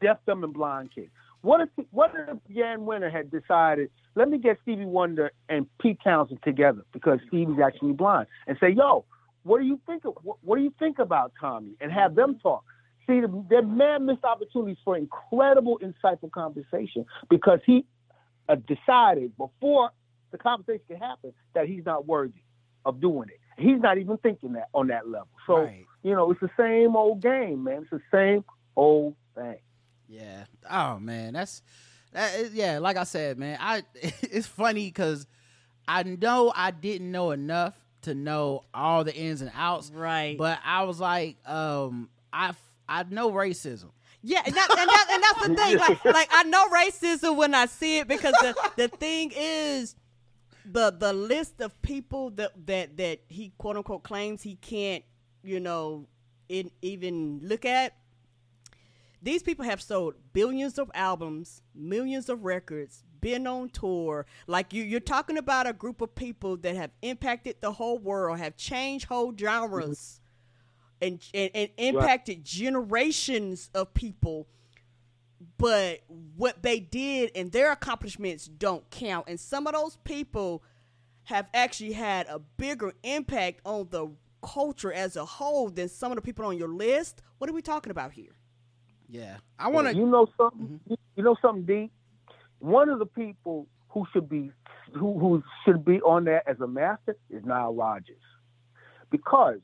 [0.00, 1.10] Deaf, Dumb, and Blind Kid.
[1.42, 5.98] What if what if Jan Wenner had decided, let me get Stevie Wonder and Pete
[6.02, 9.04] Townshend together because Stevie's actually blind, and say, yo,
[9.44, 12.38] what do you think of what, what do you think about Tommy, and have them
[12.42, 12.64] talk.
[13.06, 17.84] See, are mad missed opportunities for incredible, insightful conversation because he
[18.48, 19.90] uh, decided before
[20.32, 22.42] the conversation can happen that he's not worthy
[22.84, 23.38] of doing it.
[23.62, 25.28] He's not even thinking that on that level.
[25.46, 25.86] So Right.
[26.02, 27.82] you know, it's the same old game, man.
[27.82, 28.44] It's the same
[28.74, 29.58] old thing.
[30.08, 30.44] Yeah.
[30.70, 31.62] Oh man, that's
[32.12, 32.34] that.
[32.36, 33.82] Is, yeah, like I said, man, I
[34.22, 35.26] it's funny because
[35.88, 39.90] I know I didn't know enough to know all the ins and outs.
[39.90, 40.38] Right.
[40.38, 42.52] But I was like, um, I
[42.88, 43.90] I know racism.
[44.22, 45.78] Yeah, and, that, and, that, and that's the thing.
[45.78, 49.94] Like, like I know racism when I see it because the, the thing is
[50.64, 55.04] the the list of people that that that he quote unquote claims he can't,
[55.42, 56.08] you know,
[56.48, 57.94] in, even look at.
[59.26, 64.24] These people have sold billions of albums, millions of records, been on tour.
[64.46, 68.38] Like you, you're talking about a group of people that have impacted the whole world,
[68.38, 70.20] have changed whole genres
[71.02, 74.46] and, and, and impacted generations of people.
[75.58, 76.02] But
[76.36, 79.24] what they did and their accomplishments don't count.
[79.26, 80.62] And some of those people
[81.24, 84.08] have actually had a bigger impact on the
[84.40, 87.22] culture as a whole than some of the people on your list.
[87.38, 88.35] What are we talking about here
[89.08, 89.94] Yeah, I want to.
[89.94, 90.80] You know something?
[90.88, 90.94] Mm-hmm.
[91.16, 91.92] You know something deep?
[92.58, 94.50] One of the people who should be
[94.94, 98.16] who, who should be on there as a master is Nile Rodgers,
[99.10, 99.60] because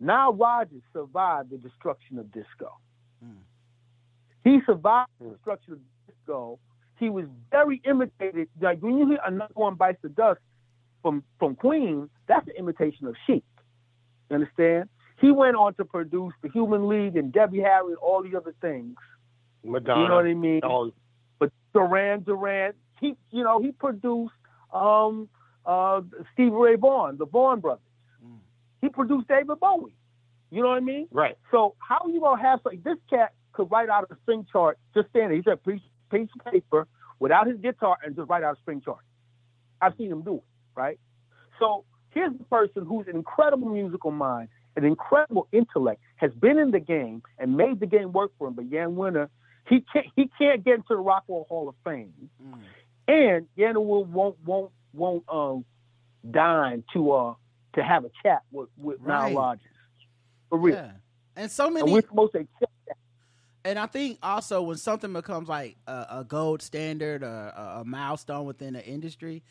[0.00, 2.78] Nile Rodgers survived the destruction of disco.
[3.22, 3.42] Hmm.
[4.44, 6.58] He survived the destruction of disco.
[6.98, 8.48] He was very imitated.
[8.60, 10.40] Like when you hear another one bites the dust
[11.02, 13.44] from from Queen, that's an imitation of Chic.
[14.30, 14.88] You understand?
[15.20, 18.54] He went on to produce the Human League and Debbie Harry and all the other
[18.60, 18.96] things.
[19.64, 20.02] Madonna.
[20.02, 20.60] You know what I mean?
[20.62, 20.92] all-
[21.38, 24.32] But Duran Duran, he you know he produced
[24.72, 25.28] um,
[25.66, 27.82] uh, Stevie Ray Vaughan, the Vaughan brothers.
[28.80, 29.92] He produced David Bowie.
[30.50, 31.08] You know what I mean?
[31.10, 31.36] right.
[31.50, 35.08] So how you gonna have like this cat could write out a string chart just
[35.10, 35.36] standing?
[35.36, 35.80] He said piece
[36.10, 36.86] piece of paper
[37.18, 39.00] without his guitar and just write out a string chart.
[39.82, 40.44] I've seen him do it,
[40.76, 40.98] right?
[41.58, 46.70] So here's the person who's an incredible musical mind, an incredible intellect, has been in
[46.70, 48.54] the game and made the game work for him.
[48.54, 49.28] But Jan Wenner,
[49.68, 52.12] he can't he can't get into the Rock and Roll Hall of Fame,
[53.06, 55.64] and Jan Wenner won't won't won't um
[56.28, 57.34] dine to uh
[57.74, 59.30] to have a chat with with Right.
[59.32, 59.66] Nile Rodgers
[60.48, 60.74] for real.
[60.76, 60.90] Yeah.
[61.36, 62.96] And so And many we're supposed to accept that.
[63.64, 67.84] and I think also when something becomes like a, a gold standard or a, a
[67.84, 69.42] milestone within the industry,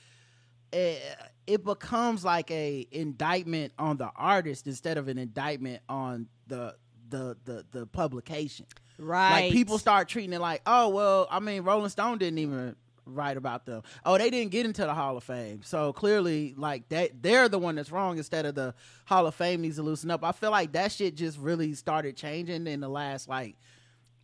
[0.72, 1.02] it,
[1.46, 6.76] it becomes like a indictment on the artist instead of an indictment on the
[7.10, 8.66] the the, the publication.
[9.00, 9.44] Right.
[9.46, 12.76] Like people start treating it like, oh well, I mean, Rolling Stone didn't even
[13.06, 13.84] write about them.
[14.06, 17.60] Oh, they didn't get into the Hall of Fame, so clearly, like that, they're the
[17.60, 18.74] one that's wrong instead of the
[19.06, 20.24] Hall of Fame needs to loosen up.
[20.24, 23.56] I feel like that shit just really started changing in the last like.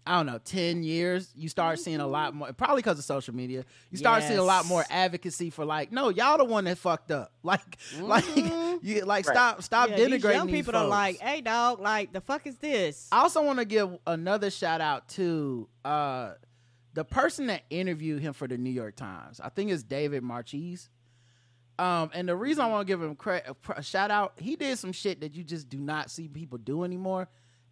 [0.05, 3.33] I don't know, 10 years, you start seeing a lot more, probably because of social
[3.33, 6.77] media, you start seeing a lot more advocacy for like, no, y'all the one that
[6.77, 7.31] fucked up.
[7.43, 8.25] Like, like,
[8.81, 12.11] you, like, stop, stop Yeah, these denigrating young these people are like, hey, dog, like,
[12.11, 13.07] the fuck is this?
[13.11, 16.33] I also want to give another shout out to uh,
[16.93, 19.39] the person that interviewed him for the New York Times.
[19.39, 20.87] I think it's David Marchese.
[21.79, 24.33] Um, and the reason I want to give him cre- a pr- a shout out,
[24.37, 27.27] he did some shit that you just do not see people do anymore.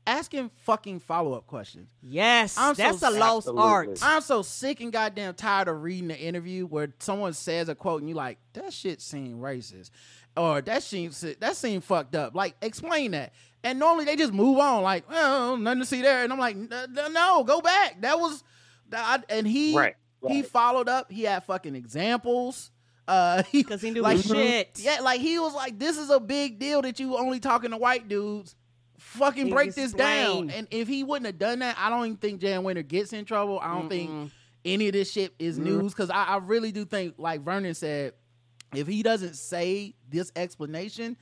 [0.07, 1.90] Asking fucking follow up questions.
[2.02, 3.61] Yes, I'm so that's a lost Absolutely.
[3.64, 3.99] art.
[4.02, 8.02] I'm so sick and goddamn tired of reading the interview where someone says a quote
[8.02, 9.91] and you like that shit seemed racist,
[10.36, 12.34] or that seems that seemed fucked up.
[12.34, 13.32] Like explain that.
[13.64, 16.23] And normally they just move on like, well, nothing to see there.
[16.23, 18.02] And I'm like, "N- n- no, go back.
[18.02, 18.44] That was,
[18.90, 19.95] that, and he Right,
[20.28, 21.11] he followed up.
[21.11, 22.72] He had fucking examples.
[23.07, 24.80] Uh, Because he knew like shit.
[24.80, 27.78] Yeah, like he was like, this is a big deal that you only talking to
[27.78, 28.56] white dudes.
[29.17, 30.49] Fucking break this down.
[30.51, 33.25] And if he wouldn't have done that, I don't even think Jan Wenner gets in
[33.25, 33.59] trouble.
[33.59, 34.31] I don't think
[34.65, 38.13] any of this shit is news because I, I really do think, like Vernon said,
[38.73, 41.17] if he doesn't say this explanation,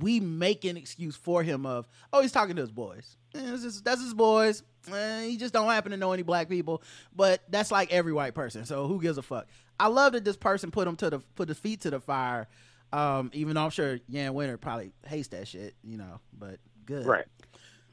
[0.00, 3.16] we make an excuse for him of, oh, he's talking to his boys.
[3.34, 4.62] Eh, it's just- that's his boys.
[4.90, 6.82] Eh, he just don't happen to know any black people.
[7.14, 8.64] But that's like every white person.
[8.64, 9.46] So who gives a fuck?
[9.78, 12.48] I love that this person put him to the put his feet to the fire.
[12.92, 16.20] Um, even though I'm sure Jan Wenner probably hates that shit, you know.
[16.36, 17.06] But good.
[17.06, 17.26] Right.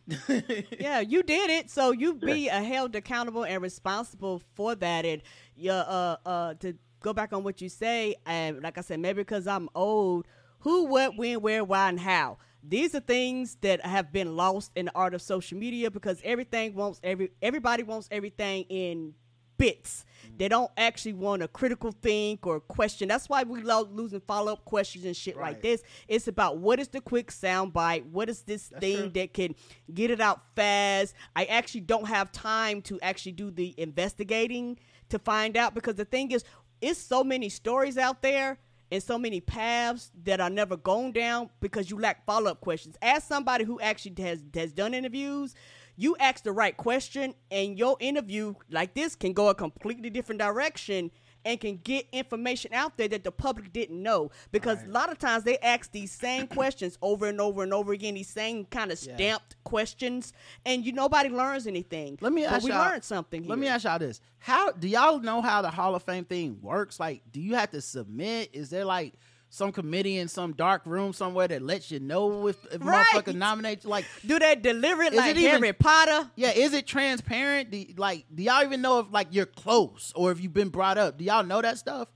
[0.79, 5.05] yeah, you did it, so you be uh, held accountable and responsible for that.
[5.05, 5.21] And
[5.55, 9.21] yeah, uh, uh, to go back on what you say, and like I said, maybe
[9.21, 10.25] because I'm old,
[10.59, 12.37] who, what, when, where, why, and how.
[12.63, 16.73] These are things that have been lost in the art of social media because everything
[16.73, 19.13] wants every everybody wants everything in
[19.57, 20.05] bits.
[20.38, 23.07] They don't actually want a critical think or question.
[23.07, 25.81] That's why we love losing follow up questions and shit like this.
[26.07, 28.05] It's about what is the quick sound bite?
[28.05, 29.55] What is this thing that can
[29.93, 31.15] get it out fast?
[31.35, 34.77] I actually don't have time to actually do the investigating
[35.09, 36.43] to find out because the thing is,
[36.81, 38.59] it's so many stories out there
[38.91, 42.95] and so many paths that are never gone down because you lack follow up questions.
[43.01, 45.55] Ask somebody who actually has has done interviews.
[45.97, 50.39] You ask the right question, and your interview like this can go a completely different
[50.39, 51.09] direction
[51.43, 54.29] and can get information out there that the public didn't know.
[54.51, 57.93] Because a lot of times they ask these same questions over and over and over
[57.93, 60.33] again, these same kind of stamped questions,
[60.65, 62.17] and you nobody learns anything.
[62.21, 63.43] Let me But ask we y'all, learned something.
[63.43, 63.49] Here.
[63.49, 66.59] Let me ask y'all this: How do y'all know how the Hall of Fame thing
[66.61, 66.99] works?
[66.99, 68.49] Like, do you have to submit?
[68.53, 69.13] Is there like
[69.49, 73.05] some committee in some dark room somewhere that lets you know if, if Right.
[73.07, 73.89] motherfucker nominate you?
[73.89, 76.29] Like, Do they deliver it Is like it even- Harry Potter?
[76.35, 77.71] yeah, is it transparent?
[77.71, 80.97] Do, like, do y'all even know if like you're close or if you've been brought
[80.97, 81.17] up?
[81.17, 82.09] Do y'all know that stuff?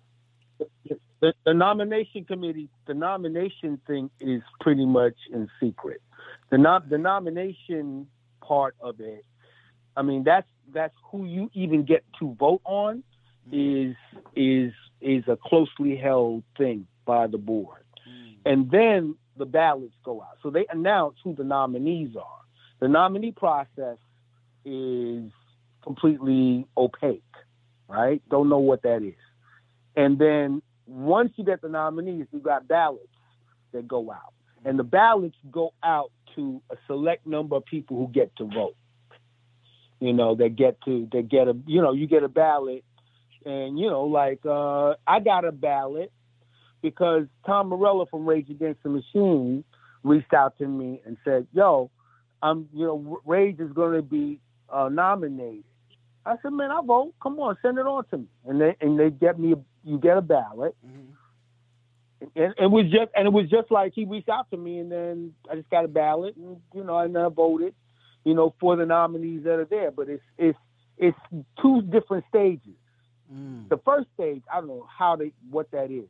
[1.22, 6.02] the, the nomination committee, the nomination thing is pretty much in secret.
[6.50, 8.08] The nom- the nomination
[8.42, 9.24] part of it,
[9.96, 13.04] I mean, that's that's who you even get to vote on
[13.50, 13.90] mm-hmm.
[13.92, 13.96] is
[14.36, 17.84] is is a closely held thing by the board,
[18.46, 20.38] and then the ballots go out.
[20.44, 22.42] So they announce who the nominees are.
[22.82, 23.98] The nominee process
[24.66, 25.32] is
[25.84, 27.24] completely opaque,
[27.88, 28.22] right?
[28.30, 29.16] Don't know what that is
[29.96, 33.08] And then once you get the nominees, you got ballots
[33.74, 34.34] that go out.
[34.66, 38.76] And the ballots go out to a select number of people who get to vote.
[40.00, 42.84] You know, they get to they get a you know, you get a ballot
[43.46, 46.12] and you know, like uh I got a ballot
[46.82, 49.64] because Tom Morello from Rage Against the Machine
[50.04, 51.90] reached out to me and said, "Yo,
[52.42, 54.40] I'm you know Rage is going to be
[54.70, 55.64] uh, nominated."
[56.26, 57.14] I said, "Man, I vote.
[57.22, 59.98] Come on, send it on to me." And they and they get me a, you
[59.98, 60.76] get a ballot.
[60.84, 64.92] And it was just and it was just like he reached out to me and
[64.92, 67.74] then I just got a ballot and you know and I voted,
[68.24, 69.92] you know, for the nominees that are there.
[69.92, 70.58] But it's it's
[70.98, 71.18] it's
[71.62, 72.76] two different stages.
[73.34, 73.70] Mm.
[73.70, 76.06] The first stage, I don't know how they what that is.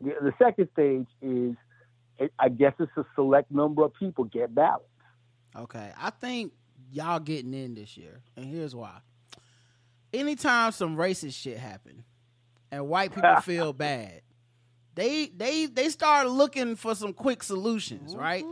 [0.00, 1.54] The, the second stage is,
[2.18, 4.84] it, I guess it's a select number of people get ballots.
[5.56, 6.52] Okay, I think
[6.92, 8.98] y'all getting in this year, and here's why.
[10.12, 12.04] Anytime some racist shit happen,
[12.70, 14.22] and white people feel bad,
[14.94, 18.44] they they they start looking for some quick solutions, right?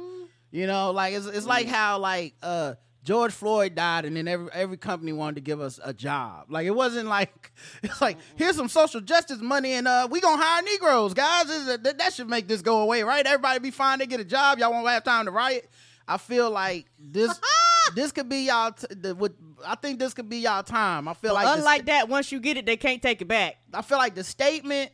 [0.50, 4.48] You know, like it's it's like how like uh George Floyd died, and then every
[4.52, 6.46] every company wanted to give us a job.
[6.48, 7.52] Like it wasn't like
[7.82, 11.48] it's like here's some social justice money, and uh we gonna hire Negroes, guys.
[11.48, 13.26] Is that, that should make this go away, right?
[13.26, 13.98] Everybody be fine.
[13.98, 14.58] They get a job.
[14.58, 15.68] Y'all won't have time to riot.
[16.06, 17.38] I feel like this
[17.94, 18.72] this could be y'all.
[18.72, 19.32] T- the, with,
[19.66, 21.08] I think this could be y'all time.
[21.08, 23.56] I feel like the Unlike that, once you get it, they can't take it back.
[23.74, 24.92] I feel like the statement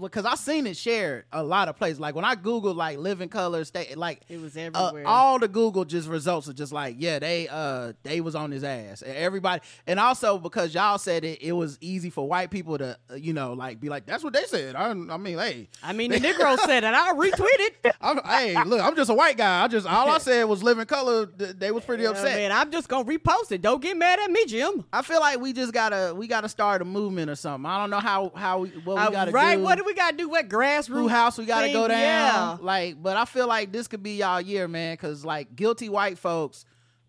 [0.00, 1.98] because I seen it shared a lot of places.
[1.98, 5.06] Like when I googled like Living Colour state, like It was uh, everywhere.
[5.06, 8.62] all the Google just results are just like yeah they uh they was on his
[8.64, 9.02] ass.
[9.02, 12.96] And Everybody and also because y'all said it, it was easy for white people to
[13.10, 14.76] uh, you know like be like that's what they said.
[14.76, 16.94] I, I mean hey I mean, the Negro said it.
[16.94, 17.92] I retweeted.
[18.00, 19.64] I'm, hey look I'm just a white guy.
[19.64, 21.26] I just all I said was Living Colour.
[21.26, 22.36] They was pretty upset.
[22.36, 23.62] man, I'm just gonna repost it.
[23.62, 24.84] Don't get mad at me, Jim.
[24.92, 27.66] I feel like we just gotta we gotta start a movement or something.
[27.68, 29.56] I don't know how how we, what we Uh, gotta right?
[29.56, 29.62] do.
[29.62, 30.28] What do we gotta do?
[30.28, 31.72] What grassroots house we gotta thing?
[31.74, 31.98] go down.
[31.98, 32.56] Yeah.
[32.60, 36.18] Like, but I feel like this could be y'all year, man, because like guilty white
[36.18, 36.64] folks,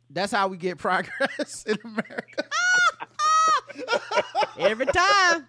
[0.09, 2.43] that's how we get progress in America.
[4.57, 5.47] Every time.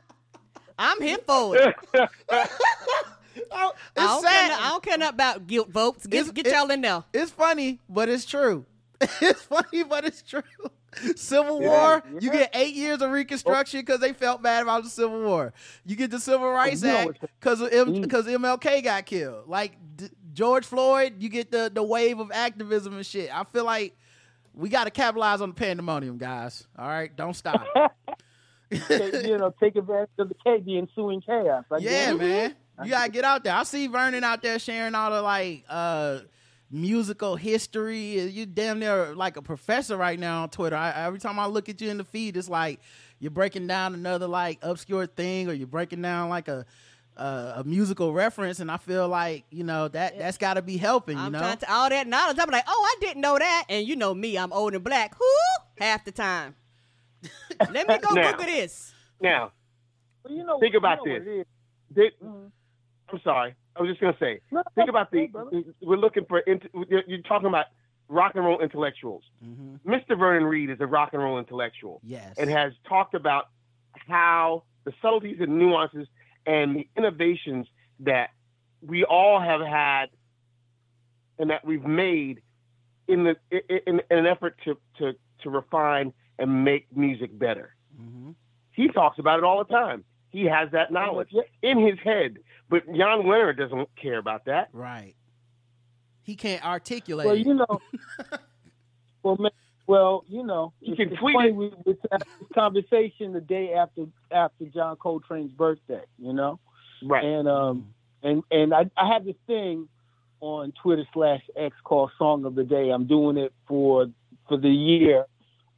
[0.78, 1.74] I'm here for it.
[1.92, 2.08] I
[3.96, 6.06] don't, care, I don't care nothing about guilt votes.
[6.06, 7.04] Get, It's- get y'all in there.
[7.12, 8.64] It's funny, but it's true.
[9.20, 10.42] It's funny, but it's true.
[11.16, 14.90] Civil Yeah, War, you get eight years of Reconstruction because they felt bad about the
[14.90, 15.52] Civil War.
[15.86, 18.02] You get the Civil Rights you Act what's- because Mm.
[18.02, 19.48] because MLK got killed.
[19.48, 23.30] Like D- George Floyd, you get the the wave of activism and shit.
[23.34, 23.96] I feel like
[24.54, 26.66] we got to capitalize on the pandemonium, guys.
[26.76, 27.64] All right, don't stop.
[28.70, 31.64] You know, take advantage of the cha- the ensuing chaos.
[31.72, 32.54] I yeah, man.
[32.84, 33.54] You gotta get out there.
[33.54, 36.20] I see Vernon out there sharing all the like uh
[36.70, 38.20] musical history.
[38.20, 40.76] You damn near like a professor right now on Twitter.
[40.76, 42.80] I, every time I look at you in the feed, it's like
[43.18, 46.64] you're breaking down another like obscure thing, or you're breaking down like a
[47.16, 50.76] a, a musical reference, and I feel like you know that that's got to be
[50.76, 51.18] helping.
[51.18, 52.38] You I'm know, trying to all that knowledge.
[52.40, 53.64] I'm like, oh, I didn't know that.
[53.68, 55.14] And you know me, I'm old and black.
[55.16, 55.24] Who?
[55.84, 56.54] Half the time.
[57.70, 58.30] Let me go Now.
[58.32, 58.94] Google this.
[59.20, 59.52] Now,
[60.24, 61.46] Well, you know, Think about you know what this.
[61.96, 62.12] it is.
[62.22, 62.46] Mm-hmm.
[63.12, 63.54] I'm sorry.
[63.76, 64.40] I was just gonna say.
[64.50, 65.28] No, Think about the.
[65.80, 66.42] We're looking for.
[66.46, 67.66] You're you're talking about
[68.08, 69.22] rock and roll intellectuals.
[69.42, 70.18] hmm Mr.
[70.18, 73.48] Vernon Reid is a rock and roll intellectual yes, and has talked about
[74.08, 76.06] how the subtleties and nuances
[76.46, 77.66] and the innovations
[78.00, 78.30] that
[78.82, 80.06] we all have had
[81.38, 82.42] and that we've made
[83.08, 85.12] in the in, in, an effort to, to
[85.42, 87.74] to refine and make music better.
[87.96, 88.30] hmm
[88.72, 90.04] He talks about it all the time.
[90.30, 91.30] He has that knowledge
[91.62, 92.38] in his head,
[92.68, 94.68] but Jan Wenner doesn't care about that.
[94.72, 95.14] right.
[96.22, 97.26] He can't articulate.
[97.26, 97.80] Well, you know,
[99.22, 99.50] well, man,
[99.86, 101.54] well, you know, You can tweet funny it.
[101.56, 106.02] we, we had this conversation the day after after John Coltrane's birthday.
[106.18, 106.60] You know,
[107.02, 107.24] Right.
[107.24, 107.92] and um,
[108.22, 109.88] and and I, I have this thing
[110.40, 112.90] on Twitter slash X called Song of the Day.
[112.90, 114.06] I'm doing it for
[114.48, 115.24] for the year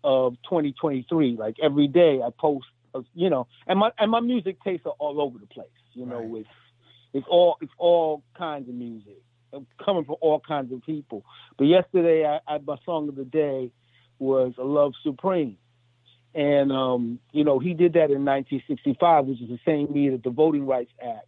[0.04, 1.36] of 2023.
[1.38, 2.66] Like every day, I post,
[3.14, 5.68] you know, and my and my music tastes are all over the place.
[5.94, 6.40] You know, Right.
[6.40, 6.48] it's
[7.12, 11.24] it's all it's all kinds of music uh, coming from all kinds of people.
[11.58, 13.70] But yesterday, I, I my song of the day
[14.18, 15.58] was "A Love Supreme,"
[16.34, 20.22] and um, you know he did that in 1965, which is the same year that
[20.22, 21.26] the Voting Rights Act,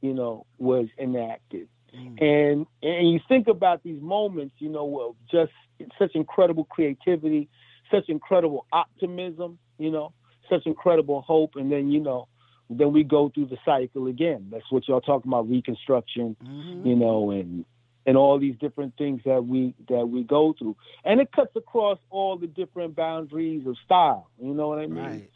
[0.00, 1.68] you know, was enacted.
[1.94, 2.22] Mm.
[2.22, 5.52] And and you think about these moments, you know, of just
[5.98, 7.48] such incredible creativity,
[7.90, 10.12] such incredible optimism, you know,
[10.48, 12.28] such incredible hope, and then you know,
[12.68, 14.46] then we go through the cycle again.
[14.50, 16.86] That's what y'all talking about, reconstruction, Mhm.
[16.86, 17.64] you know, and
[18.06, 21.98] and all these different things that we that we go through, and it cuts across
[22.10, 24.30] all the different boundaries of style.
[24.42, 25.04] You know what I mean?
[25.04, 25.30] Right.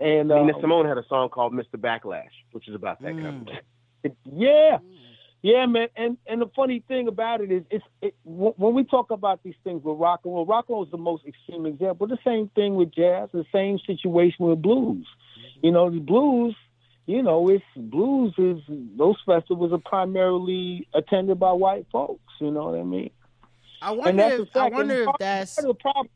[0.00, 1.76] And Nina um, Simone had a song called "Mr.
[1.76, 3.54] Backlash," which is about that kind of.
[4.02, 4.78] It- yeah,
[5.44, 5.88] yeah, man.
[5.94, 9.54] And and the funny thing about it is, it's it, when we talk about these
[9.62, 12.06] things with rock and roll, rock and roll is the most extreme example.
[12.06, 13.28] The same thing with jazz.
[13.34, 15.06] The same situation with blues.
[15.62, 16.56] You know, the blues.
[17.04, 18.62] You know, it's blues is
[18.96, 22.22] those festivals are primarily attended by white folks.
[22.40, 23.10] You know what I mean?
[23.82, 26.08] I wonder if I wonder if that's the problem.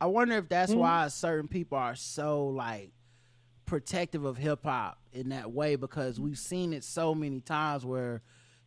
[0.00, 0.78] I wonder if that's Mhm.
[0.78, 2.92] why certain people are so like
[3.66, 8.22] protective of hip hop in that way because we've seen it so many times where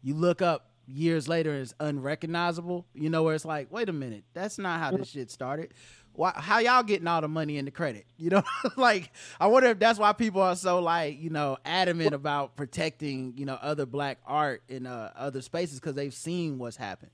[0.06, 2.86] you look up years later and it's unrecognizable.
[2.94, 5.73] You know, where it's like, wait a minute, that's not how this shit started.
[6.14, 8.06] Why, how y'all getting all the money and the credit?
[8.18, 8.44] You know,
[8.77, 13.34] like I wonder if that's why people are so like you know adamant about protecting
[13.36, 17.11] you know other black art in uh, other spaces because they've seen what's happened.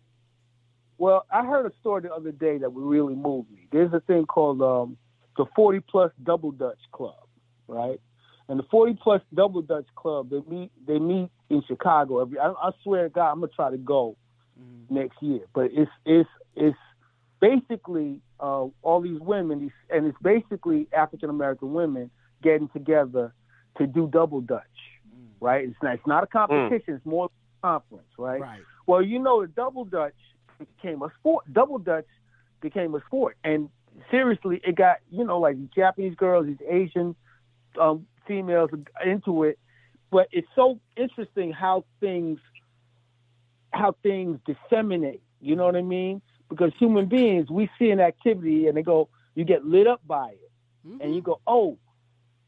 [0.98, 3.68] Well, I heard a story the other day that really moved me.
[3.72, 4.98] There's a thing called um,
[5.38, 7.16] the 40 plus Double Dutch Club,
[7.68, 8.00] right?
[8.48, 12.40] And the 40 plus Double Dutch Club, they meet they meet in Chicago every.
[12.40, 14.16] I, I swear to God, I'm gonna try to go
[14.90, 15.42] next year.
[15.54, 16.78] But it's it's it's
[17.40, 22.10] basically uh, all these women, these, and it's basically African American women
[22.42, 23.34] getting together
[23.78, 24.64] to do Double Dutch,
[25.40, 25.66] right?
[25.68, 26.96] It's not it's not a competition.
[26.96, 28.42] It's more a conference, right?
[28.42, 28.62] Right.
[28.88, 30.16] Well, you know, the double dutch
[30.58, 31.52] became a sport.
[31.52, 32.08] Double dutch
[32.62, 33.70] became a sport, and
[34.10, 37.16] seriously, it got you know like Japanese girls, these Asian
[37.80, 38.70] um, females
[39.06, 39.60] into it.
[40.12, 42.40] But it's so interesting how things
[43.72, 45.24] how things disseminate.
[45.40, 46.22] You know what I mean?
[46.50, 50.32] Because human beings, we see an activity and they go, you get lit up by
[50.32, 50.52] it,
[50.84, 51.14] and mm-hmm.
[51.14, 51.78] you go, oh,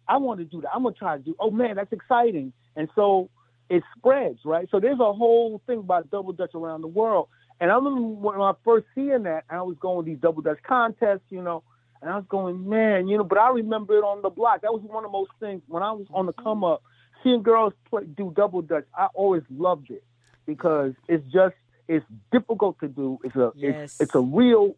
[0.07, 0.71] I want to do that.
[0.75, 1.35] I'm gonna try to do.
[1.39, 2.51] Oh man, that's exciting.
[2.75, 3.29] And so
[3.69, 4.67] it spreads, right?
[4.69, 7.29] So there's a whole thing about double dutch around the world.
[7.61, 10.59] And I remember when I first seeing that, I was going to these double dutch
[10.67, 11.63] contests, you know,
[12.01, 13.23] and I was going, man, you know.
[13.23, 14.61] But I remember it on the block.
[14.61, 16.43] That was one of those things when I was on the mm-hmm.
[16.43, 16.83] come up,
[17.23, 18.85] seeing girls play, do double dutch.
[18.97, 20.03] I always loved it
[20.45, 21.55] because it's just
[21.87, 23.19] it's difficult to do.
[23.23, 23.83] It's a Yes.
[23.93, 24.75] it's, it's a real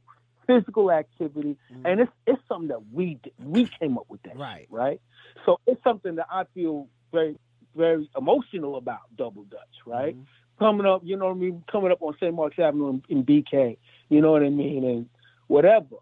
[0.48, 1.86] physical activity, mm-hmm.
[1.86, 4.68] and it's it's something that we did- we came up with that, Right.
[4.70, 5.02] right?
[5.46, 7.38] So it's something that I feel very
[7.76, 10.16] very emotional about double dutch, right?
[10.16, 10.24] Mm-hmm.
[10.66, 12.34] Coming up, you know what I mean, coming up on St.
[12.34, 13.78] Mark's Avenue in, in BK,
[14.08, 15.10] you know what I mean, and
[15.48, 15.98] whatever.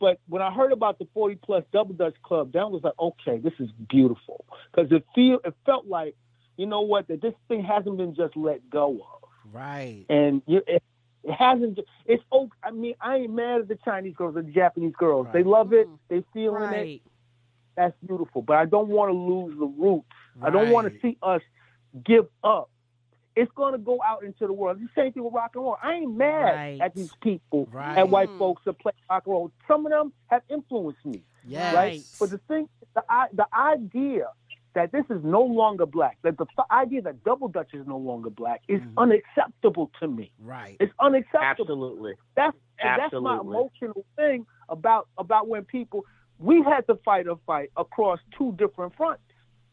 [0.00, 3.38] But when I heard about the 40 plus double dutch club, that was like, okay,
[3.38, 6.16] this is beautiful because it feel it felt like,
[6.56, 10.06] you know what, that this thing hasn't been just let go of Right.
[10.08, 10.82] and you, it,
[11.22, 11.78] it hasn't.
[12.06, 12.50] It's okay.
[12.62, 15.26] I mean, I ain't mad at the Chinese girls or the Japanese girls.
[15.32, 15.86] They love it.
[15.86, 15.94] Mm-hmm.
[16.08, 16.66] They feeling it.
[16.66, 17.02] Right.
[17.76, 18.42] That's beautiful.
[18.42, 20.06] But I don't want to lose the roots.
[20.36, 20.48] Right.
[20.48, 21.42] I don't want to see us
[22.04, 22.69] give up.
[23.40, 24.78] It's going to go out into the world.
[24.80, 25.76] The same thing with rock and roll.
[25.82, 26.80] I ain't mad Right.
[26.80, 27.96] at these people, Right.
[27.96, 28.38] at white Mm.
[28.38, 29.50] folks that play rock and roll.
[29.66, 31.74] Some of them have influenced me Yes.
[31.74, 32.02] right?
[32.20, 33.02] But the thing, the
[33.32, 34.28] the idea
[34.74, 37.96] that this is no longer black, that the f- idea that double dutch is no
[37.96, 38.92] longer black, is Mhm.
[38.98, 40.30] unacceptable to me.
[40.38, 40.76] Right.
[40.78, 41.42] It's unacceptable.
[41.72, 42.14] Absolutely.
[42.36, 46.04] That's and that's my emotional thing about about when people
[46.38, 49.22] we had to fight a fight across two different fronts,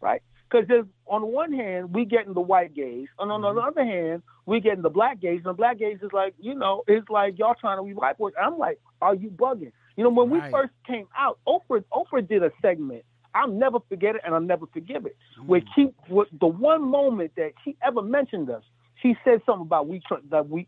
[0.01, 0.21] right?
[0.49, 3.67] Because on one hand we getting the white gays, and on the mm-hmm.
[3.67, 6.83] other hand we getting the black gays, and the black gays is like you know
[6.87, 8.33] it's like y'all trying to be white boys.
[8.41, 9.71] I'm like, are you bugging?
[9.95, 13.03] You know when we first came out, Oprah Oprah did a segment.
[13.33, 15.15] I'll never forget it, and I'll never forgive it.
[15.39, 15.45] Mm.
[15.45, 18.63] Where she, with the one moment that she ever mentioned us,
[19.01, 20.67] she said something about we tr- that we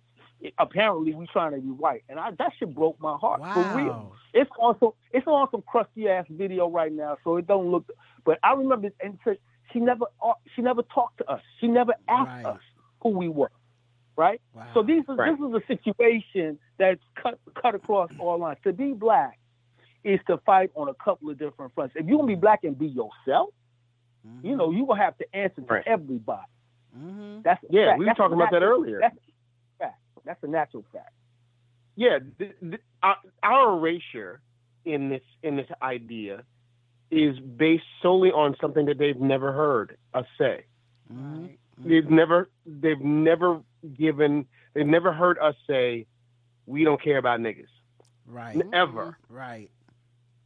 [0.57, 3.88] apparently we trying to be white, and I, that shit broke my heart for real.
[3.88, 4.11] Wow.
[4.34, 7.89] It's also it's on some crusty ass video right now, so it don't look.
[8.26, 9.35] But I remember, and so
[9.72, 11.41] she never uh, she never talked to us.
[11.60, 12.46] She never asked Right.
[12.46, 12.62] us
[13.02, 13.52] who we were,
[14.16, 14.41] right?
[14.54, 14.68] Wow.
[14.74, 15.38] So these is, Right.
[15.38, 18.60] this is a situation that's cut cut across all lines.
[18.64, 19.40] To be black
[20.04, 21.96] is to fight on a couple of different fronts.
[21.98, 23.50] If you gonna be black and be yourself,
[24.44, 25.84] you know you gonna have to answer to Right.
[25.88, 26.41] everybody.
[26.98, 27.41] Mm-hmm.
[27.44, 28.00] That's a Yeah, fact.
[28.00, 29.00] we were That's talking about that earlier.
[29.00, 30.00] That's a fact.
[30.26, 31.14] That's a natural fact.
[31.96, 34.41] yeah, th- th- our, our erasure
[34.86, 36.44] in this in this idea
[37.11, 40.65] is based solely on something that they've never heard us say.
[41.11, 41.48] Mm-hmm.
[41.88, 43.61] They've never they've never
[43.95, 46.06] given they've never heard us say
[46.65, 47.65] we don't care about niggas
[48.27, 48.56] Right.
[48.56, 49.72] N- ever Right.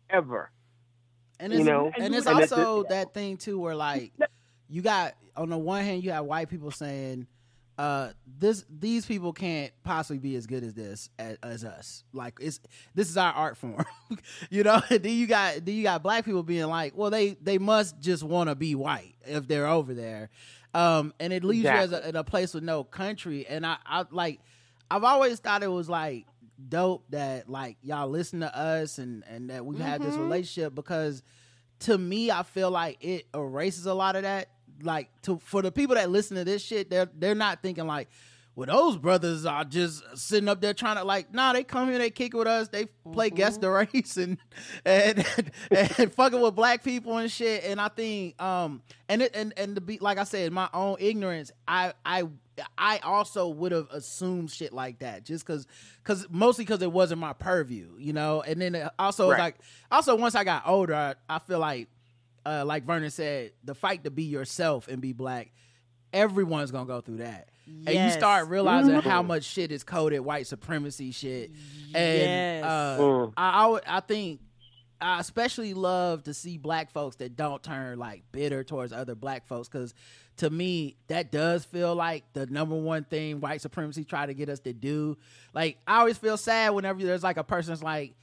[0.09, 0.51] ever.
[1.39, 1.91] And You know?
[1.97, 4.13] and it's And it's- also that thing too where like
[4.69, 7.27] you got on the one hand you have white people saying
[7.77, 8.09] uh
[8.39, 12.03] this these people can't possibly be as good as this as, as us.
[12.13, 12.59] Like it's
[12.93, 13.85] this is our art form.
[14.49, 17.57] You know then you got then you got black people being like well they they
[17.57, 20.29] must just want to be white if they're over there.
[20.73, 23.47] Um and it leaves you as a, in a place with no country.
[23.47, 24.39] And i i like
[24.91, 26.27] i've always thought it was like
[26.69, 31.23] dope that like y'all listen to us and and that we've had this relationship because
[31.83, 34.49] to me, I feel like it erases a lot of that.
[34.81, 38.09] Like to for the people that listen to this shit, they're they're not thinking like,
[38.55, 41.97] well, those brothers are just sitting up there trying to like, nah, they come here,
[41.97, 44.37] they kick with us, they play guest the race and
[44.85, 45.25] and
[45.71, 47.63] and fucking with black people and shit.
[47.63, 50.97] And I think um and it and and to be like I said, my own
[50.99, 52.23] ignorance, I I
[52.77, 55.65] I also would have assumed shit like that just because,
[56.03, 58.43] because mostly because it wasn't my purview, you know.
[58.43, 59.39] And then also Right.
[59.39, 59.55] like,
[59.91, 61.87] also once I got older, I, I feel like,
[62.45, 65.51] uh, like Vernon said, the fight to be yourself and be black,
[66.11, 70.47] everyone's gonna go through that, and you start realizing how much shit is coded white
[70.47, 71.51] supremacy shit,
[71.95, 72.63] and Yes.
[72.63, 73.33] uh, Mm.
[73.37, 74.39] I, I I think.
[75.01, 79.45] I especially love to see black folks that don't turn like bitter towards other black
[79.47, 79.93] folks because
[80.37, 84.47] to me that does feel like the number one thing white supremacy try to get
[84.47, 85.17] us to do.
[85.53, 88.13] Like I always feel sad whenever there's like a person's like,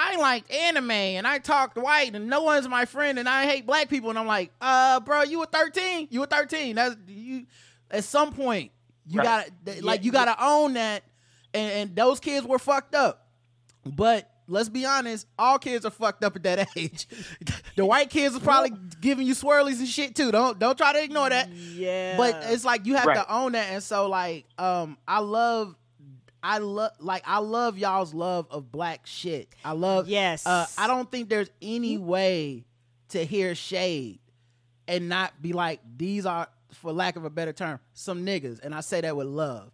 [0.00, 3.66] I like anime and I talk white and no one's my friend and I hate
[3.66, 6.76] black people and I'm like, uh, bro, you were 13, you were 13.
[6.76, 7.46] That's you.
[7.90, 8.70] At some point,
[9.08, 9.50] you Right.
[9.64, 11.02] gotta like you gotta own that,
[11.52, 13.26] and, and those kids were fucked up.
[13.84, 17.08] But let's be honest, all kids are fucked up at that age.
[17.74, 20.30] the white kids are probably giving you swirlies and shit too.
[20.30, 21.48] Don't don't try to ignore that.
[21.50, 22.16] Yeah.
[22.18, 23.14] But it's like you have Right.
[23.16, 23.72] to own that.
[23.72, 25.74] And so like um I love
[26.42, 29.48] I love like I love y'all's love of black shit.
[29.64, 30.46] I love Yes.
[30.46, 32.64] Uh I don't think there's any way
[33.10, 34.20] to hear shade
[34.86, 38.74] and not be like these are for lack of a better term some niggas and
[38.74, 39.70] I say that with love.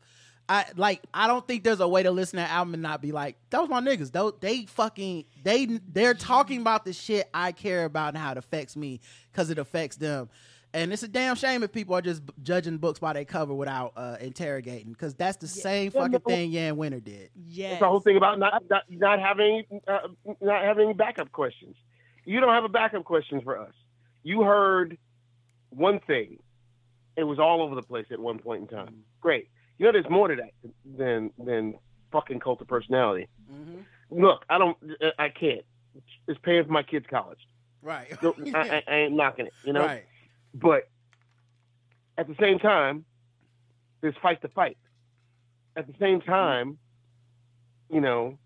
[0.49, 3.01] I like I don't think there's a way to listen to that album and not
[3.01, 4.13] be like those my niggas.
[4.13, 8.39] Those they fucking they they're talking about the shit I care about and how it
[8.39, 9.01] affects me
[9.33, 10.29] because it affects them.
[10.75, 13.93] And it's a damn shame if people are just judging books by their cover without
[13.97, 16.19] uh, interrogating because that's the same Yeah, fucking no.
[16.19, 17.31] thing Jan Wenner did.
[17.47, 20.09] Yeah, It's the whole thing about not not, not having uh,
[20.41, 21.77] not having backup questions.
[22.25, 23.73] You don't have a backup question for us.
[24.25, 24.99] You heard
[25.71, 26.39] one thing.
[27.17, 29.05] It was all over the place at one point in time.
[29.21, 29.49] Great.
[29.79, 30.51] You know, there's more to that
[30.99, 31.75] than than
[32.11, 33.29] fucking cult of personality.
[34.11, 34.77] Look, I don't.
[35.21, 35.65] I can't.
[36.27, 37.39] It's paying for my kids' college.
[37.81, 38.09] Right.
[38.21, 39.53] So I, I, I ain't knocking it.
[39.65, 39.87] You know.
[39.87, 40.05] Right.
[40.55, 40.89] But
[42.17, 43.05] at the same time,
[44.01, 44.79] there's fight to fight.
[45.77, 46.79] At the same time,
[47.91, 48.39] you know,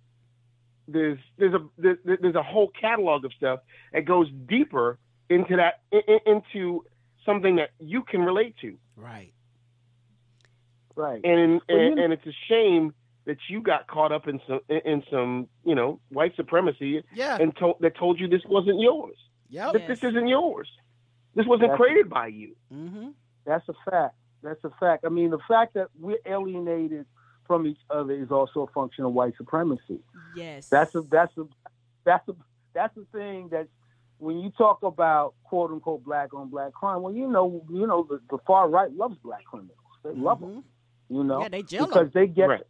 [0.86, 3.60] there's there's a there's, there's a whole catalog of stuff
[3.92, 4.98] that goes deeper
[5.28, 6.84] into that i- i- into
[7.26, 8.78] something that you can relate to.
[8.96, 9.32] Right.
[10.96, 11.20] Right.
[11.24, 12.94] And Well, you and, and it's a shame
[13.26, 17.36] that you got caught up in some in some you know white supremacy Yeah.
[17.38, 19.16] and told that told you this wasn't yours.
[19.50, 19.72] Yep.
[19.74, 20.68] That this isn't yours.
[21.38, 22.56] This wasn't That's- created by you.
[22.74, 23.08] Mm-hmm.
[23.46, 24.16] That's a fact.
[24.42, 25.04] That's a fact.
[25.06, 27.06] I mean, the fact that we're alienated
[27.46, 30.00] from each other is also a function of white supremacy.
[30.36, 30.68] yes.
[30.68, 31.44] That's a that's a
[32.04, 32.34] that's a
[32.74, 33.68] that's the thing that
[34.18, 38.02] when you talk about quote unquote black on black crime, well, you know, you know,
[38.08, 39.78] the, the far right loves black criminals.
[40.04, 40.64] They love them.
[41.08, 41.86] You know, Yeah, they jello.
[41.86, 42.62] because they get Right.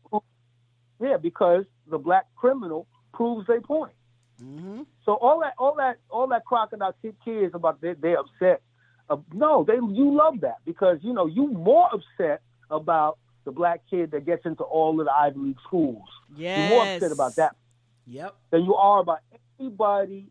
[1.01, 3.93] yeah, because the black criminal proves their point.
[4.43, 4.83] Mm-hmm.
[5.05, 8.63] So all that, all that, all that crocodile kid kids about they they upset.
[9.11, 13.81] Uh, no, they you love that because you know you more upset about the black
[13.91, 16.07] kid that gets into all of the Ivy League schools.
[16.37, 16.57] yes.
[16.59, 17.57] You're more upset about that
[18.07, 18.35] Yep.
[18.51, 19.19] than you are about
[19.59, 20.29] anybody,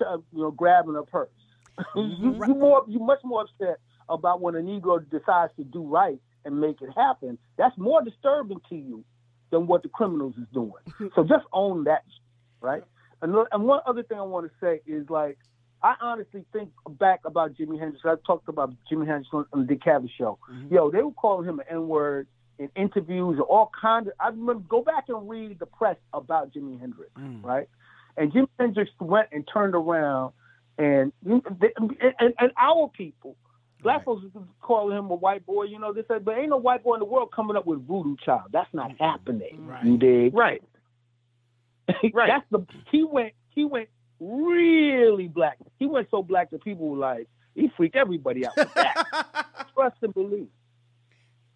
[0.00, 1.28] uh, you know, grabbing a purse.
[1.96, 3.78] you, you more, you much more upset
[4.08, 7.38] about when a Negro decides to do right and make it happen.
[7.56, 9.04] That's more disturbing to you
[9.50, 10.72] than what the criminals is doing.
[11.14, 12.04] so just own that,
[12.60, 12.82] right?
[13.22, 15.38] And, and one other thing I want to say is like,
[15.82, 18.04] I honestly think back about Jimi Hendrix.
[18.04, 20.38] I talked about Jimi Hendrix on, on the Dick Cavett show.
[20.50, 20.74] Mm-hmm.
[20.74, 22.26] Yo, they were calling him an N word
[22.58, 24.14] in interviews or all kinds of.
[24.18, 27.44] I remember go back and read the press about Jimi Hendrix, mm.
[27.44, 27.68] right?
[28.16, 30.32] And Jimi Hendrix went and turned around,
[30.76, 31.42] and and,
[32.18, 33.36] and, and our people,
[33.80, 35.64] black folks, was calling him a white boy.
[35.64, 37.86] You know, they said, but ain't no white boy in the world coming up with
[37.86, 38.50] voodoo child.
[38.52, 39.64] That's not happening.
[39.64, 39.84] Right.
[39.84, 40.34] You dig?
[40.34, 40.62] Right.
[42.12, 42.28] Right.
[42.28, 43.88] That's the he went he went
[44.20, 45.58] really black.
[45.78, 49.66] He went so black that people were like he freaked everybody out with that.
[49.74, 50.48] Trust and believe.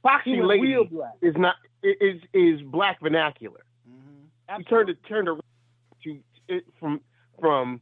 [0.02, 1.14] Foxy He lady real black.
[1.20, 3.60] is not is is black vernacular.
[3.88, 4.58] Mm-hmm.
[4.58, 5.42] You turned it turned around
[6.04, 6.18] to
[6.48, 7.00] it from
[7.40, 7.80] from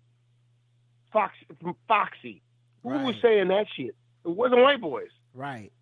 [1.12, 2.42] Fox from Foxy.
[2.82, 3.94] Who was saying that shit?
[4.24, 5.08] It wasn't white boys.
[5.34, 5.72] Right.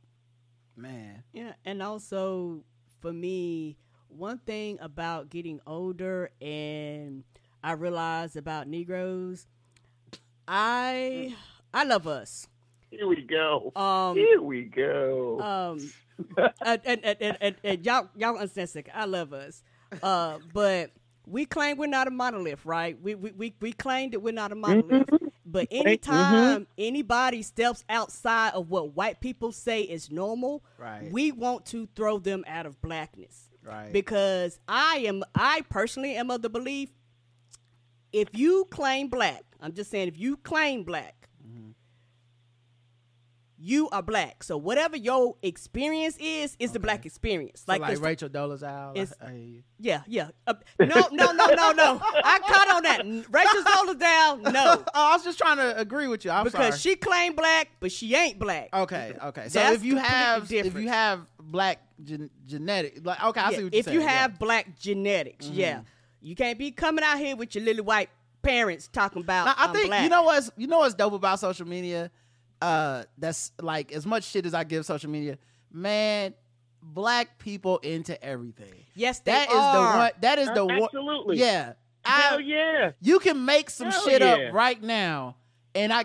[0.76, 1.22] Man.
[1.32, 2.62] Yeah, and also
[3.00, 3.76] for me,
[4.09, 7.24] one thing about getting older and
[7.62, 9.47] I realized about Negroes,
[10.47, 11.35] I
[11.72, 12.48] I love us.
[12.90, 13.72] Here we go.
[13.76, 15.40] Um, Here we go.
[15.40, 15.90] um,
[16.64, 18.90] and, and, and, and, and, and y'all y'all understand, sick.
[18.94, 19.62] I love us,
[20.02, 20.90] uh, but
[21.26, 22.98] we claim we're not a monolith, right?
[23.01, 25.09] We we we, we claim that we're not a monolith.
[25.51, 25.86] But mm-hmm.
[25.86, 31.10] anytime anybody steps outside of what white people say is normal, Right.
[31.10, 33.48] we want to throw them out of blackness.
[33.68, 33.92] Right.
[33.92, 36.90] Because I am I personally am of the belief
[38.12, 41.27] if you claim black, I'm just saying if you claim black.
[43.60, 44.43] You are black.
[44.44, 47.64] So whatever your experience is, is the black experience.
[47.66, 48.97] So like, Rachel Dolezal.
[49.20, 50.28] I- I- yeah, yeah.
[50.47, 52.01] Uh, no, no, no, no, no.
[52.02, 53.05] I cut on that.
[53.30, 54.76] Rachel down, no.
[54.78, 56.30] oh, I was just trying to agree with you.
[56.30, 56.78] I'm because sorry.
[56.78, 58.68] she claimed black, but she ain't black.
[58.72, 59.48] Okay, okay.
[59.48, 63.56] So That's if you have if you have black gen- genetic, like okay, I Yeah,
[63.56, 63.94] see what you're if saying.
[63.97, 64.09] you yeah.
[64.10, 64.18] Mm-hmm.
[64.18, 65.80] have black genetics, yeah,
[66.20, 68.10] you can't be coming out here with your little white
[68.43, 69.47] parents talking about.
[69.47, 70.02] Now, I I'm think black.
[70.02, 72.10] you know what's you know what's dope about social media.
[72.60, 75.39] Uh, that's like as much shit as I give social media,
[75.72, 76.35] man.
[76.80, 78.72] Black people into everything.
[78.94, 79.74] Yes, they That is are.
[79.93, 80.10] the one.
[80.20, 80.82] That is the one.
[80.85, 81.36] Absolutely.
[81.39, 81.72] Yeah.
[82.05, 82.93] Hell I, yeah.
[83.01, 84.32] You can make some Hell shit yeah.
[84.48, 85.36] up right now.
[85.74, 86.05] And I,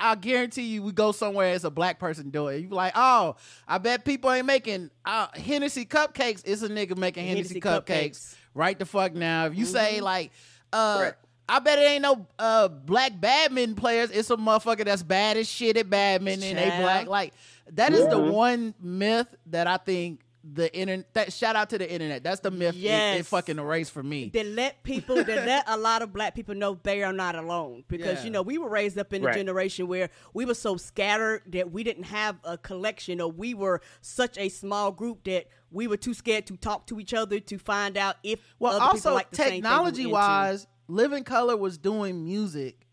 [0.00, 1.52] I guarantee you, we go somewhere.
[1.52, 2.60] as a black person doing it.
[2.62, 3.36] You be like, oh,
[3.68, 6.42] I bet people ain't making uh, Hennessy cupcakes.
[6.44, 7.84] It's a nigga making Hennessy, Hennessy cupcakes.
[7.84, 8.34] cupcakes.
[8.54, 9.46] right the fuck now.
[9.46, 10.04] If you say Mm-hmm.
[10.04, 10.30] like,
[10.72, 11.12] uh, Right.
[11.48, 14.10] I bet it ain't no uh black badminton players.
[14.10, 17.06] It's a motherfucker that's bad as shit at badminton and they black.
[17.06, 17.34] Like
[17.72, 18.32] that is the Mhm.
[18.32, 21.12] one myth that I think the internet.
[21.14, 22.22] That shout out to the internet.
[22.22, 22.74] That's the myth.
[22.74, 23.28] it- It, Yes.
[23.28, 24.28] fucking erased for me.
[24.32, 27.84] They let people, they let a lot of black people know they are not alone
[27.88, 28.24] because Yeah.
[28.24, 29.34] you know we were raised up in a Right.
[29.36, 33.80] generation where we were so scattered that we didn't have a collection, or we were
[34.02, 37.58] such a small group that we were too scared to talk to each other to
[37.58, 40.12] find out if Well, other people also like the same thing we were technology into.
[40.12, 42.86] wise, Living Colour was doing music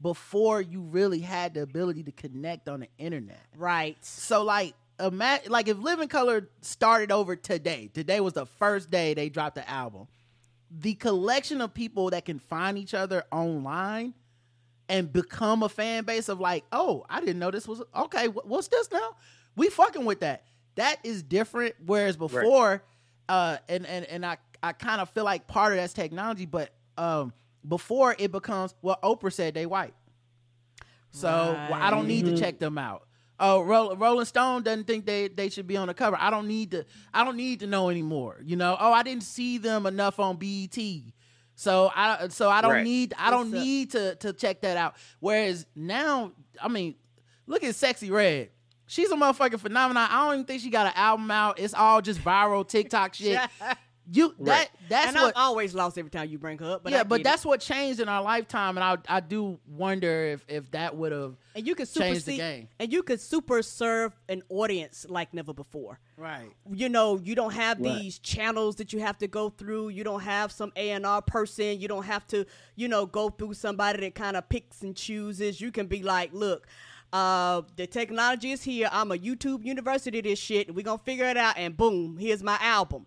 [0.00, 3.40] before you really had the ability to connect on the internet.
[3.56, 3.96] right?
[4.04, 9.14] So like imagine like if Living Colour started over today, today was the first day
[9.14, 10.06] they dropped the album.
[10.70, 14.14] The collection of people that can find each other online
[14.88, 18.26] and become a fan base of like, oh, I didn't know this was okay.
[18.26, 19.16] What's this now?
[19.56, 20.44] We fucking with that.
[20.74, 21.76] That is different.
[21.86, 22.82] Whereas before,
[23.28, 26.73] uh, and and and I I kind of feel like part of that's technology, but
[26.98, 27.32] um,
[27.66, 29.94] before it becomes well, Oprah said they white,
[31.10, 31.28] so
[31.70, 33.06] well, I don't need to check them out.
[33.40, 36.16] Oh, Roll, Rolling Stone doesn't think they they should be on the cover.
[36.18, 36.84] I don't need to.
[37.12, 38.40] I don't need to know anymore.
[38.44, 38.76] You know.
[38.78, 40.78] Oh, I didn't see them enough on BET.
[41.56, 42.84] So I so I don't Right.
[42.84, 44.94] need I don't It's a- need to to check that out.
[45.20, 46.94] Whereas now, I mean,
[47.46, 48.50] look at Sexyy Red.
[48.86, 50.08] She's a motherfucking phenomenon.
[50.10, 51.58] I don't even think she got an album out.
[51.58, 53.40] It's all just viral TikTok shit.
[54.12, 56.82] You that that's and what I'm always lost every time you bring her up.
[56.84, 57.24] But yeah, I but get it.
[57.24, 61.10] that's what changed in our lifetime, and I I do wonder if if that would
[61.12, 62.68] have and you could changed the game.
[62.78, 66.00] and you could super serve an audience like never before.
[66.18, 66.50] right.
[66.70, 67.94] you know you don't have Right.
[68.02, 71.88] these channels that you have to go through you don't have some a&r person you
[71.88, 72.44] don't have to
[72.76, 76.30] you know go through somebody that kind of picks and chooses you can be like
[76.34, 76.66] look
[77.12, 81.24] uh, the technology is here i'm a youtube university this shit and we're gonna figure
[81.26, 83.06] it out and boom here's my album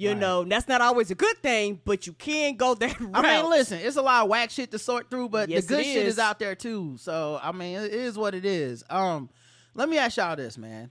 [0.00, 3.10] you know that's not always a good thing but you can go that route.
[3.14, 5.74] I mean, listen, it's a lot of whack shit to sort through, but Yes, the
[5.74, 6.18] good it shit is is.
[6.18, 6.96] out there too.
[6.98, 8.82] So I mean, it is what it is.
[8.90, 9.28] Um,
[9.74, 10.90] let me ask y'all this, man.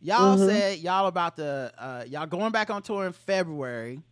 [0.00, 0.46] Y'all Mm-hmm.
[0.46, 4.02] said y'all about the uh y'all going back on tour in February.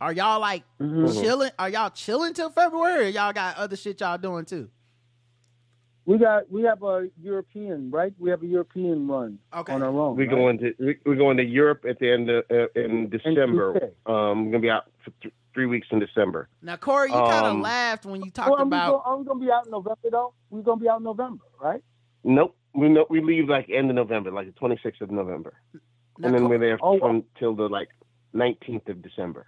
[0.00, 1.20] Are y'all like Mm-hmm.
[1.20, 1.50] chilling?
[1.58, 3.06] Are y'all chilling till February?
[3.06, 4.70] Or y'all got other shit y'all doing too?
[6.06, 8.12] We got we have a European, right?
[8.18, 9.72] We have a European run Okay.
[9.72, 10.16] on our own.
[10.16, 10.30] We're right?
[10.30, 13.76] going to we- we're going to Europe at the end of uh, in December.
[14.06, 14.10] UK.
[14.12, 16.48] Um, we're gonna be out for th- three weeks in December.
[16.62, 19.04] Now, Corey, you kind of Um, laughed when you talked Well, I'm, about.
[19.04, 20.32] gonna, I'm gonna be out in November though.
[20.48, 21.82] We're gonna be out in November, right?
[22.24, 26.26] Nope, we know we leave like end of November, like the 26th of November, now,
[26.26, 27.88] and then Cor- we're there Oh, from till the like
[28.34, 29.46] 19th of December.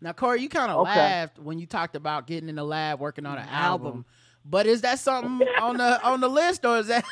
[0.00, 0.98] Now, Corey, you kind of Okay.
[0.98, 4.04] laughed when you talked about getting in the lab working on an album.
[4.44, 7.04] But is that something on the on the list, or is that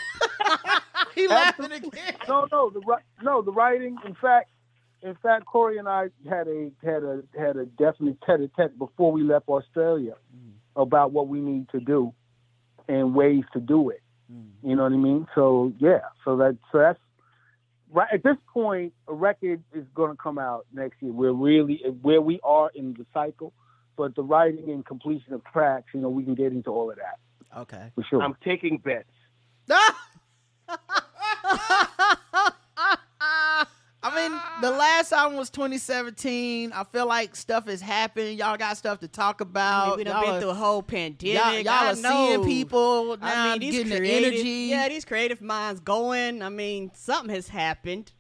[1.15, 2.15] he laughing again?
[2.29, 2.81] No, no, the
[3.23, 3.97] no, the writing.
[4.05, 4.51] In fact,
[5.03, 9.23] in fact, Corey and I had a had a had a definite tete-a-tete before we
[9.23, 10.53] left Australia mm.
[10.77, 12.13] about what we need to do
[12.89, 14.03] and ways to do it.
[14.33, 14.49] Mm.
[14.63, 15.27] You know what I mean?
[15.35, 16.99] So yeah, so that so that's
[17.91, 18.93] right at this point.
[19.09, 21.13] A record is going to come out next year.
[21.13, 23.53] We're really where we are in the cycle,
[23.97, 26.97] but the writing and completion of tracks, you know, we can get into all of
[26.97, 27.19] that
[27.61, 27.91] Okay.
[27.95, 28.23] for sure.
[28.23, 29.09] I'm taking bets.
[34.03, 36.73] I mean, the last album was 2017.
[36.73, 38.39] I feel like stuff has happened.
[38.39, 39.97] Y'all got stuff to talk I mean, about.
[39.99, 41.37] we done y'all been are, through a whole pandemic.
[41.39, 42.27] y'all, y'all I are know.
[42.43, 44.69] seeing people now, I mean, these getting the energy.
[44.71, 46.43] Yeah, these creative minds going.
[46.43, 48.13] I mean, something has happened.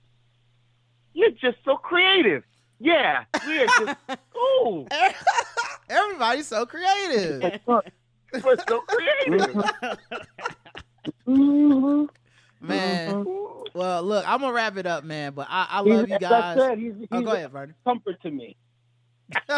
[1.14, 2.44] You're just so creative.
[2.81, 3.97] Yeah, we're just
[4.36, 4.86] ooh.
[5.90, 7.61] Everybody's so creative.
[7.66, 9.55] Was so creative.
[11.27, 12.09] Mhm.
[12.62, 13.24] Man,
[13.74, 15.32] well, look, I'm gonna wrap it up, man.
[15.32, 16.59] But I, I He's- love you as I guys.
[16.59, 17.74] said, he's, he's Oh, go ahead, Vernon.
[17.86, 18.57] comfort to me.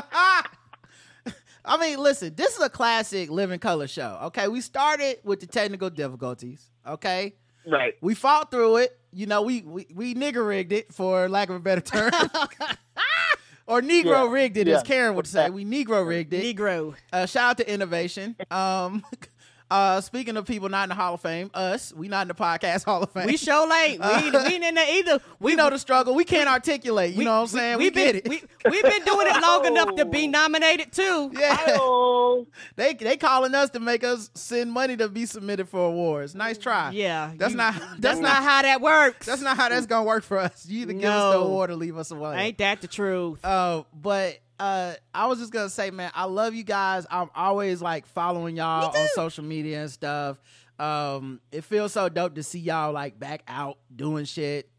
[1.65, 4.19] I mean, listen, this is a classic Living Colour show.
[4.24, 6.70] Okay, we started with the technical difficulties.
[6.86, 7.35] Okay,
[7.66, 7.94] right.
[8.01, 8.99] we fought through it.
[9.12, 12.10] You know, we we, we nigger rigged it for lack of a better term,
[13.66, 14.82] or Negro Yeah, rigged it, as.
[14.82, 15.51] Karen would say.
[15.51, 16.56] We Negro rigged it.
[16.56, 16.94] Negro.
[17.12, 18.36] Uh, shout out to innovation.
[18.51, 19.05] Um,
[19.73, 22.35] uh, speaking of people not in the Hall of Fame, us, we not in the
[22.35, 23.27] podcast Hall of Fame.
[23.27, 23.99] We show late.
[24.01, 25.20] We, ain't- we ain't in there either.
[25.40, 26.15] we know the struggle.
[26.15, 27.12] We can't articulate.
[27.12, 27.78] You we- know what I'm saying?
[27.78, 28.43] We, We've get been, it.
[28.65, 31.32] We, we've been doing it long enough to be nominated too.
[31.39, 31.59] yeah.
[31.81, 32.47] Oh,
[32.77, 36.35] They they calling us to make us send money to be submitted for awards.
[36.35, 36.90] Nice try.
[36.90, 39.27] Yeah, That's you- not That's that's not not how that works.
[39.27, 40.66] that's not how that's gonna work for us.
[40.66, 42.36] You either give us the award or leave us away.
[42.39, 43.44] Ain't that the truth?
[43.44, 47.05] Uh, but uh, I was just gonna say, man, I love you guys.
[47.10, 50.40] I'm always like following y'all on social media and stuff.
[50.78, 54.70] Um, it feels so dope to see y'all like back out doing shit,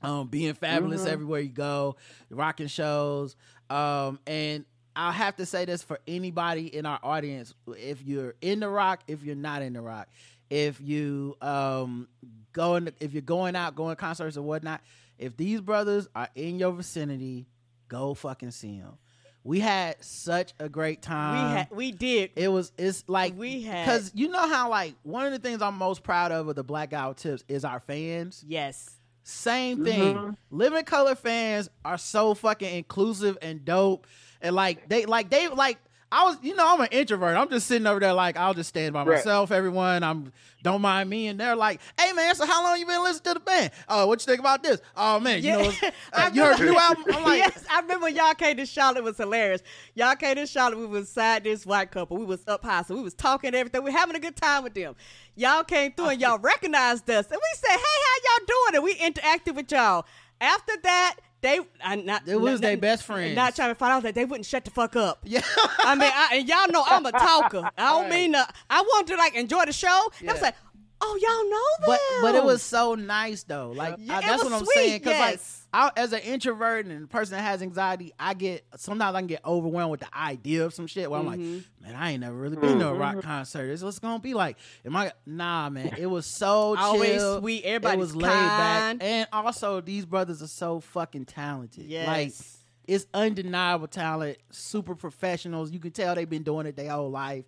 [0.00, 1.96] um, being fabulous everywhere you go,
[2.30, 3.34] rocking shows.
[3.68, 4.64] Um, and
[4.94, 9.02] I'll have to say this for anybody in our audience: if you're in the rock,
[9.08, 10.06] if you're not in the rock,
[10.50, 12.06] if you um
[12.52, 14.82] going, if you're going out, going to concerts or whatnot,
[15.18, 17.48] if these brothers are in your vicinity,
[17.88, 18.98] go fucking see them.
[19.44, 21.34] We had such a great time.
[21.34, 21.56] we time.
[21.56, 22.30] had, we did.
[22.36, 25.62] It was it's like We had- because you know how like one of the things
[25.62, 28.44] I'm most proud of with the Black Guy Tips is our fans.
[28.46, 28.98] yes.
[29.24, 29.84] Same mm-hmm.
[29.84, 30.36] thing.
[30.50, 34.08] Living Colour fans are so fucking inclusive and dope,
[34.40, 35.78] and like they like they like.
[36.12, 37.36] I was, you know, I'm an introvert.
[37.36, 39.16] I'm just sitting over there like I'll just stand by Right.
[39.16, 39.50] myself.
[39.50, 40.32] Everyone, I'm
[40.62, 43.40] don't mind me, and they're like, "Hey man, so how long you been listening to
[43.40, 43.70] the band?
[43.88, 44.80] Oh, what you think about this?
[44.96, 47.04] Oh man, you know, it's- I uh, you heard the new album?
[47.12, 48.98] I'm like, yes, I remember when y'all came to Charlotte.
[48.98, 49.62] It was hilarious.
[49.94, 50.78] Y'all came to Charlotte.
[50.78, 52.18] We was side this white couple.
[52.18, 53.82] We was up high, so we was talking and everything.
[53.82, 54.94] We having a good time with them.
[55.34, 58.84] Y'all came through and y'all recognized us, and we said, "Hey, how y'all doing?" And
[58.84, 60.04] we interacted with y'all.
[60.40, 63.34] After that, they I, not It was their best friend.
[63.34, 65.18] Not trying to find out that they wouldn't shut the fuck up.
[65.24, 65.42] yeah,
[65.80, 67.68] I mean, I, and y'all know I'm a talker.
[67.76, 68.10] I don't Right.
[68.10, 68.46] mean to.
[68.70, 70.10] I want to like enjoy the show.
[70.20, 70.54] And I was like,
[71.00, 71.98] oh, y'all know them.
[72.22, 73.72] but but it was so nice though.
[73.74, 74.98] Like Yeah, I- that's what I'm sweet, saying.
[75.00, 75.61] Because like yes.
[75.74, 79.26] I, as an introvert and a person that has anxiety, I get sometimes I can
[79.26, 81.10] get overwhelmed with the idea of some shit.
[81.10, 81.84] Where I'm like, Mm-hmm.
[81.84, 83.66] man, I ain't never really been to a rock concert.
[83.68, 84.58] This is what's gonna be like.
[84.84, 85.12] Am I?
[85.24, 85.94] Nah, man.
[85.98, 87.40] It was so Always chill.
[87.40, 87.64] sweet.
[87.64, 91.84] Everybody was laid back, and also these brothers are so fucking talented.
[91.84, 91.90] Like
[92.28, 92.58] Yes.
[92.86, 95.70] it's undeniable talent, super professionals.
[95.70, 97.44] You can tell they've been doing it their whole life.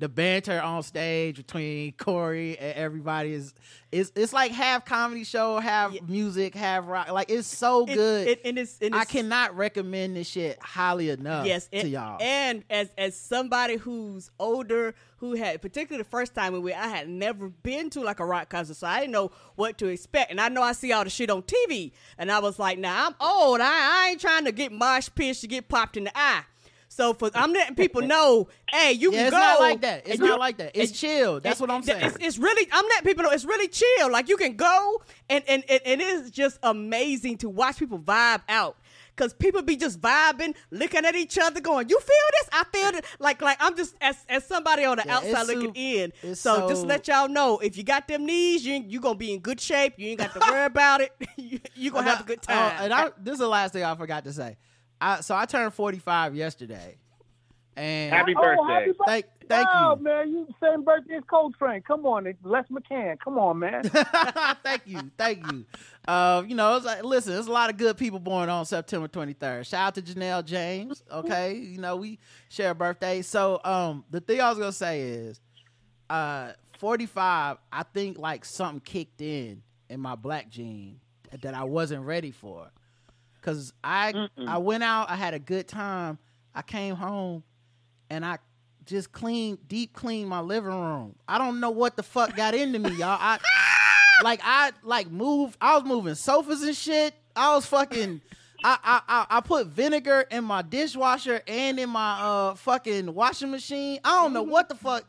[0.00, 3.52] The banter on stage between Corey and everybody is
[3.90, 6.02] it's it's like half comedy show, half Yeah.
[6.06, 7.10] music, half rock.
[7.10, 8.28] Like it's so It- good.
[8.28, 12.18] it- and it's, and I cannot recommend this shit highly enough yes to and, y'all.
[12.22, 17.08] and as as somebody who's older who had particularly the first time we I had
[17.08, 20.40] never been to like a rock concert so I didn't know what to expect and
[20.40, 23.14] I know I see all the shit on TV and I was like now I'm
[23.20, 23.66] old I,
[24.04, 26.42] I ain't trying to get mosh pitched to get popped in the eye
[26.98, 30.02] so for I'm letting people know hey you yeah, can it's go not like that.
[30.08, 30.72] It's not you- like that.
[30.74, 31.40] It's and- chill.
[31.40, 32.04] That's what I'm saying.
[32.04, 34.10] It's, it's really I'm letting people know it's really chill.
[34.10, 37.98] Like you can go and and, and, and it is just amazing to watch people
[38.00, 38.76] vibe out.
[39.16, 42.48] Cause people be just vibing, looking at each other, going, "You feel this?
[42.52, 45.52] I feel it." Like, like I'm just as as somebody on the Yeah, it's outside
[45.56, 46.12] looking in.
[46.22, 49.32] it's So, just let y'all know if you got them knees, you you gonna be
[49.32, 49.94] in good shape.
[49.96, 51.10] You ain't got to worry about it.
[51.36, 52.72] you, you gonna have a good time.
[52.80, 54.56] and I, uh, this is the last thing I forgot to say.
[55.00, 56.96] I, so I turned 45 yesterday,
[57.76, 58.72] and Happy Oh, birthday.
[58.72, 59.04] happy birthday.
[59.06, 60.02] thank thank oh, you.
[60.02, 61.82] man, you same birthday as Coltrane.
[61.82, 63.18] Come on, Les McCann.
[63.20, 63.84] Come on, man.
[64.64, 65.64] thank you, thank you.
[66.06, 69.06] Uh, you know, it's like, listen, there's a lot of good people born on September
[69.08, 69.66] 23rd.
[69.66, 71.02] Shout out to Janelle James.
[71.10, 72.18] Okay, you know we
[72.48, 73.22] share a birthday.
[73.22, 75.40] So, um, the thing I was gonna say is,
[76.10, 77.58] uh, 45.
[77.72, 81.00] I think like something kicked in in my black gene
[81.42, 82.70] that I wasn't ready for.
[83.48, 86.18] Cause I I went out, I had a good time.
[86.54, 87.42] I came home,
[88.10, 88.40] and I
[88.84, 91.14] just cleaned, deep cleaned my living room.
[91.26, 93.16] I don't know what the fuck got into me, y'all.
[93.18, 93.38] I
[94.22, 95.56] like I like moved.
[95.62, 97.14] I was moving sofas and shit.
[97.34, 98.20] I was fucking.
[98.62, 103.50] I, I I I put vinegar in my dishwasher and in my uh fucking washing
[103.50, 103.98] machine.
[104.04, 105.04] I don't know what the fuck.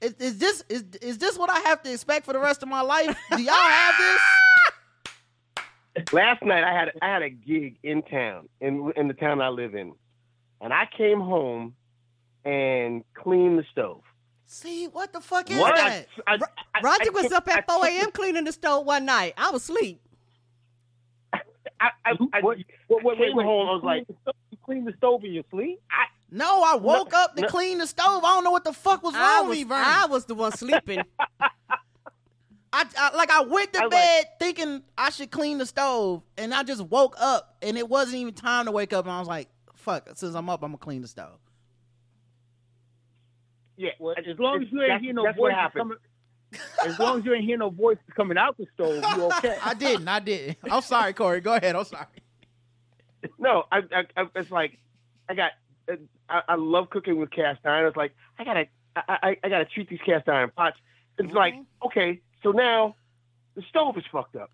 [0.00, 2.70] Is, is this is is this what I have to expect for the rest of
[2.70, 3.14] my life?
[3.36, 4.20] Do y'all have this?
[6.12, 9.48] Last night I had I had a gig in town in in the town I
[9.48, 9.92] live in,
[10.60, 11.74] and I came home
[12.44, 14.02] and cleaned the stove.
[14.46, 15.76] See what the fuck is What?
[15.76, 16.06] that?
[16.26, 16.38] I, I,
[16.74, 18.10] I- Roger I was took- up at I 4 a.m.
[18.12, 19.34] cleaning the stove one night.
[19.36, 20.00] I was asleep.
[21.32, 21.40] I,
[21.80, 23.44] I, I, What- I Wait, wait, wait, came wait.
[23.44, 23.68] home.
[23.68, 24.04] I was like,
[24.50, 25.80] you clean the stove in your sleep?
[26.30, 27.48] No, I woke up to no.
[27.48, 28.22] clean the stove.
[28.24, 29.84] I don't know what the fuck was I wrong with me, Vernon.
[29.86, 31.02] I was the one sleeping.
[32.72, 36.22] I, I like I went to I like- bed thinking I should clean the stove,
[36.38, 39.18] and I just woke up, and it wasn't even time to wake up, and I
[39.18, 41.38] was like, "Fuck!" Since I'm up, I'm gonna clean the stove.
[43.76, 45.98] Yeah, Well, as long as you ain't hear no that's what voices coming,
[46.84, 49.56] as long as you ain't hear no voices coming out the stove, you okay?
[49.62, 50.06] I didn't.
[50.08, 50.58] I didn't.
[50.70, 51.40] I'm sorry, Corey.
[51.40, 51.74] Go ahead.
[51.74, 52.06] I'm sorry.
[53.38, 54.78] No, I, I, I it's like
[55.28, 55.52] I got.
[56.28, 57.86] I, I love cooking with cast iron.
[57.86, 58.66] It's like I gotta,
[58.96, 60.76] I, I, I gotta treat these cast iron pots.
[61.18, 61.86] It's like mm-hmm.
[61.86, 62.94] okay, so now
[63.54, 64.50] the stove is fucked up.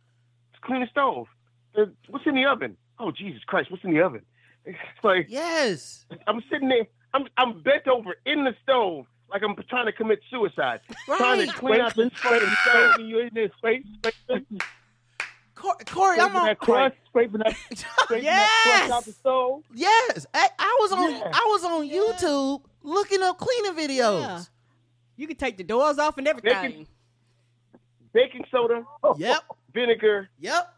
[0.52, 1.26] Let's clean the stove.
[1.74, 2.76] The, what's in the oven?
[2.98, 4.22] Oh Jesus Christ, what's in the oven?
[4.64, 6.04] It's like Yes.
[6.26, 6.86] I'm sitting there.
[7.14, 11.52] I'm I'm bent over in the stove like I'm trying to commit suicide, trying to
[11.52, 12.92] clean out this fucking stove.
[12.92, 13.84] Scraping you in this scrape,
[14.24, 14.60] scraping,
[15.54, 16.46] Cor- Corey, I'm scraping on.
[16.46, 19.64] that crust, scraping that, scraping that crust out the stove.
[19.74, 21.10] Yes, I, I was on.
[21.12, 21.30] Yeah.
[21.34, 24.20] I was on YouTube looking up cleaning videos.
[24.22, 24.42] Yeah.
[25.16, 26.86] You can take the doors off and everything.
[28.12, 28.84] Baking soda,
[29.16, 29.38] Yep.
[29.74, 30.74] vinegar, Yep.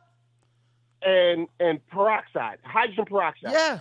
[1.02, 3.52] and and peroxide, hydrogen peroxide.
[3.52, 3.78] Yeah.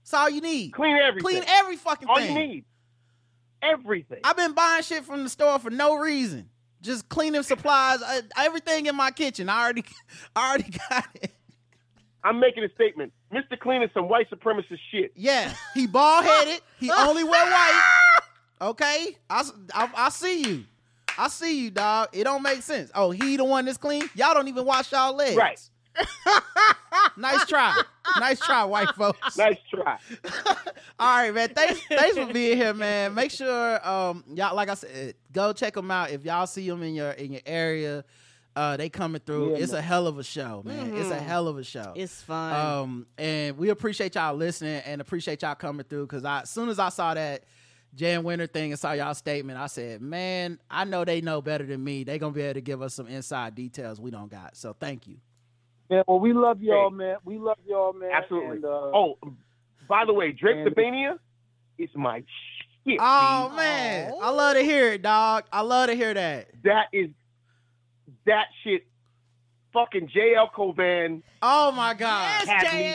[0.00, 0.72] That's all you need.
[0.72, 1.22] Clean everything.
[1.32, 2.36] Clean every fucking All thing.
[2.36, 2.64] you need.
[3.60, 4.20] Everything.
[4.22, 6.48] I've been buying shit from the store for no reason.
[6.82, 9.48] Just cleaning supplies, uh, everything in my kitchen.
[9.48, 9.84] I already,
[10.36, 11.32] I already got it.
[12.22, 13.12] I'm making a statement.
[13.32, 13.58] Mr.
[13.58, 15.12] Clean is some white supremacist shit.
[15.16, 16.60] Yeah, he bald headed.
[16.78, 17.82] He only wear white.
[18.60, 19.42] Okay, I
[19.74, 20.64] I see you.
[21.18, 22.08] I see you, dog.
[22.12, 22.90] It don't make sense.
[22.94, 24.08] Oh, he the one that's clean.
[24.14, 25.36] Y'all don't even wash y'all legs.
[25.36, 25.60] Right.
[27.16, 27.80] nice try.
[28.18, 29.36] Nice try, white folks.
[29.38, 29.98] Nice try.
[30.98, 31.48] All right, man.
[31.50, 33.14] Thanks, thanks for being here, man.
[33.14, 36.10] Make sure, um, y'all, like I said, go check them out.
[36.10, 38.04] If y'all see them in your in your area,
[38.54, 39.52] uh, they coming through.
[39.52, 39.78] Yeah, it's man.
[39.80, 40.94] a hell of a show, man.
[40.96, 41.22] It's a Mhm.
[41.26, 41.92] hell of a show.
[41.96, 42.54] It's fun.
[42.54, 46.06] Um, and we appreciate y'all listening and appreciate y'all coming through.
[46.06, 47.44] Cause I, as soon as I saw that
[47.96, 51.64] Jan Wenner thing and saw y'all statement, I said, man, I know they know better
[51.64, 52.04] than me.
[52.04, 54.54] They gonna be able to give us some inside details we don't got.
[54.56, 55.16] So thank you.
[55.90, 56.96] Yeah, well, we love y'all, Hey.
[56.96, 57.16] man.
[57.24, 58.10] We love y'all, man.
[58.12, 58.56] Absolutely.
[58.56, 59.18] And, uh, Oh,
[59.88, 61.18] by the way, Drake and- Sabania
[61.78, 62.18] is my
[62.84, 62.98] shit.
[63.00, 63.56] Oh dude.
[63.56, 65.44] man, I love to hear it, dog.
[65.52, 66.48] I love to hear that.
[66.64, 67.10] That is
[68.26, 68.86] that shit.
[69.72, 72.46] Fucking JL Cauvin Oh my god.
[72.48, 72.94] had me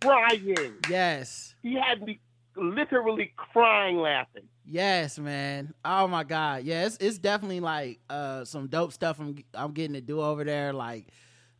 [0.00, 0.74] crying.
[0.88, 1.54] Yes.
[1.62, 2.20] He had me
[2.60, 4.44] literally crying laughing.
[4.64, 5.74] Yes, man.
[5.84, 6.62] Oh my god.
[6.64, 10.44] Yeah, it's, it's definitely like uh some dope stuff I'm I'm getting to do over
[10.44, 10.72] there.
[10.72, 11.08] Like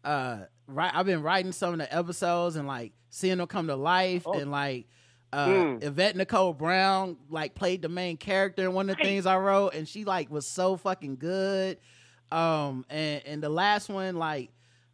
[0.05, 3.77] uh right I've been writing some of the episodes and like seeing them come to
[3.77, 4.32] life Oh.
[4.35, 4.86] and like
[5.32, 5.82] uh Mm.
[5.85, 9.74] Yvette Nicole Brown like played the main character in one of the things I wrote
[9.74, 11.78] and she like was so fucking good.
[12.31, 14.51] Um and and the last one like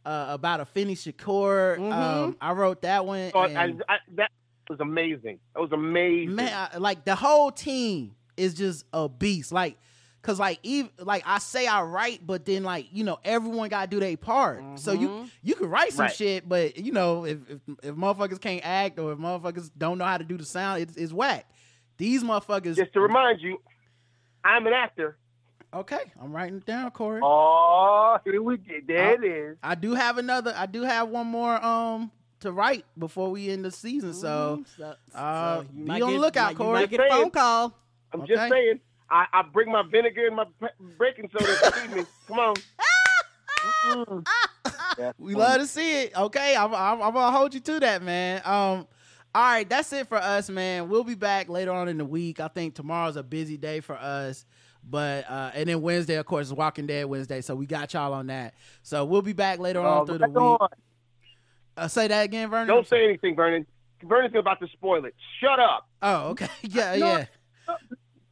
[0.07, 1.77] uh about Afeni Shakur.
[1.79, 1.93] Mhm.
[1.93, 3.31] Um I wrote that one.
[3.33, 4.31] So I, I, that
[4.69, 5.39] was amazing.
[5.55, 6.35] That was amazing.
[6.35, 9.79] man I, like the whole team is just a beast like
[10.21, 13.89] because like even like i say i write but then like you know everyone gotta
[13.89, 15.31] do their part so you Mhm.
[15.43, 16.15] you can write some Right.
[16.15, 20.05] shit but you know if, if if motherfuckers can't act or if motherfuckers don't know
[20.05, 21.49] how to do the sound it's, it's whack
[21.97, 23.59] these motherfuckers Just to remind you,
[24.45, 25.17] I'm an actor.
[25.73, 28.87] okay i'm writing it down corey oh, here we get.
[28.87, 29.15] There Oh.
[29.15, 29.57] it is.
[29.63, 32.11] i do have another i do have one more um
[32.41, 34.67] to write before we end the season so Mhm.
[34.77, 36.73] So- uh, so you be might on the lookout, you Corey.
[36.81, 37.73] might get a phone call.
[38.13, 38.35] I'm Okay.
[38.35, 38.81] just saying.
[39.09, 42.07] I, I bring my vinegar and my ba- baking soda this evening.
[42.27, 42.55] Come on.
[44.99, 46.17] That's We love to see it.
[46.17, 48.41] Okay, I'm, I'm, I'm gonna hold you to that, man.
[48.45, 48.87] Um,
[49.35, 50.89] all right, that's it for us, man.
[50.89, 52.41] We'll be back later on in the week.
[52.41, 54.45] I think tomorrow's a busy day for us,
[54.89, 58.13] but uh, and then Wednesday, of course, is Walking Dead Wednesday, so we got y'all
[58.13, 58.55] on that.
[58.83, 60.61] So we'll be back later on Oh, through the right week.
[60.61, 60.69] on.
[61.77, 62.69] Uh, say that again, Vernon.
[62.69, 63.67] Don't say anything, Vernon.
[64.03, 65.15] Vernon's about to spoil it.
[65.41, 65.89] Shut up.
[66.03, 66.49] Oh, okay.
[66.63, 67.27] Yeah, No, yeah.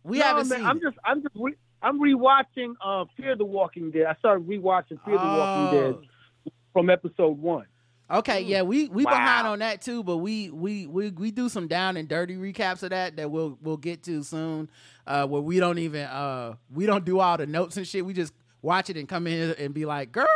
[0.02, 0.66] We no, haven't man, seen.
[0.66, 0.82] I'm it.
[0.82, 4.06] just, I'm just, re- I'm rewatching uh, Fear the Walking Dead.
[4.06, 5.92] I started rewatching Fear the Walking Oh.
[5.92, 7.66] Dead from episode one.
[8.10, 9.12] Okay, yeah, we we Wow.
[9.12, 12.82] behind on that too, but we we we we do some down and dirty recaps
[12.82, 14.68] of that that we'll we'll get to soon.
[15.06, 18.04] Uh, where we don't even uh we don't do all the notes and shit.
[18.04, 20.26] We just watch it and come in and be like, "Girl,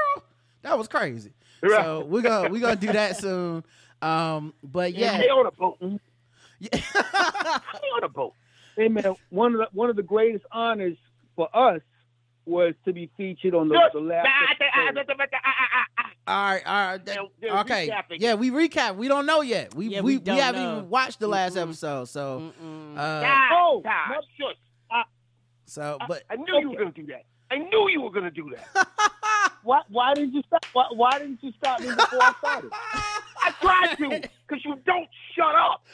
[0.63, 1.85] that was crazy." Right.
[1.85, 3.65] So we're gonna we're gonna do that soon.
[4.01, 5.79] Um, but yeah, Stay on a boat.
[6.61, 6.69] yeah.
[6.73, 8.35] Stay on a boat.
[8.77, 10.97] Hey man, one of the one of the greatest honors
[11.35, 11.81] for us
[12.47, 14.27] was to be featured on the, the last
[14.61, 15.29] episode.
[15.35, 18.21] Ah, ah, ah, all right, all right, that- They're- they're okay, recapping.
[18.21, 18.97] yeah, we recap.
[18.97, 19.75] We don't know yet.
[19.75, 20.77] We Yeah, we, we we, haven't know.
[20.79, 21.63] even watched the last Mm-mm.
[21.63, 22.05] episode.
[22.09, 22.93] So Mm-mm.
[22.97, 24.21] uh, God, Oh, God, no.
[24.39, 25.05] shush.
[25.67, 27.25] so but I knew you were going to do that.
[27.51, 28.89] I knew you were going to do that.
[29.69, 30.65] Why why didn't you stop?
[30.73, 32.71] Why, why didn't you stop me before I started?
[32.73, 35.85] I tried to, because you don't shut up.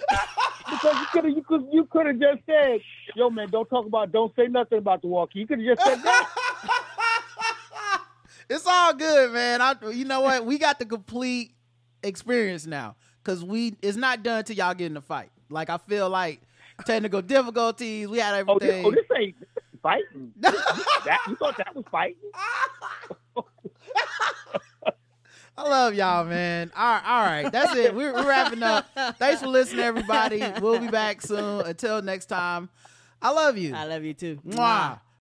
[0.70, 2.80] because you could have, you could, you could have just said,
[3.16, 5.84] "Yo, man, don't talk about, don't say nothing about the walkie." You could have just
[5.88, 6.30] said that.
[8.48, 9.60] it's all good, man.
[9.60, 10.46] I, you know what?
[10.46, 11.50] We got the complete
[12.04, 12.94] experience now
[13.24, 15.32] because we it's not done till y'all get in the fight.
[15.50, 16.42] Like I feel like
[16.86, 18.06] technical difficulties.
[18.06, 18.86] We had Oh, oh everything.
[18.86, 20.32] oh, this ain't this ain't fighting.
[20.36, 22.14] that, you thought that was fighting?
[25.56, 26.72] I love y'all, man.
[26.76, 27.52] All right, all right.
[27.52, 27.94] That's it.
[27.94, 28.86] We're, we're wrapping up.
[29.18, 30.42] Thanks for listening, everybody.
[30.60, 31.64] We'll be back soon.
[31.64, 32.68] Until next time,
[33.22, 33.74] I love you.
[33.74, 34.40] I love you too.
[34.46, 35.00] Mwah.